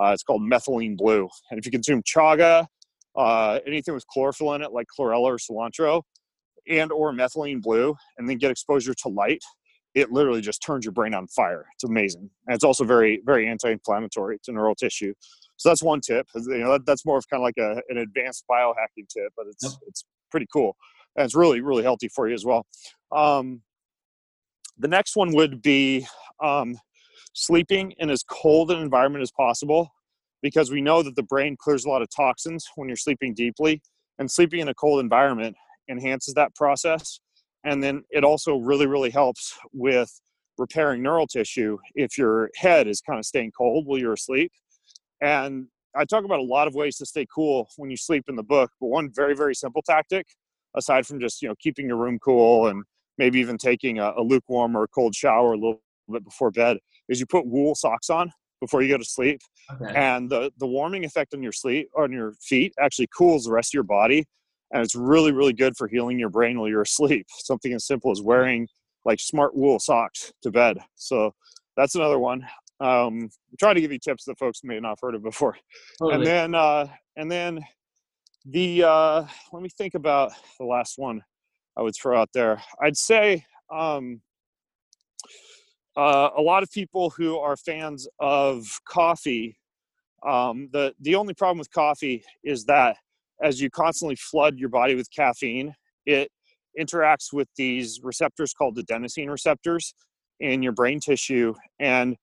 Uh, 0.00 0.10
it's 0.12 0.22
called 0.22 0.42
methylene 0.42 0.96
blue. 0.96 1.28
And 1.50 1.58
if 1.58 1.64
you 1.66 1.72
consume 1.72 2.02
chaga 2.02 2.66
uh, 3.16 3.60
anything 3.66 3.94
with 3.94 4.06
chlorophyll 4.08 4.54
in 4.54 4.62
it, 4.62 4.72
like 4.72 4.86
chlorella 4.98 5.22
or 5.22 5.38
cilantro, 5.38 6.02
and 6.68 6.90
or 6.92 7.12
methylene 7.12 7.62
blue, 7.62 7.94
and 8.18 8.28
then 8.28 8.38
get 8.38 8.50
exposure 8.50 8.94
to 8.94 9.08
light, 9.08 9.42
it 9.94 10.10
literally 10.10 10.40
just 10.40 10.62
turns 10.62 10.84
your 10.84 10.92
brain 10.92 11.14
on 11.14 11.28
fire. 11.28 11.66
It's 11.74 11.84
amazing, 11.84 12.28
and 12.46 12.54
it's 12.54 12.64
also 12.64 12.84
very 12.84 13.22
very 13.24 13.48
anti-inflammatory 13.48 14.38
to 14.44 14.52
neural 14.52 14.74
tissue. 14.74 15.14
So 15.56 15.68
that's 15.68 15.82
one 15.82 16.00
tip. 16.00 16.26
You 16.34 16.58
know, 16.58 16.72
that, 16.72 16.86
that's 16.86 17.06
more 17.06 17.18
of 17.18 17.28
kind 17.28 17.40
of 17.40 17.44
like 17.44 17.58
a, 17.58 17.80
an 17.88 17.98
advanced 17.98 18.44
biohacking 18.50 19.08
tip, 19.08 19.32
but 19.36 19.46
it's 19.48 19.62
yep. 19.62 19.72
it's 19.86 20.04
pretty 20.30 20.46
cool, 20.52 20.76
and 21.16 21.24
it's 21.24 21.36
really 21.36 21.60
really 21.60 21.84
healthy 21.84 22.08
for 22.08 22.28
you 22.28 22.34
as 22.34 22.44
well. 22.44 22.66
Um, 23.12 23.62
the 24.78 24.88
next 24.88 25.16
one 25.16 25.34
would 25.34 25.62
be 25.62 26.06
um, 26.42 26.76
sleeping 27.32 27.92
in 27.98 28.10
as 28.10 28.22
cold 28.22 28.70
an 28.70 28.80
environment 28.80 29.22
as 29.22 29.30
possible 29.30 29.90
because 30.42 30.70
we 30.70 30.80
know 30.80 31.02
that 31.02 31.16
the 31.16 31.22
brain 31.22 31.56
clears 31.58 31.84
a 31.84 31.88
lot 31.88 32.02
of 32.02 32.08
toxins 32.14 32.66
when 32.76 32.88
you're 32.88 32.96
sleeping 32.96 33.34
deeply 33.34 33.80
and 34.18 34.30
sleeping 34.30 34.60
in 34.60 34.68
a 34.68 34.74
cold 34.74 35.00
environment 35.00 35.56
enhances 35.88 36.34
that 36.34 36.54
process 36.54 37.20
and 37.64 37.82
then 37.82 38.02
it 38.10 38.24
also 38.24 38.56
really 38.56 38.86
really 38.86 39.10
helps 39.10 39.56
with 39.72 40.10
repairing 40.58 41.02
neural 41.02 41.26
tissue 41.26 41.76
if 41.94 42.16
your 42.16 42.50
head 42.56 42.86
is 42.86 43.00
kind 43.00 43.18
of 43.18 43.24
staying 43.24 43.50
cold 43.50 43.86
while 43.86 43.98
you're 43.98 44.12
asleep. 44.12 44.52
And 45.20 45.66
i 45.96 46.04
talk 46.04 46.24
about 46.24 46.38
a 46.38 46.44
lot 46.44 46.68
of 46.68 46.74
ways 46.74 46.96
to 46.96 47.06
stay 47.06 47.26
cool 47.32 47.68
when 47.76 47.90
you 47.90 47.96
sleep 47.96 48.24
in 48.28 48.36
the 48.36 48.42
book 48.42 48.70
but 48.80 48.88
one 48.88 49.10
very 49.14 49.34
very 49.34 49.54
simple 49.54 49.82
tactic 49.82 50.26
aside 50.76 51.06
from 51.06 51.20
just 51.20 51.40
you 51.40 51.48
know 51.48 51.54
keeping 51.60 51.86
your 51.86 51.96
room 51.96 52.18
cool 52.18 52.66
and 52.66 52.82
maybe 53.18 53.40
even 53.40 53.58
taking 53.58 53.98
a, 53.98 54.12
a 54.16 54.22
lukewarm 54.22 54.76
or 54.76 54.84
a 54.84 54.88
cold 54.88 55.14
shower 55.14 55.52
a 55.52 55.56
little 55.56 55.80
bit 56.10 56.24
before 56.24 56.50
bed 56.50 56.78
is 57.08 57.20
you 57.20 57.26
put 57.26 57.46
wool 57.46 57.74
socks 57.74 58.10
on 58.10 58.30
before 58.60 58.82
you 58.82 58.88
go 58.88 58.98
to 58.98 59.04
sleep 59.04 59.40
okay. 59.72 59.92
and 59.94 60.30
the 60.30 60.50
the 60.58 60.66
warming 60.66 61.04
effect 61.04 61.34
on 61.34 61.42
your 61.42 61.52
sleep 61.52 61.88
on 61.96 62.12
your 62.12 62.34
feet 62.42 62.72
actually 62.80 63.08
cools 63.16 63.44
the 63.44 63.52
rest 63.52 63.70
of 63.70 63.74
your 63.74 63.82
body 63.82 64.24
and 64.74 64.82
it's 64.82 64.94
really 64.94 65.32
really 65.32 65.52
good 65.52 65.76
for 65.76 65.88
healing 65.88 66.18
your 66.18 66.28
brain 66.28 66.58
while 66.58 66.68
you're 66.68 66.82
asleep. 66.82 67.26
Something 67.38 67.72
as 67.72 67.86
simple 67.86 68.10
as 68.10 68.20
wearing 68.20 68.68
like 69.04 69.18
Smartwool 69.18 69.80
socks 69.80 70.32
to 70.42 70.50
bed. 70.50 70.78
So 70.96 71.32
that's 71.76 71.94
another 71.94 72.18
one. 72.18 72.42
Um 72.80 73.30
I'm 73.30 73.56
trying 73.58 73.76
to 73.76 73.80
give 73.80 73.92
you 73.92 73.98
tips 73.98 74.24
that 74.24 74.38
folks 74.38 74.60
may 74.64 74.78
not 74.80 74.90
have 74.90 74.98
heard 75.00 75.14
of 75.14 75.22
before. 75.22 75.56
Totally. 75.98 76.16
and 76.16 76.26
then 76.26 76.54
uh 76.54 76.88
and 77.16 77.30
then 77.30 77.64
the 78.46 78.84
uh 78.84 79.26
let 79.52 79.62
me 79.62 79.70
think 79.78 79.94
about 79.94 80.32
the 80.58 80.66
last 80.66 80.98
one 80.98 81.22
i 81.76 81.82
would 81.82 81.94
throw 81.94 82.20
out 82.20 82.30
there 82.32 82.62
i'd 82.82 82.96
say 82.96 83.44
um 83.72 84.20
uh, 85.96 86.30
a 86.36 86.42
lot 86.42 86.62
of 86.62 86.70
people 86.70 87.10
who 87.10 87.38
are 87.38 87.56
fans 87.56 88.08
of 88.18 88.80
coffee, 88.88 89.56
um, 90.26 90.68
the 90.72 90.92
the 91.00 91.14
only 91.14 91.34
problem 91.34 91.58
with 91.58 91.70
coffee 91.70 92.24
is 92.42 92.64
that 92.64 92.96
as 93.42 93.60
you 93.60 93.70
constantly 93.70 94.16
flood 94.16 94.58
your 94.58 94.68
body 94.68 94.94
with 94.94 95.08
caffeine, 95.14 95.74
it 96.06 96.30
interacts 96.78 97.32
with 97.32 97.48
these 97.56 98.00
receptors 98.02 98.52
called 98.52 98.76
adenosine 98.76 99.30
receptors 99.30 99.94
in 100.40 100.62
your 100.62 100.72
brain 100.72 100.98
tissue, 100.98 101.54
and 101.78 102.16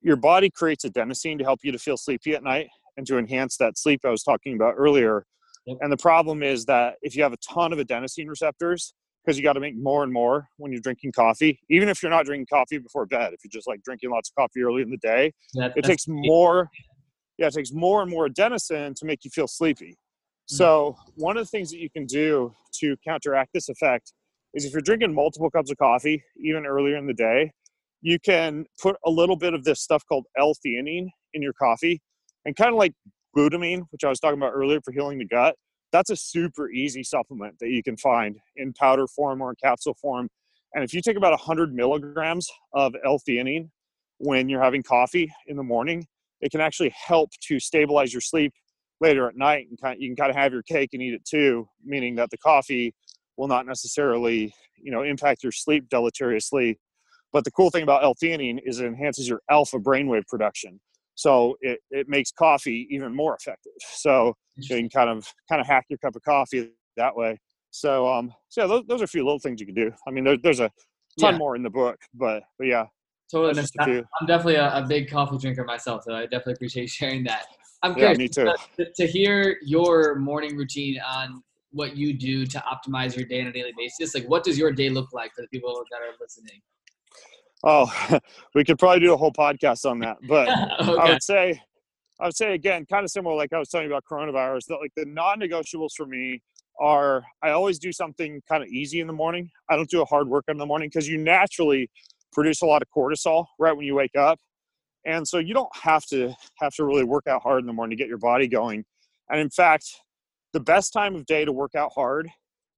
your 0.00 0.16
body 0.16 0.48
creates 0.48 0.84
adenosine 0.84 1.36
to 1.38 1.44
help 1.44 1.60
you 1.62 1.72
to 1.72 1.78
feel 1.78 1.98
sleepy 1.98 2.34
at 2.34 2.42
night 2.42 2.68
and 2.96 3.06
to 3.06 3.18
enhance 3.18 3.56
that 3.58 3.76
sleep 3.76 4.00
I 4.04 4.10
was 4.10 4.22
talking 4.22 4.54
about 4.54 4.74
earlier. 4.78 5.26
Yep. 5.66 5.78
And 5.80 5.92
the 5.92 5.96
problem 5.96 6.42
is 6.42 6.64
that 6.66 6.94
if 7.02 7.14
you 7.14 7.22
have 7.22 7.32
a 7.32 7.38
ton 7.38 7.72
of 7.72 7.78
adenosine 7.78 8.28
receptors, 8.28 8.94
because 9.24 9.36
you 9.36 9.44
got 9.44 9.52
to 9.52 9.60
make 9.60 9.76
more 9.76 10.02
and 10.02 10.12
more 10.12 10.48
when 10.56 10.72
you're 10.72 10.80
drinking 10.80 11.12
coffee. 11.12 11.60
Even 11.68 11.88
if 11.88 12.02
you're 12.02 12.10
not 12.10 12.24
drinking 12.24 12.46
coffee 12.50 12.78
before 12.78 13.06
bed, 13.06 13.32
if 13.32 13.40
you're 13.44 13.50
just 13.50 13.68
like 13.68 13.82
drinking 13.82 14.10
lots 14.10 14.30
of 14.30 14.34
coffee 14.34 14.62
early 14.62 14.82
in 14.82 14.90
the 14.90 14.96
day, 14.96 15.32
that, 15.54 15.72
it 15.76 15.84
takes 15.84 16.08
more. 16.08 16.68
Yeah, 17.38 17.46
it 17.46 17.54
takes 17.54 17.72
more 17.72 18.02
and 18.02 18.10
more 18.10 18.28
adenosine 18.28 18.94
to 18.96 19.06
make 19.06 19.24
you 19.24 19.30
feel 19.30 19.46
sleepy. 19.46 19.90
Mm. 19.90 19.96
So 20.46 20.96
one 21.16 21.36
of 21.36 21.44
the 21.44 21.48
things 21.48 21.70
that 21.70 21.78
you 21.78 21.90
can 21.90 22.06
do 22.06 22.54
to 22.80 22.96
counteract 23.06 23.50
this 23.52 23.68
effect 23.68 24.12
is 24.54 24.64
if 24.64 24.72
you're 24.72 24.82
drinking 24.82 25.14
multiple 25.14 25.50
cups 25.50 25.70
of 25.70 25.76
coffee, 25.78 26.22
even 26.42 26.66
earlier 26.66 26.96
in 26.96 27.06
the 27.06 27.14
day, 27.14 27.52
you 28.02 28.18
can 28.18 28.64
put 28.80 28.96
a 29.04 29.10
little 29.10 29.36
bit 29.36 29.54
of 29.54 29.64
this 29.64 29.80
stuff 29.80 30.02
called 30.08 30.24
L-theanine 30.38 31.08
in 31.34 31.42
your 31.42 31.52
coffee, 31.52 32.00
and 32.44 32.56
kind 32.56 32.70
of 32.70 32.76
like 32.76 32.92
glutamine, 33.36 33.82
which 33.90 34.04
I 34.04 34.08
was 34.08 34.20
talking 34.20 34.38
about 34.38 34.52
earlier 34.52 34.80
for 34.84 34.92
healing 34.92 35.18
the 35.18 35.26
gut 35.26 35.56
that's 35.92 36.10
a 36.10 36.16
super 36.16 36.70
easy 36.70 37.02
supplement 37.02 37.58
that 37.60 37.68
you 37.68 37.82
can 37.82 37.96
find 37.96 38.38
in 38.56 38.72
powder 38.72 39.06
form 39.06 39.40
or 39.40 39.54
capsule 39.54 39.96
form. 40.00 40.28
And 40.74 40.84
if 40.84 40.94
you 40.94 41.02
take 41.02 41.16
about 41.16 41.32
100 41.32 41.74
milligrams 41.74 42.48
of 42.72 42.94
L-theanine 43.04 43.70
when 44.18 44.48
you're 44.48 44.62
having 44.62 44.82
coffee 44.82 45.32
in 45.46 45.56
the 45.56 45.62
morning, 45.62 46.06
it 46.40 46.50
can 46.50 46.60
actually 46.60 46.90
help 46.90 47.30
to 47.48 47.58
stabilize 47.58 48.12
your 48.12 48.20
sleep 48.20 48.52
later 49.00 49.28
at 49.28 49.36
night. 49.36 49.66
And 49.68 49.80
kind 49.80 49.94
of, 49.94 50.00
you 50.00 50.08
can 50.08 50.16
kind 50.16 50.30
of 50.30 50.36
have 50.36 50.52
your 50.52 50.62
cake 50.62 50.90
and 50.92 51.02
eat 51.02 51.14
it 51.14 51.24
too, 51.24 51.68
meaning 51.84 52.14
that 52.16 52.30
the 52.30 52.38
coffee 52.38 52.94
will 53.36 53.48
not 53.48 53.66
necessarily, 53.66 54.54
you 54.76 54.92
know, 54.92 55.02
impact 55.02 55.42
your 55.42 55.52
sleep 55.52 55.88
deleteriously. 55.88 56.78
But 57.32 57.44
the 57.44 57.50
cool 57.50 57.70
thing 57.70 57.82
about 57.82 58.04
L-theanine 58.04 58.60
is 58.64 58.80
it 58.80 58.86
enhances 58.86 59.28
your 59.28 59.40
alpha 59.50 59.78
brainwave 59.78 60.26
production 60.28 60.80
so 61.20 61.54
it, 61.60 61.80
it 61.90 62.08
makes 62.08 62.32
coffee 62.32 62.88
even 62.90 63.14
more 63.14 63.36
effective 63.36 63.72
so 63.92 64.34
you 64.56 64.66
can 64.66 64.88
kind 64.88 65.10
of 65.10 65.26
kind 65.50 65.60
of 65.60 65.66
hack 65.66 65.84
your 65.90 65.98
cup 65.98 66.16
of 66.16 66.22
coffee 66.22 66.70
that 66.96 67.14
way 67.14 67.38
so 67.70 68.08
um 68.10 68.32
so 68.48 68.62
yeah, 68.62 68.66
those, 68.66 68.82
those 68.88 69.02
are 69.02 69.04
a 69.04 69.08
few 69.08 69.22
little 69.22 69.38
things 69.38 69.60
you 69.60 69.66
can 69.66 69.74
do 69.74 69.92
i 70.08 70.10
mean 70.10 70.24
there, 70.24 70.38
there's 70.42 70.60
a 70.60 70.70
ton 71.20 71.34
yeah. 71.34 71.38
more 71.38 71.56
in 71.56 71.62
the 71.62 71.68
book 71.70 71.98
but 72.14 72.42
but 72.58 72.66
yeah 72.66 72.86
totally 73.30 73.52
just 73.52 73.74
a 73.80 73.84
few. 73.84 74.02
i'm 74.20 74.26
definitely 74.26 74.54
a, 74.54 74.74
a, 74.74 74.86
big 74.86 75.10
coffee 75.10 75.36
drinker 75.36 75.64
myself 75.64 76.02
so 76.04 76.14
i 76.14 76.22
definitely 76.22 76.54
appreciate 76.54 76.88
sharing 76.98 77.22
that 77.22 77.44
i'm 77.82 77.94
curious 77.94 78.18
yeah, 78.18 78.44
me 78.44 78.54
too. 78.54 78.54
To, 78.78 78.92
to 78.96 79.06
hear 79.06 79.58
your 79.62 80.14
morning 80.16 80.56
routine 80.56 80.98
on 81.06 81.42
what 81.72 81.96
you 81.96 82.14
do 82.14 82.46
to 82.46 82.58
optimize 82.60 83.14
your 83.14 83.26
day 83.26 83.42
on 83.42 83.48
a 83.48 83.52
daily 83.52 83.74
basis 83.76 84.14
like 84.14 84.24
what 84.24 84.42
does 84.42 84.58
your 84.58 84.72
day 84.72 84.88
look 84.88 85.12
like 85.12 85.32
for 85.34 85.42
the 85.42 85.48
people 85.48 85.84
that 85.90 85.98
are 85.98 86.14
listening 86.18 86.60
Oh, 87.62 88.18
we 88.54 88.64
could 88.64 88.78
probably 88.78 89.00
do 89.00 89.12
a 89.12 89.16
whole 89.16 89.32
podcast 89.32 89.88
on 89.88 89.98
that. 90.00 90.18
But 90.28 90.48
okay. 90.80 90.98
I 90.98 91.10
would 91.10 91.22
say, 91.22 91.60
I 92.20 92.26
would 92.26 92.36
say 92.36 92.54
again, 92.54 92.86
kind 92.86 93.04
of 93.04 93.10
similar, 93.10 93.34
like 93.34 93.52
I 93.52 93.58
was 93.58 93.68
telling 93.68 93.88
you 93.88 93.92
about 93.92 94.04
coronavirus, 94.10 94.66
that 94.68 94.78
like 94.80 94.92
the 94.96 95.06
non-negotiables 95.06 95.92
for 95.96 96.06
me 96.06 96.42
are 96.78 97.22
I 97.42 97.50
always 97.50 97.78
do 97.78 97.92
something 97.92 98.40
kind 98.48 98.62
of 98.62 98.68
easy 98.68 99.00
in 99.00 99.06
the 99.06 99.12
morning. 99.12 99.50
I 99.68 99.76
don't 99.76 99.90
do 99.90 100.02
a 100.02 100.06
hard 100.06 100.28
workout 100.28 100.54
in 100.54 100.58
the 100.58 100.66
morning 100.66 100.88
because 100.88 101.08
you 101.08 101.18
naturally 101.18 101.90
produce 102.32 102.62
a 102.62 102.66
lot 102.66 102.82
of 102.82 102.88
cortisol 102.96 103.46
right 103.58 103.76
when 103.76 103.86
you 103.86 103.94
wake 103.94 104.16
up. 104.16 104.38
And 105.04 105.26
so 105.26 105.38
you 105.38 105.54
don't 105.54 105.74
have 105.74 106.04
to 106.06 106.34
have 106.58 106.74
to 106.74 106.84
really 106.84 107.04
work 107.04 107.26
out 107.26 107.42
hard 107.42 107.60
in 107.60 107.66
the 107.66 107.72
morning 107.72 107.96
to 107.96 108.02
get 108.02 108.08
your 108.08 108.18
body 108.18 108.48
going. 108.48 108.84
And 109.30 109.40
in 109.40 109.50
fact, 109.50 109.86
the 110.52 110.60
best 110.60 110.92
time 110.92 111.14
of 111.14 111.26
day 111.26 111.44
to 111.44 111.52
work 111.52 111.74
out 111.74 111.92
hard 111.94 112.28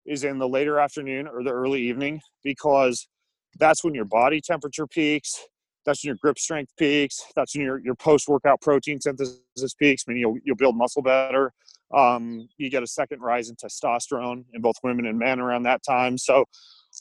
is 0.05 0.25
in 0.25 0.39
the 0.39 0.49
later 0.49 0.79
afternoon 0.79 1.27
or 1.27 1.43
the 1.43 1.51
early 1.51 1.81
evening 1.83 2.21
because 2.45 3.09
that's 3.59 3.85
when 3.85 3.95
your 3.95 4.05
body 4.05 4.41
temperature 4.41 4.87
peaks. 4.87 5.41
That's 5.85 6.05
when 6.05 6.09
your 6.09 6.19
grip 6.21 6.39
strength 6.39 6.73
peaks. 6.79 7.23
That's 7.35 7.55
when 7.55 7.65
your, 7.65 7.81
your 7.81 7.95
post 7.95 8.29
workout 8.29 8.61
protein 8.61 9.01
synthesis 9.01 9.75
peaks, 9.79 10.07
meaning 10.07 10.21
you'll, 10.21 10.39
you'll 10.45 10.57
build 10.57 10.77
muscle 10.77 11.03
better. 11.03 11.53
Um, 11.95 12.49
you 12.57 12.71
get 12.71 12.83
a 12.83 12.87
second 12.87 13.21
rise 13.21 13.51
in 13.51 13.57
testosterone 13.57 14.45
in 14.55 14.63
both 14.63 14.77
women 14.83 15.07
and 15.07 15.19
men 15.19 15.41
around 15.41 15.65
that 15.65 15.83
time. 15.83 16.17
So 16.17 16.45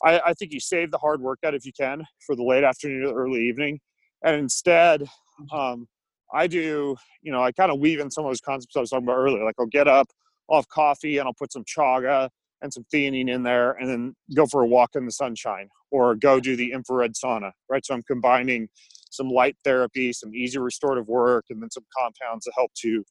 I, 0.04 0.20
I 0.28 0.34
think 0.34 0.52
you 0.52 0.60
save 0.60 0.92
the 0.92 0.98
hard 0.98 1.22
workout 1.22 1.54
if 1.54 1.66
you 1.66 1.72
can 1.74 2.06
for 2.26 2.36
the 2.36 2.44
late 2.44 2.64
afternoon 2.64 3.06
or 3.06 3.24
early 3.24 3.42
evening. 3.42 3.80
And 4.24 4.36
instead, 4.36 5.08
um, 5.52 5.88
I 6.34 6.48
do, 6.48 6.96
you 7.22 7.32
know, 7.32 7.44
I 7.44 7.52
kind 7.52 7.72
of 7.72 7.80
weave 7.80 8.00
in 8.00 8.10
some 8.10 8.26
of 8.26 8.30
those 8.30 8.42
concepts 8.42 8.76
I 8.76 8.80
was 8.80 8.90
talking 8.90 9.06
about 9.06 9.18
earlier. 9.18 9.44
Like 9.44 9.56
I'll 9.60 9.66
get 9.68 9.88
up, 9.88 10.08
I'll 10.50 10.58
have 10.58 10.70
coffee, 10.70 11.18
and 11.18 11.28
I'll 11.28 11.34
put 11.34 11.52
some 11.52 11.64
chaga 11.64 12.30
and 12.62 12.74
some 12.74 12.86
theanine 12.94 13.30
in 13.30 13.44
there 13.44 13.72
and 13.74 13.90
then 13.90 14.16
go 14.36 14.46
for 14.46 14.62
a 14.62 14.68
walk 14.68 14.92
in 14.96 15.06
the 15.06 15.12
sunshine 15.12 15.70
or 15.90 16.16
go 16.16 16.40
do 16.40 16.56
the 16.56 16.72
infrared 16.72 17.14
sauna, 17.14 17.52
right? 17.70 17.86
So 17.86 17.94
I'm 17.94 18.04
combining 18.04 18.70
some 19.10 19.30
light 19.30 19.58
therapy, 19.64 20.14
some 20.14 20.34
easy 20.34 20.58
restorative 20.58 21.08
work, 21.08 21.46
and 21.50 21.62
then 21.62 21.70
some 21.70 21.86
compounds 21.98 22.46
that 22.46 22.54
help 22.56 22.72
to 22.82 23.04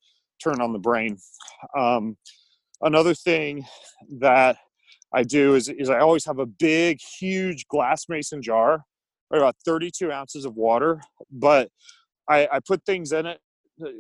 turn 0.42 0.60
on 0.60 0.72
the 0.72 0.78
brain. 0.78 1.18
Um, 1.76 2.16
another 2.80 3.14
thing 3.14 3.66
that 4.18 4.56
I 5.12 5.24
do 5.24 5.54
is, 5.54 5.68
is 5.68 5.90
I 5.90 5.98
always 5.98 6.24
have 6.24 6.38
a 6.38 6.46
big, 6.46 7.00
huge 7.00 7.66
glass 7.68 8.06
mason 8.08 8.42
jar, 8.42 8.84
right, 9.30 9.38
about 9.38 9.56
32 9.64 10.10
ounces 10.10 10.44
of 10.44 10.54
water, 10.54 11.02
but 11.30 11.68
I, 12.28 12.48
I 12.50 12.60
put 12.66 12.84
things 12.86 13.12
in 13.12 13.26
it. 13.26 13.40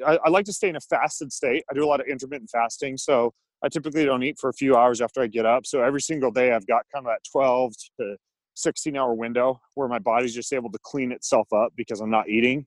I, 0.06 0.18
I 0.24 0.28
like 0.30 0.44
to 0.46 0.52
stay 0.52 0.68
in 0.68 0.76
a 0.76 0.80
fasted 0.80 1.32
state. 1.32 1.64
I 1.70 1.74
do 1.74 1.84
a 1.84 1.88
lot 1.88 2.00
of 2.00 2.06
intermittent 2.06 2.50
fasting. 2.50 2.96
So 2.96 3.32
I 3.62 3.68
typically 3.68 4.04
don't 4.04 4.22
eat 4.22 4.38
for 4.38 4.48
a 4.48 4.54
few 4.54 4.76
hours 4.76 5.00
after 5.00 5.20
I 5.20 5.26
get 5.26 5.44
up. 5.44 5.66
So 5.66 5.82
every 5.82 6.00
single 6.00 6.30
day 6.30 6.52
I've 6.52 6.66
got 6.66 6.86
kind 6.92 7.06
of 7.06 7.12
that 7.12 7.20
12 7.30 7.72
to 8.00 8.16
16 8.54 8.96
hour 8.96 9.14
window 9.14 9.60
where 9.74 9.88
my 9.88 9.98
body's 9.98 10.34
just 10.34 10.52
able 10.52 10.70
to 10.72 10.78
clean 10.82 11.12
itself 11.12 11.52
up 11.52 11.72
because 11.76 12.00
I'm 12.00 12.10
not 12.10 12.28
eating. 12.28 12.66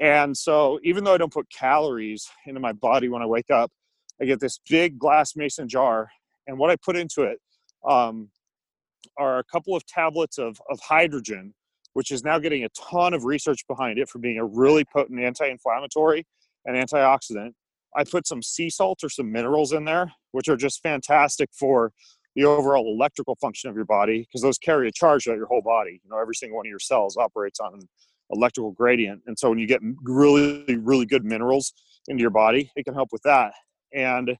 And 0.00 0.36
so 0.36 0.78
even 0.82 1.04
though 1.04 1.14
I 1.14 1.18
don't 1.18 1.32
put 1.32 1.46
calories 1.50 2.28
into 2.46 2.60
my 2.60 2.72
body 2.72 3.08
when 3.08 3.22
I 3.22 3.26
wake 3.26 3.50
up, 3.50 3.70
I 4.20 4.24
get 4.24 4.40
this 4.40 4.60
big 4.68 4.98
glass 4.98 5.36
mason 5.36 5.68
jar. 5.68 6.10
And 6.46 6.58
what 6.58 6.70
I 6.70 6.76
put 6.76 6.96
into 6.96 7.22
it 7.22 7.38
um, 7.88 8.30
are 9.18 9.38
a 9.38 9.44
couple 9.44 9.76
of 9.76 9.84
tablets 9.86 10.38
of, 10.38 10.60
of 10.70 10.80
hydrogen, 10.80 11.54
which 11.92 12.10
is 12.10 12.24
now 12.24 12.38
getting 12.38 12.64
a 12.64 12.68
ton 12.70 13.14
of 13.14 13.24
research 13.24 13.66
behind 13.68 13.98
it 13.98 14.08
for 14.08 14.18
being 14.18 14.38
a 14.38 14.44
really 14.44 14.84
potent 14.84 15.20
anti 15.20 15.48
inflammatory 15.48 16.26
and 16.64 16.76
antioxidant. 16.76 17.52
I 17.96 18.04
put 18.04 18.26
some 18.26 18.42
sea 18.42 18.70
salt 18.70 19.00
or 19.02 19.08
some 19.08 19.30
minerals 19.32 19.72
in 19.72 19.84
there 19.84 20.12
which 20.32 20.48
are 20.48 20.56
just 20.56 20.82
fantastic 20.82 21.50
for 21.52 21.92
the 22.36 22.44
overall 22.44 22.94
electrical 22.94 23.36
function 23.40 23.68
of 23.70 23.76
your 23.76 23.84
body 23.84 24.20
because 24.20 24.42
those 24.42 24.58
carry 24.58 24.88
a 24.88 24.92
charge 24.92 25.24
throughout 25.24 25.36
your 25.36 25.46
whole 25.46 25.62
body. 25.62 26.00
You 26.04 26.10
know, 26.10 26.18
every 26.18 26.34
single 26.34 26.56
one 26.56 26.66
of 26.66 26.70
your 26.70 26.78
cells 26.78 27.16
operates 27.16 27.60
on 27.60 27.74
an 27.74 27.80
electrical 28.30 28.72
gradient. 28.72 29.22
And 29.26 29.38
so 29.38 29.48
when 29.50 29.58
you 29.58 29.66
get 29.66 29.80
really, 30.04 30.76
really 30.76 31.06
good 31.06 31.24
minerals 31.24 31.72
into 32.08 32.20
your 32.20 32.30
body, 32.30 32.70
it 32.76 32.84
can 32.84 32.94
help 32.94 33.08
with 33.12 33.22
that. 33.22 33.52
And 33.92 34.36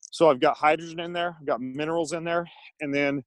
so 0.00 0.30
I've 0.30 0.40
got 0.40 0.56
hydrogen 0.56 1.00
in 1.00 1.12
there, 1.12 1.36
I've 1.40 1.46
got 1.46 1.60
minerals 1.60 2.12
in 2.12 2.24
there. 2.24 2.46
And 2.80 2.94
then 2.94 3.22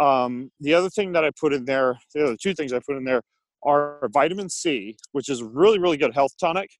um, 0.00 0.50
the 0.60 0.74
other 0.74 0.90
thing 0.90 1.12
that 1.12 1.24
I 1.24 1.30
put 1.38 1.52
in 1.52 1.64
there, 1.64 1.98
the 2.14 2.24
other 2.24 2.36
two 2.40 2.54
things 2.54 2.72
I 2.72 2.80
put 2.80 2.96
in 2.96 3.04
there 3.04 3.22
are 3.64 4.08
vitamin 4.12 4.48
C, 4.48 4.96
which 5.12 5.28
is 5.28 5.42
really, 5.42 5.78
really 5.78 5.96
good 5.96 6.14
health 6.14 6.32
tonic. 6.40 6.70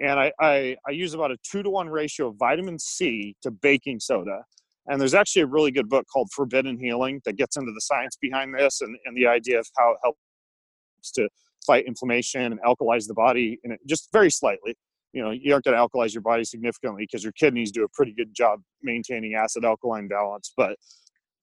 And 0.00 0.20
I, 0.20 0.32
I, 0.40 0.76
I 0.86 0.90
use 0.90 1.14
about 1.14 1.30
a 1.30 1.36
two 1.42 1.62
to 1.62 1.70
one 1.70 1.88
ratio 1.88 2.28
of 2.28 2.36
vitamin 2.36 2.78
C 2.78 3.34
to 3.42 3.50
baking 3.50 4.00
soda. 4.00 4.42
And 4.88 5.00
there's 5.00 5.14
actually 5.14 5.42
a 5.42 5.46
really 5.46 5.72
good 5.72 5.88
book 5.88 6.06
called 6.12 6.30
Forbidden 6.32 6.78
Healing 6.78 7.20
that 7.24 7.36
gets 7.36 7.56
into 7.56 7.72
the 7.72 7.80
science 7.80 8.16
behind 8.20 8.54
this 8.54 8.80
and, 8.82 8.96
and 9.04 9.16
the 9.16 9.26
idea 9.26 9.58
of 9.58 9.66
how 9.76 9.92
it 9.92 9.96
helps 10.02 10.18
to 11.14 11.28
fight 11.66 11.86
inflammation 11.86 12.52
and 12.52 12.60
alkalize 12.62 13.06
the 13.06 13.14
body 13.14 13.58
and 13.64 13.76
just 13.88 14.08
very 14.12 14.30
slightly. 14.30 14.76
You 15.12 15.22
know, 15.22 15.30
you 15.30 15.52
aren't 15.52 15.64
going 15.64 15.76
to 15.76 15.82
alkalize 15.82 16.12
your 16.12 16.22
body 16.22 16.44
significantly 16.44 17.04
because 17.04 17.24
your 17.24 17.32
kidneys 17.32 17.72
do 17.72 17.84
a 17.84 17.88
pretty 17.88 18.12
good 18.12 18.34
job 18.34 18.60
maintaining 18.82 19.34
acid 19.34 19.64
alkaline 19.64 20.08
balance, 20.08 20.52
but 20.56 20.76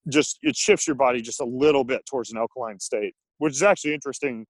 just 0.10 0.38
it 0.42 0.56
shifts 0.56 0.86
your 0.86 0.96
body 0.96 1.22
just 1.22 1.42
a 1.42 1.46
little 1.46 1.84
bit 1.84 2.06
towards 2.06 2.32
an 2.32 2.38
alkaline 2.38 2.80
state, 2.80 3.16
which 3.40 3.54
is 3.54 3.64
actually 3.64 3.94
interesting 3.94 4.46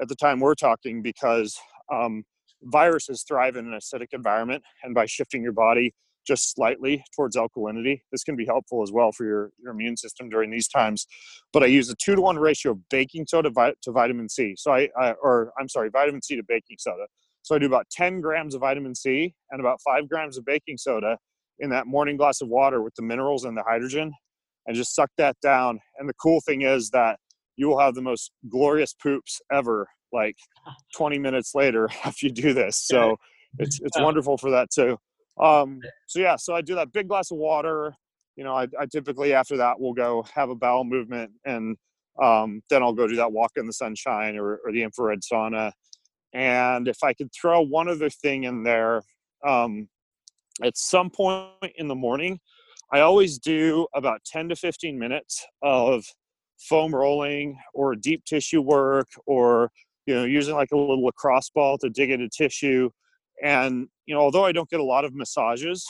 at 0.00 0.08
the 0.08 0.14
time 0.14 0.40
we're 0.40 0.54
talking 0.54 1.00
because 1.00 1.58
um, 1.92 2.22
viruses 2.62 3.24
thrive 3.26 3.56
in 3.56 3.66
an 3.66 3.78
acidic 3.78 4.08
environment, 4.12 4.62
and 4.82 4.94
by 4.94 5.06
shifting 5.06 5.42
your 5.42 5.52
body 5.52 5.94
just 6.26 6.52
slightly 6.52 7.02
towards 7.14 7.36
alkalinity. 7.36 8.00
This 8.10 8.24
can 8.24 8.36
be 8.36 8.44
helpful 8.44 8.82
as 8.82 8.90
well 8.92 9.12
for 9.12 9.24
your, 9.24 9.50
your 9.62 9.72
immune 9.72 9.96
system 9.96 10.28
during 10.28 10.50
these 10.50 10.68
times. 10.68 11.06
But 11.52 11.62
I 11.62 11.66
use 11.66 11.88
a 11.88 11.94
two 11.94 12.16
to 12.16 12.20
one 12.20 12.38
ratio 12.38 12.72
of 12.72 12.88
baking 12.88 13.26
soda 13.28 13.50
to 13.82 13.92
vitamin 13.92 14.28
C. 14.28 14.54
So 14.58 14.72
I, 14.72 14.88
I, 14.98 15.12
or 15.22 15.52
I'm 15.58 15.68
sorry, 15.68 15.88
vitamin 15.90 16.22
C 16.22 16.36
to 16.36 16.42
baking 16.46 16.78
soda. 16.80 17.06
So 17.42 17.54
I 17.54 17.58
do 17.58 17.66
about 17.66 17.88
10 17.90 18.20
grams 18.20 18.54
of 18.54 18.60
vitamin 18.60 18.94
C 18.94 19.34
and 19.50 19.60
about 19.60 19.80
five 19.84 20.08
grams 20.08 20.36
of 20.36 20.44
baking 20.44 20.78
soda 20.78 21.16
in 21.60 21.70
that 21.70 21.86
morning 21.86 22.16
glass 22.16 22.40
of 22.40 22.48
water 22.48 22.82
with 22.82 22.94
the 22.96 23.02
minerals 23.02 23.44
and 23.44 23.56
the 23.56 23.62
hydrogen 23.62 24.12
and 24.66 24.76
just 24.76 24.94
suck 24.94 25.10
that 25.16 25.36
down. 25.40 25.78
And 25.98 26.08
the 26.08 26.14
cool 26.14 26.40
thing 26.40 26.62
is 26.62 26.90
that 26.90 27.18
you 27.56 27.68
will 27.68 27.78
have 27.78 27.94
the 27.94 28.02
most 28.02 28.32
glorious 28.50 28.94
poops 28.94 29.40
ever 29.52 29.86
like 30.12 30.36
20 30.94 31.18
minutes 31.18 31.54
later 31.54 31.88
after 32.04 32.26
you 32.26 32.32
do 32.32 32.52
this. 32.52 32.76
So 32.76 33.16
it's, 33.58 33.80
it's 33.80 33.98
wonderful 33.98 34.38
for 34.38 34.50
that 34.50 34.70
too. 34.70 34.98
Um, 35.38 35.80
so 36.06 36.18
yeah, 36.18 36.36
so 36.36 36.54
I 36.54 36.62
do 36.62 36.74
that 36.76 36.92
big 36.92 37.08
glass 37.08 37.30
of 37.30 37.38
water. 37.38 37.94
You 38.36 38.44
know, 38.44 38.54
I, 38.54 38.66
I 38.78 38.86
typically 38.86 39.32
after 39.32 39.56
that 39.58 39.80
will 39.80 39.94
go 39.94 40.24
have 40.34 40.50
a 40.50 40.54
bowel 40.54 40.84
movement, 40.84 41.32
and 41.44 41.76
um, 42.22 42.62
then 42.70 42.82
I'll 42.82 42.92
go 42.92 43.06
do 43.06 43.16
that 43.16 43.32
walk 43.32 43.52
in 43.56 43.66
the 43.66 43.72
sunshine 43.72 44.36
or, 44.36 44.60
or, 44.64 44.72
the 44.72 44.82
infrared 44.82 45.20
sauna. 45.20 45.72
And 46.32 46.88
if 46.88 47.02
I 47.02 47.12
could 47.12 47.30
throw 47.32 47.60
one 47.60 47.88
other 47.88 48.08
thing 48.08 48.44
in 48.44 48.62
there, 48.62 49.02
um, 49.44 49.88
at 50.62 50.76
some 50.76 51.10
point 51.10 51.72
in 51.76 51.88
the 51.88 51.94
morning, 51.94 52.40
I 52.90 53.00
always 53.00 53.38
do 53.38 53.86
about 53.94 54.24
10 54.24 54.50
to 54.50 54.56
15 54.56 54.98
minutes 54.98 55.44
of 55.62 56.04
foam 56.58 56.94
rolling 56.94 57.58
or 57.74 57.94
deep 57.94 58.24
tissue 58.24 58.62
work 58.62 59.08
or 59.26 59.70
you 60.06 60.14
know 60.14 60.24
using 60.24 60.54
like 60.54 60.70
a 60.72 60.76
little 60.76 61.04
lacrosse 61.04 61.50
ball 61.50 61.78
to 61.78 61.90
dig 61.90 62.10
into 62.10 62.28
tissue 62.28 62.90
and, 63.42 63.88
you 64.06 64.14
know, 64.14 64.20
although 64.20 64.44
I 64.44 64.52
don't 64.52 64.68
get 64.68 64.80
a 64.80 64.84
lot 64.84 65.04
of 65.04 65.14
massages, 65.14 65.86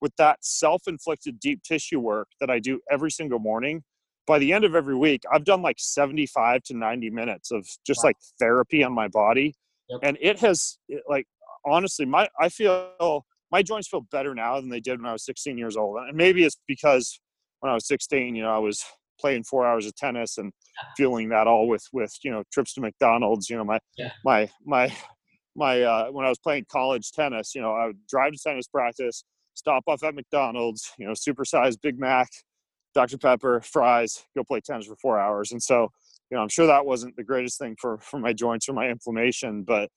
with 0.00 0.12
that 0.16 0.38
self 0.42 0.82
inflicted 0.86 1.40
deep 1.40 1.62
tissue 1.62 2.00
work 2.00 2.28
that 2.40 2.50
I 2.50 2.60
do 2.60 2.80
every 2.90 3.10
single 3.10 3.38
morning, 3.38 3.82
by 4.26 4.38
the 4.38 4.52
end 4.52 4.64
of 4.64 4.74
every 4.74 4.96
week, 4.96 5.22
I've 5.32 5.44
done 5.44 5.62
like 5.62 5.76
75 5.78 6.62
to 6.64 6.76
90 6.76 7.10
minutes 7.10 7.50
of 7.50 7.66
just 7.86 8.00
wow. 8.02 8.08
like 8.08 8.16
therapy 8.38 8.84
on 8.84 8.92
my 8.92 9.08
body. 9.08 9.54
Yep. 9.88 10.00
And 10.02 10.18
it 10.20 10.38
has, 10.40 10.78
like, 11.08 11.26
honestly, 11.64 12.04
my, 12.04 12.28
I 12.38 12.48
feel, 12.48 13.24
my 13.50 13.62
joints 13.62 13.88
feel 13.88 14.02
better 14.12 14.34
now 14.34 14.60
than 14.60 14.68
they 14.68 14.80
did 14.80 15.00
when 15.00 15.08
I 15.08 15.12
was 15.12 15.24
16 15.24 15.56
years 15.56 15.76
old. 15.76 15.96
And 15.96 16.16
maybe 16.16 16.44
it's 16.44 16.58
because 16.66 17.20
when 17.60 17.70
I 17.70 17.74
was 17.74 17.86
16, 17.88 18.36
you 18.36 18.42
know, 18.42 18.54
I 18.54 18.58
was 18.58 18.84
playing 19.20 19.44
four 19.44 19.66
hours 19.66 19.86
of 19.86 19.94
tennis 19.96 20.38
and 20.38 20.52
feeling 20.96 21.28
that 21.30 21.46
all 21.46 21.68
with, 21.68 21.84
with, 21.92 22.12
you 22.22 22.30
know, 22.30 22.42
trips 22.52 22.74
to 22.74 22.80
McDonald's, 22.80 23.48
you 23.50 23.56
know, 23.56 23.64
my, 23.64 23.78
yeah. 23.96 24.12
my, 24.24 24.48
my, 24.64 24.94
my 25.56 25.82
uh, 25.82 26.06
when 26.10 26.24
I 26.24 26.28
was 26.28 26.38
playing 26.38 26.66
college 26.70 27.10
tennis, 27.12 27.54
you 27.54 27.60
know, 27.60 27.72
I 27.72 27.86
would 27.86 27.98
drive 28.08 28.32
to 28.32 28.38
tennis 28.38 28.68
practice, 28.68 29.24
stop 29.54 29.82
off 29.86 30.02
at 30.02 30.14
McDonald's, 30.14 30.92
you 30.98 31.06
know, 31.06 31.12
supersized 31.12 31.80
Big 31.82 31.98
Mac, 31.98 32.28
Dr. 32.94 33.18
Pepper, 33.18 33.60
fries, 33.60 34.24
go 34.36 34.44
play 34.44 34.60
tennis 34.60 34.86
for 34.86 34.96
four 34.96 35.18
hours. 35.18 35.52
And 35.52 35.62
so, 35.62 35.88
you 36.30 36.36
know, 36.36 36.42
I'm 36.42 36.48
sure 36.48 36.66
that 36.66 36.86
wasn't 36.86 37.16
the 37.16 37.24
greatest 37.24 37.58
thing 37.58 37.76
for 37.80 37.98
for 37.98 38.18
my 38.18 38.32
joints 38.32 38.68
or 38.68 38.72
my 38.72 38.88
inflammation, 38.88 39.62
but 39.62 39.88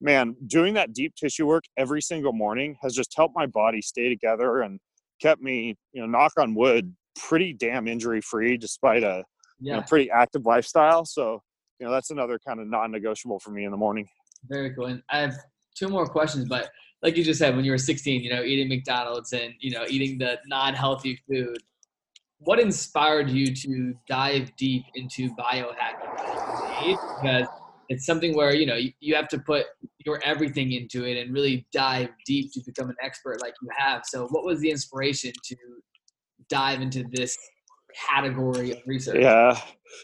man, 0.00 0.34
doing 0.46 0.74
that 0.74 0.92
deep 0.92 1.14
tissue 1.14 1.46
work 1.46 1.64
every 1.76 2.00
single 2.00 2.32
morning 2.32 2.76
has 2.82 2.94
just 2.94 3.12
helped 3.14 3.36
my 3.36 3.46
body 3.46 3.82
stay 3.82 4.08
together 4.08 4.62
and 4.62 4.80
kept 5.20 5.42
me, 5.42 5.76
you 5.92 6.00
know, 6.00 6.06
knock 6.06 6.32
on 6.38 6.54
wood, 6.54 6.94
pretty 7.16 7.52
damn 7.52 7.88
injury 7.88 8.20
free 8.20 8.56
despite 8.56 9.02
a 9.02 9.24
yeah. 9.60 9.74
you 9.74 9.80
know, 9.80 9.86
pretty 9.86 10.10
active 10.10 10.46
lifestyle. 10.46 11.04
So, 11.04 11.42
you 11.78 11.86
know, 11.86 11.92
that's 11.92 12.10
another 12.10 12.38
kind 12.46 12.60
of 12.60 12.66
non-negotiable 12.66 13.40
for 13.40 13.50
me 13.50 13.64
in 13.64 13.70
the 13.70 13.76
morning. 13.76 14.08
Very 14.48 14.74
cool. 14.74 14.86
And 14.86 15.02
I 15.10 15.18
have 15.20 15.34
two 15.74 15.88
more 15.88 16.06
questions, 16.06 16.46
but 16.48 16.70
like 17.02 17.16
you 17.16 17.24
just 17.24 17.38
said, 17.38 17.56
when 17.56 17.64
you 17.64 17.70
were 17.70 17.78
16, 17.78 18.22
you 18.22 18.30
know, 18.30 18.42
eating 18.42 18.68
McDonald's 18.68 19.32
and, 19.32 19.54
you 19.60 19.70
know, 19.70 19.84
eating 19.88 20.18
the 20.18 20.38
non-healthy 20.46 21.18
food, 21.28 21.58
what 22.38 22.58
inspired 22.58 23.28
you 23.28 23.54
to 23.54 23.94
dive 24.08 24.54
deep 24.56 24.84
into 24.94 25.30
biohacking? 25.36 26.96
Because 27.22 27.46
it's 27.90 28.06
something 28.06 28.34
where, 28.34 28.54
you 28.54 28.66
know, 28.66 28.78
you 29.00 29.14
have 29.14 29.28
to 29.28 29.38
put 29.38 29.66
your 30.06 30.20
everything 30.24 30.72
into 30.72 31.04
it 31.04 31.20
and 31.20 31.34
really 31.34 31.66
dive 31.72 32.08
deep 32.24 32.52
to 32.52 32.60
become 32.64 32.88
an 32.88 32.96
expert 33.02 33.42
like 33.42 33.54
you 33.60 33.68
have. 33.76 34.02
So 34.06 34.26
what 34.28 34.44
was 34.44 34.60
the 34.60 34.70
inspiration 34.70 35.32
to 35.44 35.56
dive 36.50 36.82
into 36.82 37.04
this 37.10 37.36
category 38.08 38.72
of 38.72 38.78
research? 38.86 39.20
Yeah. 39.20 39.58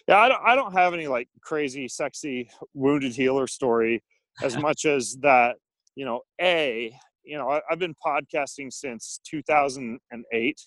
Yeah, 0.08 0.18
I 0.18 0.28
don't 0.28 0.42
I 0.44 0.54
don't 0.54 0.72
have 0.72 0.94
any 0.94 1.06
like 1.06 1.28
crazy 1.42 1.88
sexy 1.88 2.48
wounded 2.74 3.12
healer 3.12 3.46
story 3.46 4.02
as 4.42 4.56
much 4.58 4.84
as 4.84 5.16
that 5.22 5.56
you 5.94 6.04
know 6.04 6.20
a 6.40 6.92
you 7.24 7.36
know 7.36 7.50
I, 7.50 7.60
have 7.68 7.78
been 7.78 7.94
podcasting 8.04 8.72
since 8.72 9.20
2008 9.28 10.60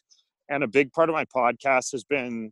and 0.50 0.64
a 0.64 0.68
big 0.68 0.92
part 0.92 1.10
of 1.10 1.14
my 1.14 1.26
podcast 1.26 1.92
has 1.92 2.04
been 2.04 2.52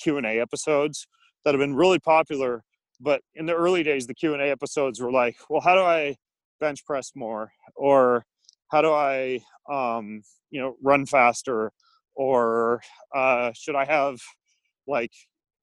q&a 0.00 0.40
episodes 0.40 1.06
that 1.44 1.54
have 1.54 1.60
been 1.60 1.74
really 1.74 1.98
popular 1.98 2.62
but 3.00 3.22
in 3.34 3.46
the 3.46 3.54
early 3.54 3.82
days 3.82 4.06
the 4.06 4.14
q&a 4.14 4.50
episodes 4.50 5.00
were 5.00 5.12
like 5.12 5.36
well 5.48 5.60
how 5.60 5.74
do 5.74 5.80
i 5.80 6.14
bench 6.60 6.84
press 6.84 7.12
more 7.14 7.50
or 7.76 8.24
how 8.70 8.82
do 8.82 8.90
i 8.90 9.40
um, 9.70 10.22
you 10.50 10.60
know 10.60 10.76
run 10.82 11.06
faster 11.06 11.72
or 12.20 12.80
uh, 13.14 13.50
should 13.54 13.74
i 13.74 13.84
have 13.84 14.18
like 14.86 15.12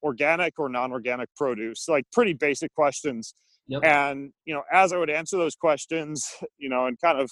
organic 0.03 0.53
or 0.57 0.69
non-organic 0.69 1.29
produce 1.35 1.87
like 1.87 2.05
pretty 2.11 2.33
basic 2.33 2.73
questions 2.73 3.33
Yep. 3.67 3.83
And 3.83 4.31
you 4.45 4.53
know, 4.53 4.63
as 4.71 4.93
I 4.93 4.97
would 4.97 5.09
answer 5.09 5.37
those 5.37 5.55
questions, 5.55 6.29
you 6.57 6.69
know, 6.69 6.85
and 6.87 6.99
kind 6.99 7.19
of 7.19 7.29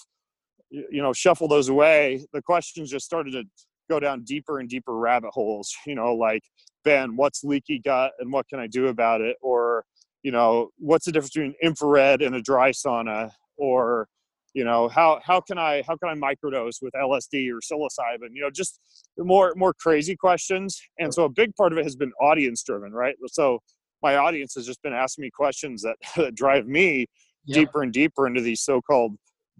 you 0.70 1.02
know 1.02 1.12
shuffle 1.12 1.48
those 1.48 1.68
away, 1.68 2.24
the 2.32 2.42
questions 2.42 2.90
just 2.90 3.06
started 3.06 3.32
to 3.32 3.44
go 3.88 4.00
down 4.00 4.24
deeper 4.24 4.58
and 4.58 4.68
deeper 4.68 4.96
rabbit 4.96 5.30
holes. 5.32 5.74
You 5.86 5.94
know, 5.94 6.14
like 6.14 6.42
Ben, 6.84 7.16
what's 7.16 7.44
leaky 7.44 7.78
gut 7.78 8.12
and 8.18 8.32
what 8.32 8.48
can 8.48 8.58
I 8.58 8.66
do 8.66 8.88
about 8.88 9.20
it? 9.20 9.36
Or 9.40 9.84
you 10.22 10.32
know, 10.32 10.70
what's 10.78 11.06
the 11.06 11.12
difference 11.12 11.32
between 11.32 11.54
infrared 11.62 12.22
and 12.22 12.34
a 12.34 12.42
dry 12.42 12.70
sauna? 12.70 13.30
Or 13.56 14.08
you 14.56 14.64
know, 14.64 14.88
how 14.88 15.20
how 15.22 15.38
can 15.38 15.58
I 15.58 15.82
how 15.86 15.98
can 15.98 16.08
I 16.08 16.14
microdose 16.14 16.76
with 16.80 16.94
LSD 16.94 17.50
or 17.50 17.60
psilocybin? 17.60 18.30
You 18.32 18.40
know, 18.40 18.50
just 18.50 18.80
more 19.18 19.52
more 19.54 19.74
crazy 19.74 20.16
questions. 20.16 20.80
And 20.98 21.12
so 21.12 21.24
a 21.24 21.28
big 21.28 21.54
part 21.56 21.72
of 21.72 21.78
it 21.78 21.84
has 21.84 21.94
been 21.94 22.10
audience 22.22 22.62
driven, 22.62 22.92
right? 22.92 23.14
So 23.26 23.58
my 24.02 24.16
audience 24.16 24.54
has 24.54 24.64
just 24.64 24.80
been 24.80 24.94
asking 24.94 25.24
me 25.24 25.30
questions 25.30 25.82
that, 25.82 25.96
that 26.16 26.34
drive 26.34 26.66
me 26.66 27.04
yep. 27.44 27.66
deeper 27.66 27.82
and 27.82 27.92
deeper 27.92 28.26
into 28.26 28.40
these 28.40 28.62
so-called 28.62 29.12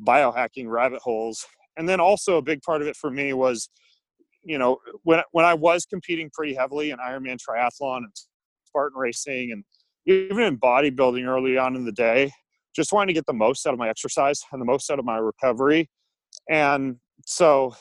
biohacking 0.03 0.67
rabbit 0.67 1.03
holes. 1.03 1.45
And 1.77 1.87
then 1.87 2.01
also 2.01 2.39
a 2.39 2.43
big 2.43 2.63
part 2.63 2.81
of 2.81 2.89
it 2.89 2.97
for 2.97 3.11
me 3.11 3.35
was, 3.35 3.69
you 4.45 4.57
know, 4.57 4.79
when 5.03 5.23
when 5.33 5.45
I 5.45 5.53
was 5.53 5.85
competing 5.85 6.31
pretty 6.33 6.55
heavily 6.55 6.91
in 6.91 6.97
Ironman 7.01 7.37
triathlon 7.37 7.99
and 7.99 8.13
Spartan 8.65 8.99
racing 8.99 9.53
and 9.53 9.63
even 10.07 10.41
in 10.41 10.57
bodybuilding 10.57 11.27
early 11.27 11.59
on 11.59 11.77
in 11.77 11.85
the 11.85 11.93
day, 11.93 12.33
just 12.77 12.93
wanting 12.93 13.09
to 13.09 13.15
get 13.15 13.27
the 13.27 13.33
most 13.33 13.67
out 13.67 13.73
of 13.73 13.79
my 13.79 13.89
exercise 13.89 14.41
and 14.53 14.61
the 14.61 14.67
most 14.67 14.91
out 14.91 14.99
of 14.99 15.05
my 15.05 15.17
recovery. 15.17 15.89
And 16.51 16.97
so, 17.25 17.75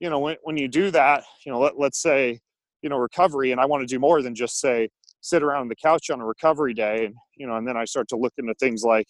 you 0.00 0.10
know, 0.10 0.18
when, 0.18 0.36
when 0.42 0.56
you 0.56 0.68
do 0.68 0.90
that, 0.90 1.24
you 1.44 1.52
know, 1.52 1.60
let, 1.60 1.78
let's 1.78 2.02
say, 2.02 2.40
you 2.82 2.90
know, 2.90 2.98
recovery, 2.98 3.52
and 3.52 3.60
I 3.60 3.64
want 3.64 3.82
to 3.82 3.86
do 3.86 3.98
more 3.98 4.20
than 4.20 4.34
just 4.34 4.60
say, 4.60 4.90
sit 5.22 5.42
around 5.42 5.62
on 5.62 5.68
the 5.68 5.76
couch 5.76 6.10
on 6.10 6.20
a 6.20 6.24
recovery 6.24 6.72
day 6.72 7.06
and 7.06 7.14
you 7.36 7.48
know 7.48 7.56
and 7.56 7.66
then 7.66 7.76
i 7.76 7.84
start 7.84 8.06
to 8.06 8.16
look 8.16 8.32
into 8.38 8.54
things 8.60 8.84
like 8.84 9.08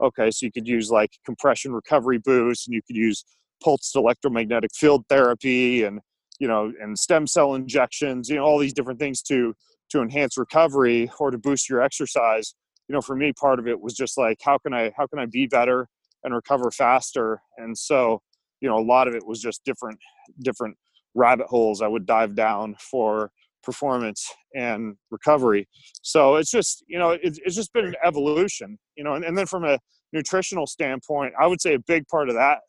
okay 0.00 0.30
so 0.30 0.46
you 0.46 0.52
could 0.52 0.66
use 0.66 0.88
like 0.90 1.10
compression 1.26 1.72
recovery 1.72 2.16
boots 2.16 2.66
and 2.66 2.72
you 2.72 2.80
could 2.86 2.96
use 2.96 3.22
pulsed 3.62 3.94
electromagnetic 3.94 4.70
field 4.74 5.04
therapy 5.10 5.82
and 5.82 6.00
you 6.38 6.46
know, 6.46 6.72
and 6.80 6.98
stem 6.98 7.26
cell 7.26 7.54
injections, 7.54 8.28
you 8.28 8.36
know, 8.36 8.44
all 8.44 8.58
these 8.58 8.72
different 8.72 8.98
things 8.98 9.22
to 9.22 9.54
to 9.90 10.02
enhance 10.02 10.36
recovery 10.36 11.10
or 11.18 11.30
to 11.30 11.38
boost 11.38 11.68
your 11.68 11.80
exercise. 11.80 12.54
You 12.88 12.94
know, 12.94 13.00
for 13.00 13.14
me, 13.14 13.32
part 13.32 13.58
of 13.58 13.68
it 13.68 13.80
was 13.80 13.94
just 13.94 14.16
like, 14.16 14.38
how 14.42 14.58
can 14.58 14.72
I 14.72 14.92
how 14.96 15.06
can 15.06 15.18
I 15.18 15.26
be 15.26 15.46
better 15.46 15.88
and 16.24 16.34
recover 16.34 16.70
faster? 16.70 17.40
And 17.58 17.76
so, 17.76 18.20
you 18.60 18.68
know, 18.68 18.78
a 18.78 18.84
lot 18.84 19.08
of 19.08 19.14
it 19.14 19.26
was 19.26 19.40
just 19.40 19.64
different 19.64 19.98
different 20.40 20.76
rabbit 21.14 21.46
holes 21.46 21.82
I 21.82 21.88
would 21.88 22.06
dive 22.06 22.34
down 22.34 22.76
for 22.78 23.30
performance 23.62 24.26
and 24.54 24.96
recovery. 25.10 25.68
So 26.02 26.36
it's 26.36 26.50
just, 26.50 26.84
you 26.86 26.98
know, 26.98 27.10
it's, 27.10 27.38
it's 27.44 27.56
just 27.56 27.72
been 27.72 27.86
an 27.86 27.96
evolution, 28.04 28.78
you 28.96 29.04
know, 29.04 29.14
and, 29.14 29.24
and 29.24 29.36
then 29.36 29.46
from 29.46 29.64
a 29.64 29.78
nutritional 30.12 30.66
standpoint, 30.66 31.34
I 31.38 31.46
would 31.46 31.60
say 31.60 31.74
a 31.74 31.78
big 31.80 32.06
part 32.08 32.28
of 32.28 32.34
that, 32.36 32.60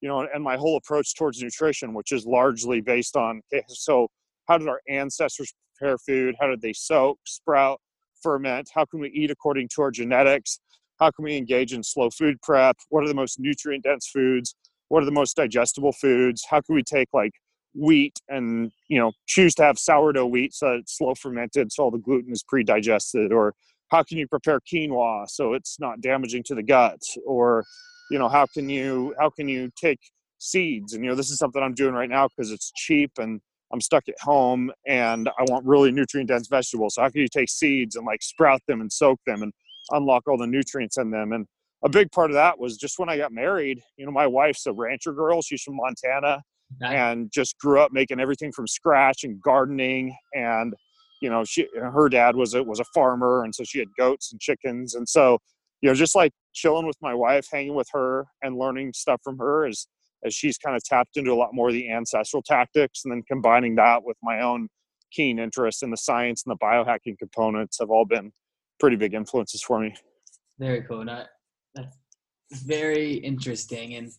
you 0.00 0.08
know, 0.08 0.26
and 0.32 0.42
my 0.42 0.56
whole 0.56 0.76
approach 0.76 1.14
towards 1.14 1.40
nutrition, 1.42 1.94
which 1.94 2.12
is 2.12 2.26
largely 2.26 2.80
based 2.80 3.16
on, 3.16 3.40
okay, 3.52 3.62
so 3.68 4.08
how 4.48 4.58
did 4.58 4.68
our 4.68 4.80
ancestors 4.88 5.52
prepare 5.76 5.98
food? 5.98 6.34
How 6.40 6.48
did 6.48 6.62
they 6.62 6.72
soak, 6.72 7.18
sprout, 7.24 7.80
ferment? 8.22 8.70
How 8.74 8.84
can 8.84 9.00
we 9.00 9.10
eat 9.10 9.30
according 9.30 9.68
to 9.74 9.82
our 9.82 9.90
genetics? 9.90 10.60
How 10.98 11.10
can 11.10 11.24
we 11.24 11.36
engage 11.36 11.72
in 11.72 11.82
slow 11.82 12.10
food 12.10 12.40
prep? 12.42 12.76
What 12.88 13.04
are 13.04 13.08
the 13.08 13.14
most 13.14 13.38
nutrient 13.38 13.84
dense 13.84 14.08
foods? 14.08 14.54
What 14.88 15.02
are 15.02 15.06
the 15.06 15.12
most 15.12 15.36
digestible 15.36 15.92
foods? 15.92 16.44
How 16.48 16.60
can 16.60 16.74
we 16.74 16.82
take 16.82 17.08
like 17.12 17.32
wheat 17.74 18.18
and 18.28 18.72
you 18.88 18.98
know 18.98 19.12
choose 19.26 19.54
to 19.54 19.62
have 19.62 19.78
sourdough 19.78 20.26
wheat 20.26 20.54
so 20.54 20.74
it's 20.74 20.96
slow 20.96 21.14
fermented 21.14 21.70
so 21.70 21.84
all 21.84 21.90
the 21.90 21.98
gluten 21.98 22.32
is 22.32 22.42
pre-digested 22.42 23.32
or 23.32 23.54
how 23.90 24.02
can 24.02 24.18
you 24.18 24.26
prepare 24.26 24.58
quinoa 24.60 25.28
so 25.28 25.52
it's 25.52 25.78
not 25.78 26.00
damaging 26.00 26.42
to 26.42 26.54
the 26.54 26.62
gut 26.62 27.00
or 27.26 27.64
you 28.10 28.18
know 28.18 28.28
how 28.28 28.46
can 28.46 28.68
you 28.68 29.14
how 29.20 29.30
can 29.30 29.48
you 29.48 29.70
take 29.80 30.00
seeds 30.38 30.94
and 30.94 31.04
you 31.04 31.10
know 31.10 31.16
this 31.16 31.30
is 31.30 31.38
something 31.38 31.62
i'm 31.62 31.74
doing 31.74 31.94
right 31.94 32.10
now 32.10 32.26
because 32.28 32.50
it's 32.50 32.72
cheap 32.74 33.12
and 33.18 33.40
i'm 33.72 33.80
stuck 33.80 34.08
at 34.08 34.14
home 34.20 34.70
and 34.86 35.28
i 35.38 35.42
want 35.44 35.64
really 35.66 35.90
nutrient 35.90 36.28
dense 36.28 36.48
vegetables 36.48 36.94
so 36.94 37.02
how 37.02 37.08
can 37.08 37.20
you 37.20 37.28
take 37.28 37.48
seeds 37.48 37.96
and 37.96 38.06
like 38.06 38.22
sprout 38.22 38.60
them 38.66 38.80
and 38.80 38.92
soak 38.92 39.18
them 39.26 39.42
and 39.42 39.52
unlock 39.90 40.22
all 40.28 40.36
the 40.36 40.46
nutrients 40.46 40.98
in 40.98 41.10
them? 41.10 41.32
And 41.32 41.46
a 41.84 41.88
big 41.88 42.10
part 42.12 42.30
of 42.30 42.34
that 42.34 42.58
was 42.58 42.76
just 42.76 42.98
when 42.98 43.08
i 43.08 43.16
got 43.16 43.32
married 43.32 43.80
you 43.96 44.04
know 44.04 44.10
my 44.10 44.26
wife's 44.26 44.66
a 44.66 44.72
rancher 44.72 45.12
girl 45.12 45.40
she's 45.40 45.62
from 45.62 45.76
montana 45.76 46.42
and 46.82 47.30
just 47.32 47.56
grew 47.58 47.80
up 47.80 47.92
making 47.92 48.20
everything 48.20 48.52
from 48.52 48.66
scratch 48.66 49.24
and 49.24 49.40
gardening 49.40 50.14
and 50.34 50.74
you 51.22 51.30
know 51.30 51.44
she 51.44 51.66
her 51.80 52.08
dad 52.08 52.36
was 52.36 52.54
a 52.54 52.62
was 52.62 52.80
a 52.80 52.84
farmer 52.94 53.44
and 53.44 53.54
so 53.54 53.64
she 53.64 53.78
had 53.78 53.88
goats 53.96 54.32
and 54.32 54.40
chickens 54.40 54.94
and 54.94 55.08
so 55.08 55.38
you 55.80 55.88
know 55.88 55.94
just 55.94 56.14
like 56.14 56.32
chilling 56.52 56.86
with 56.86 56.96
my 57.00 57.14
wife 57.14 57.46
hanging 57.50 57.74
with 57.74 57.88
her 57.92 58.26
and 58.42 58.58
learning 58.58 58.92
stuff 58.92 59.20
from 59.22 59.38
her 59.38 59.66
as 59.66 59.86
as 60.24 60.34
she's 60.34 60.58
kind 60.58 60.76
of 60.76 60.82
tapped 60.84 61.16
into 61.16 61.32
a 61.32 61.34
lot 61.34 61.50
more 61.52 61.68
of 61.68 61.74
the 61.74 61.90
ancestral 61.90 62.42
tactics 62.42 63.02
and 63.04 63.12
then 63.12 63.22
combining 63.22 63.74
that 63.76 64.02
with 64.02 64.16
my 64.22 64.40
own 64.40 64.68
keen 65.10 65.38
interest 65.38 65.82
in 65.82 65.90
the 65.90 65.96
science 65.96 66.44
and 66.44 66.52
the 66.52 66.64
biohacking 66.64 67.18
components 67.18 67.78
have 67.80 67.90
all 67.90 68.04
been 68.04 68.32
pretty 68.78 68.96
big 68.96 69.14
influences 69.14 69.62
for 69.62 69.80
me. 69.80 69.94
Very 70.58 70.82
cool. 70.82 71.04
That's 71.04 71.96
very 72.64 73.14
interesting. 73.14 73.94
And 73.94 74.10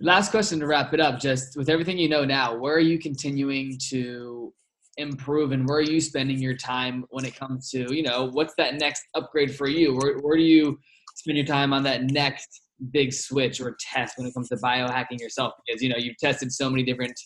last 0.00 0.30
question 0.30 0.60
to 0.60 0.66
wrap 0.66 0.94
it 0.94 1.00
up 1.00 1.20
just 1.20 1.56
with 1.56 1.68
everything 1.68 1.98
you 1.98 2.08
know 2.08 2.24
now 2.24 2.56
where 2.56 2.74
are 2.74 2.80
you 2.80 2.98
continuing 2.98 3.76
to 3.78 4.52
improve 4.96 5.52
and 5.52 5.68
where 5.68 5.78
are 5.78 5.82
you 5.82 6.00
spending 6.00 6.38
your 6.38 6.56
time 6.56 7.04
when 7.10 7.24
it 7.24 7.34
comes 7.34 7.70
to 7.70 7.94
you 7.94 8.02
know 8.02 8.28
what's 8.32 8.54
that 8.56 8.74
next 8.74 9.02
upgrade 9.14 9.54
for 9.54 9.68
you? 9.68 9.96
Where, 9.96 10.18
where 10.18 10.36
do 10.36 10.42
you 10.42 10.78
spend 11.14 11.36
your 11.36 11.46
time 11.46 11.72
on 11.72 11.82
that 11.84 12.04
next 12.04 12.62
big 12.92 13.12
switch 13.12 13.60
or 13.60 13.76
test 13.80 14.14
when 14.16 14.26
it 14.26 14.34
comes 14.34 14.48
to 14.48 14.56
biohacking 14.56 15.20
yourself 15.20 15.52
because 15.66 15.82
you 15.82 15.88
know 15.88 15.96
you've 15.96 16.16
tested 16.18 16.52
so 16.52 16.70
many 16.70 16.82
different 16.82 17.18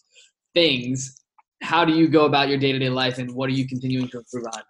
things. 0.54 1.20
How 1.62 1.84
do 1.84 1.94
you 1.94 2.08
go 2.08 2.26
about 2.26 2.48
your 2.48 2.58
day-to-day 2.58 2.90
life 2.90 3.18
and 3.18 3.30
what 3.34 3.48
are 3.48 3.52
you 3.52 3.66
continuing 3.66 4.08
to 4.08 4.18
improve 4.18 4.44
on? 4.46 4.62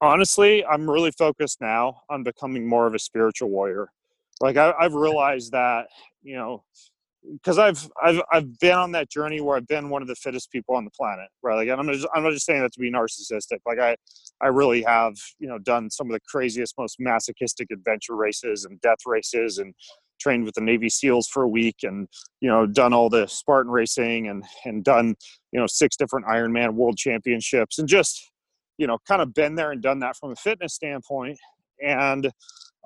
Honestly 0.00 0.64
i'm 0.64 0.88
really 0.88 1.10
focused 1.10 1.60
now 1.60 2.02
on 2.10 2.22
becoming 2.22 2.68
more 2.68 2.86
of 2.86 2.94
a 2.94 2.98
spiritual 2.98 3.48
warrior. 3.48 3.88
Like 4.40 4.56
I, 4.56 4.74
have 4.80 4.94
realized 4.94 5.52
that 5.52 5.86
you 6.22 6.36
know 6.36 6.64
because 7.32 7.58
I've 7.58 7.88
I've 8.02 8.20
I've 8.32 8.58
been 8.58 8.76
on 8.76 8.92
that 8.92 9.10
journey 9.10 9.40
where 9.40 9.56
I've 9.56 9.66
been 9.66 9.90
one 9.90 10.02
of 10.02 10.08
the 10.08 10.14
fittest 10.14 10.50
people 10.50 10.74
on 10.74 10.84
the 10.84 10.90
planet, 10.90 11.28
right? 11.42 11.54
Like, 11.54 11.78
I'm 11.78 11.86
just 11.88 12.06
I'm 12.14 12.22
not 12.22 12.32
just 12.32 12.46
saying 12.46 12.62
that 12.62 12.72
to 12.72 12.80
be 12.80 12.90
narcissistic. 12.90 13.58
Like, 13.66 13.78
I 13.78 13.96
I 14.40 14.48
really 14.48 14.82
have 14.82 15.14
you 15.38 15.48
know 15.48 15.58
done 15.58 15.90
some 15.90 16.08
of 16.08 16.12
the 16.12 16.20
craziest, 16.28 16.74
most 16.78 16.96
masochistic 16.98 17.68
adventure 17.70 18.16
races 18.16 18.64
and 18.64 18.80
death 18.80 18.98
races, 19.06 19.58
and 19.58 19.74
trained 20.20 20.44
with 20.44 20.54
the 20.54 20.60
Navy 20.60 20.88
SEALs 20.88 21.28
for 21.28 21.42
a 21.42 21.48
week, 21.48 21.76
and 21.82 22.08
you 22.40 22.48
know 22.48 22.66
done 22.66 22.92
all 22.92 23.08
the 23.08 23.26
Spartan 23.26 23.72
racing, 23.72 24.28
and 24.28 24.44
and 24.64 24.84
done 24.84 25.14
you 25.52 25.60
know 25.60 25.66
six 25.66 25.96
different 25.96 26.26
Ironman 26.26 26.74
World 26.74 26.96
Championships, 26.96 27.78
and 27.78 27.88
just 27.88 28.30
you 28.78 28.86
know 28.86 28.98
kind 29.06 29.22
of 29.22 29.34
been 29.34 29.54
there 29.54 29.72
and 29.72 29.82
done 29.82 30.00
that 30.00 30.16
from 30.16 30.32
a 30.32 30.36
fitness 30.36 30.74
standpoint, 30.74 31.38
and 31.82 32.30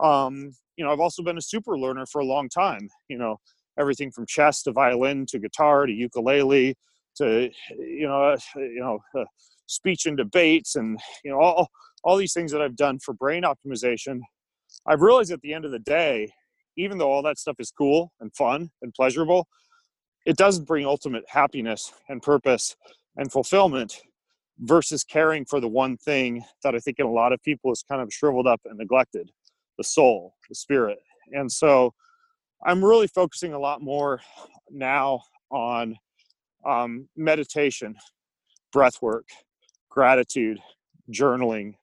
um, 0.03 0.53
you 0.77 0.85
know, 0.85 0.93
I've 0.93 1.01
also 1.01 1.23
been 1.23 1.37
a 1.37 1.43
super 1.43 1.79
learner 1.79 2.07
for 2.07 2.21
a 2.21 2.25
long 2.25 2.49
time. 2.49 2.89
You 3.09 3.19
know, 3.19 3.37
everything 3.81 4.11
from 4.11 4.27
chess 4.27 4.63
to 4.63 4.73
violin 4.73 5.27
to 5.27 5.39
guitar 5.39 5.87
to 5.87 5.93
ukulele 5.93 6.77
to 7.17 7.51
you 7.79 8.07
know, 8.07 8.23
uh, 8.23 8.37
you 8.57 8.81
know, 8.81 9.01
uh, 9.19 9.25
speech 9.67 10.07
and 10.07 10.17
debates 10.17 10.77
and 10.77 10.99
you 11.25 11.31
know 11.31 11.41
all 11.41 11.69
all 12.03 12.17
these 12.17 12.33
things 12.33 12.53
that 12.53 12.63
I've 12.63 12.77
done 12.77 12.99
for 12.99 13.15
brain 13.15 13.43
optimization. 13.43 14.21
I've 14.87 15.03
realized 15.03 15.33
at 15.33 15.41
the 15.43 15.53
end 15.53 15.65
of 15.65 15.71
the 15.71 15.79
day, 15.79 16.33
even 16.77 16.99
though 16.99 17.11
all 17.11 17.23
that 17.23 17.39
stuff 17.39 17.57
is 17.59 17.71
cool 17.71 18.13
and 18.21 18.35
fun 18.35 18.71
and 18.83 18.95
pleasurable, 18.95 19.47
it 20.25 20.37
doesn't 20.37 20.67
bring 20.67 20.87
ultimate 20.87 21.25
happiness 21.29 21.93
and 22.09 22.23
purpose 22.23 22.77
and 23.17 23.31
fulfillment 23.31 24.01
versus 24.61 25.05
caring 25.05 25.45
for 25.45 25.61
the 25.61 25.69
one 25.69 25.97
thing 25.97 26.45
that 26.63 26.75
I 26.75 26.79
think 26.79 26.99
in 26.99 27.07
a 27.07 27.11
lot 27.11 27.33
of 27.33 27.43
people 27.43 27.73
is 27.73 27.83
kind 27.87 28.01
of 28.01 28.13
shriveled 28.13 28.47
up 28.47 28.61
and 28.65 28.79
neglected 28.79 29.31
the 29.77 29.85
soul, 29.85 30.35
the 30.49 30.55
spirit. 30.55 30.99
And 31.33 31.51
so 31.51 31.93
I'm 32.65 32.85
really 32.85 33.07
focusing 33.07 33.53
a 33.53 33.59
lot 33.59 33.83
more 33.83 34.21
now 34.71 35.23
on 35.51 35.97
um, 36.67 37.09
meditation, 37.17 37.97
breath 38.73 39.01
work, 39.01 39.27
gratitude, 39.89 40.59
journaling, 41.13 41.75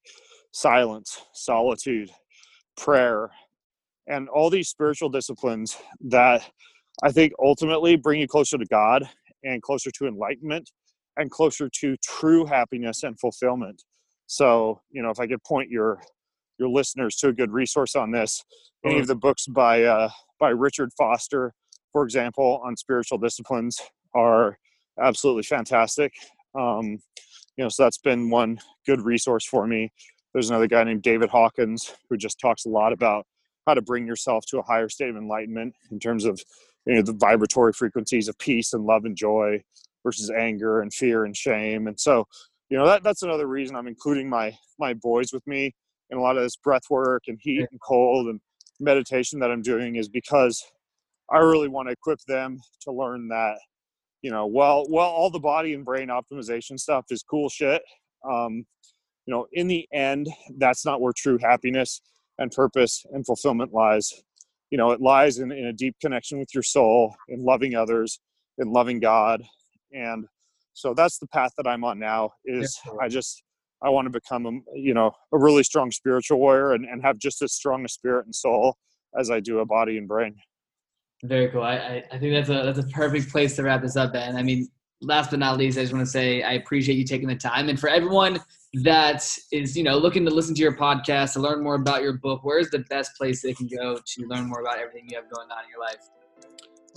silence, 0.52 1.22
solitude, 1.34 2.12
prayer, 2.76 3.30
and 4.08 4.30
all 4.30 4.50
these 4.50 4.70
spiritual 4.70 5.10
disciplines 5.10 5.78
that 6.02 6.50
I 7.04 7.12
think 7.12 7.34
ultimately 7.40 7.96
bring 7.96 8.22
you 8.22 8.28
closer 8.28 8.58
to 8.58 8.66
God 8.66 9.10
and 9.44 9.62
closer 9.62 9.92
to 9.92 10.08
enlightenment 10.08 10.72
and 11.18 11.32
closer 11.32 11.70
to 11.80 11.98
true 11.98 12.46
happiness 12.46 13.04
and 13.04 13.20
fulfillment. 13.20 13.84
So, 14.28 14.82
you 14.92 15.02
know, 15.02 15.10
if 15.10 15.20
I 15.20 15.28
could 15.28 15.44
point 15.44 15.70
your 15.70 16.00
your 16.58 16.70
listeners 16.70 17.16
to 17.18 17.30
a 17.30 17.34
good 17.34 17.52
resource 17.52 17.96
on 17.96 18.12
this. 18.12 18.44
Any 18.86 19.00
of 19.00 19.08
the 19.08 19.16
books 19.16 19.48
by 19.48 19.84
uh, 19.84 20.10
by 20.40 20.50
Richard 20.50 20.92
Foster, 20.98 21.54
for 21.92 22.04
example, 22.04 22.62
on 22.64 22.76
spiritual 22.76 23.18
disciplines 23.18 23.82
are 24.14 24.58
absolutely 25.02 25.44
fantastic. 25.44 26.14
Um, 26.56 27.00
you 27.56 27.64
know, 27.64 27.70
so 27.70 27.84
that's 27.84 27.98
been 27.98 28.30
one 28.30 28.60
good 28.86 29.02
resource 29.02 29.46
for 29.46 29.68
me. 29.68 29.92
There's 30.34 30.50
another 30.50 30.68
guy 30.68 30.84
named 30.84 31.02
David 31.02 31.30
Hawkins 31.30 31.94
who 32.10 32.18
just 32.18 32.40
talks 32.40 32.66
a 32.66 32.70
lot 32.70 32.94
about 32.94 33.26
how 33.66 33.74
to 33.74 33.82
bring 33.82 34.06
yourself 34.06 34.46
to 34.48 34.60
a 34.60 34.64
higher 34.64 34.90
state 34.90 35.10
of 35.10 35.18
enlightenment 35.18 35.74
in 35.92 36.00
terms 36.00 36.26
of 36.26 36.42
you 36.86 36.96
know 36.96 37.02
the 37.02 37.14
vibratory 37.14 37.74
frequencies 37.74 38.28
of 38.28 38.38
peace 38.38 38.74
and 38.74 38.86
love 38.86 39.06
and 39.06 39.16
joy 39.16 39.62
versus 40.04 40.30
anger 40.32 40.82
and 40.82 40.94
fear 40.94 41.26
and 41.26 41.36
shame. 41.36 41.88
And 41.88 42.00
so, 42.00 42.26
you 42.70 42.78
know, 42.78 42.86
that 42.86 43.04
that's 43.04 43.24
another 43.24 43.48
reason 43.48 43.76
I'm 43.76 43.88
including 43.88 44.30
my 44.30 44.58
my 44.80 44.94
boys 44.94 45.34
with 45.34 45.46
me 45.46 45.74
in 46.10 46.18
a 46.18 46.22
lot 46.22 46.38
of 46.38 46.44
this 46.44 46.56
breath 46.56 46.90
work 46.90 47.24
and 47.28 47.38
heat 47.42 47.68
and 47.70 47.82
cold 47.82 48.28
and 48.28 48.40
meditation 48.80 49.40
that 49.40 49.52
I'm 49.52 49.62
doing 49.62 49.96
is 49.96 50.10
because 50.10 50.64
I 51.32 51.40
really 51.40 51.68
want 51.68 51.90
to 51.90 51.94
equip 51.94 52.20
them 52.28 52.60
to 52.82 52.92
learn 52.92 53.28
that, 53.30 53.58
you 54.22 54.32
know, 54.32 54.46
well, 54.46 54.86
well, 54.90 55.10
all 55.10 55.30
the 55.30 55.40
body 55.40 55.74
and 55.74 55.84
brain 55.84 56.08
optimization 56.08 56.80
stuff 56.80 57.06
is 57.10 57.24
cool 57.24 57.50
shit. 57.50 57.82
Um, 58.28 58.66
you 59.26 59.34
know, 59.34 59.48
in 59.52 59.68
the 59.68 59.88
end, 59.92 60.30
that's 60.58 60.86
not 60.86 61.02
where 61.02 61.14
true 61.16 61.38
happiness 61.42 62.02
and 62.38 62.52
purpose 62.52 63.06
and 63.12 63.26
fulfillment 63.26 63.74
lies. 63.74 64.24
You 64.70 64.78
know, 64.78 64.92
it 64.92 65.02
lies 65.02 65.40
in, 65.40 65.52
in 65.52 65.66
a 65.66 65.74
deep 65.74 65.96
connection 66.02 66.40
with 66.40 66.54
your 66.54 66.64
soul, 66.64 67.16
in 67.28 67.44
loving 67.44 67.76
others, 67.76 68.20
in 68.58 68.72
loving 68.72 69.00
God. 69.00 69.44
And 69.92 70.26
so 70.74 70.94
that's 70.94 71.18
the 71.18 71.28
path 71.28 71.52
that 71.58 71.68
I'm 71.68 71.84
on 71.84 72.00
now 72.00 72.32
is 72.46 72.80
I 73.02 73.08
just 73.08 73.44
I 73.84 73.90
want 73.90 74.06
to 74.06 74.10
become 74.10 74.46
a 74.46 74.78
you 74.78 74.94
know 74.94 75.12
a 75.32 75.38
really 75.38 75.64
strong 75.64 75.92
spiritual 75.92 76.40
warrior 76.40 76.74
and, 76.74 76.86
and 76.86 77.02
have 77.04 77.18
just 77.18 77.42
as 77.42 77.54
strong 77.54 77.86
a 77.86 77.90
spirit 77.90 78.26
and 78.26 78.36
soul 78.36 78.78
as 79.18 79.30
I 79.30 79.40
do 79.40 79.60
a 79.60 79.66
body 79.66 79.98
and 79.98 80.08
brain. 80.08 80.36
Very 81.24 81.50
cool. 81.50 81.64
I, 81.64 82.04
I 82.12 82.20
think 82.20 82.34
that's 82.34 82.50
a 82.50 82.64
that's 82.64 82.80
a 82.80 82.90
perfect 82.92 83.32
place 83.32 83.56
to 83.56 83.64
wrap 83.64 83.82
this 83.82 83.96
up, 83.96 84.14
Ben. 84.14 84.36
I 84.36 84.44
mean, 84.44 84.68
last 85.02 85.32
but 85.32 85.40
not 85.40 85.58
least, 85.58 85.78
I 85.78 85.82
just 85.82 85.94
want 85.94 86.06
to 86.06 86.12
say 86.12 86.44
I 86.44 86.54
appreciate 86.54 86.96
you 86.96 87.04
taking 87.04 87.28
the 87.28 87.36
time. 87.36 87.70
And 87.70 87.80
for 87.80 87.90
everyone 87.90 88.40
that 88.84 89.28
is, 89.52 89.76
you 89.76 89.84
know, 89.84 89.98
looking 89.98 90.26
to 90.26 90.32
listen 90.34 90.54
to 90.56 90.62
your 90.62 90.76
podcast, 90.76 91.34
to 91.34 91.40
learn 91.40 91.64
more 91.64 91.76
about 91.76 92.04
your 92.04 92.14
book, 92.14 92.42
where's 92.44 92.70
the 92.70 92.80
best 92.90 93.16
place 93.16 93.42
they 93.42 93.54
can 93.54 93.68
go 93.68 93.98
to 94.06 94.28
learn 94.28 94.48
more 94.48 94.62
about 94.62 94.78
everything 94.78 95.08
you 95.10 95.16
have 95.16 95.30
going 95.32 95.48
on 95.50 95.64
in 95.64 95.70
your 95.70 95.80
life? 95.80 96.08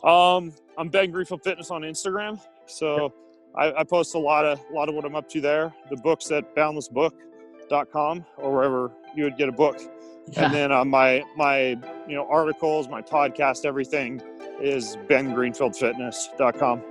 Um, 0.05 0.53
I'm 0.77 0.89
Ben 0.89 1.11
Greenfield 1.11 1.43
Fitness 1.43 1.71
on 1.71 1.83
Instagram. 1.83 2.41
So 2.67 3.13
I, 3.55 3.81
I, 3.81 3.85
post 3.85 4.15
a 4.15 4.19
lot 4.19 4.45
of 4.45 4.61
a 4.71 4.73
lot 4.73 4.89
of 4.89 4.95
what 4.95 5.05
I'm 5.05 5.17
up 5.17 5.29
to 5.31 5.41
there. 5.41 5.75
The 5.91 5.97
book's 5.97 6.31
at 6.31 6.55
boundlessbook.com 6.55 8.25
or 8.37 8.53
wherever 8.53 8.93
you 9.15 9.25
would 9.25 9.37
get 9.37 9.49
a 9.49 9.53
book. 9.53 9.81
Yeah. 10.29 10.45
And 10.45 10.55
then 10.55 10.73
uh, 10.73 10.85
my 10.85 11.25
my 11.37 11.79
you 12.07 12.15
know 12.15 12.27
articles, 12.31 12.89
my 12.89 13.03
podcast, 13.03 13.65
everything 13.65 14.23
is 14.61 14.97
bengreenfieldfitness.com. 15.09 16.83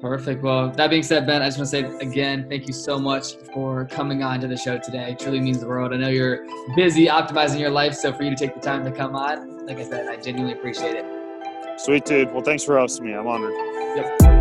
Perfect. 0.00 0.42
Well, 0.42 0.70
that 0.70 0.90
being 0.90 1.02
said, 1.02 1.26
Ben, 1.26 1.42
I 1.42 1.46
just 1.46 1.58
want 1.58 1.70
to 1.70 2.00
say 2.00 2.06
again, 2.06 2.46
thank 2.48 2.66
you 2.66 2.74
so 2.74 2.98
much 2.98 3.36
for 3.54 3.86
coming 3.86 4.22
on 4.22 4.40
to 4.40 4.46
the 4.46 4.56
show 4.56 4.78
today. 4.78 5.12
It 5.12 5.18
truly 5.18 5.40
means 5.40 5.60
the 5.60 5.66
world. 5.66 5.92
I 5.94 5.96
know 5.96 6.08
you're 6.08 6.46
busy 6.76 7.06
optimizing 7.06 7.58
your 7.58 7.70
life, 7.70 7.94
so 7.94 8.12
for 8.12 8.22
you 8.22 8.30
to 8.30 8.36
take 8.36 8.54
the 8.54 8.60
time 8.60 8.84
to 8.84 8.90
come 8.92 9.16
on, 9.16 9.66
like 9.66 9.78
I 9.78 9.84
said, 9.84 10.06
I 10.06 10.16
genuinely 10.16 10.52
appreciate 10.52 10.96
it. 10.96 11.80
Sweet 11.80 12.04
dude. 12.04 12.32
Well, 12.32 12.42
thanks 12.42 12.62
for 12.62 12.78
hosting 12.78 13.06
me. 13.06 13.14
I'm 13.14 13.26
honored. 13.26 13.54
Yep. 13.96 14.35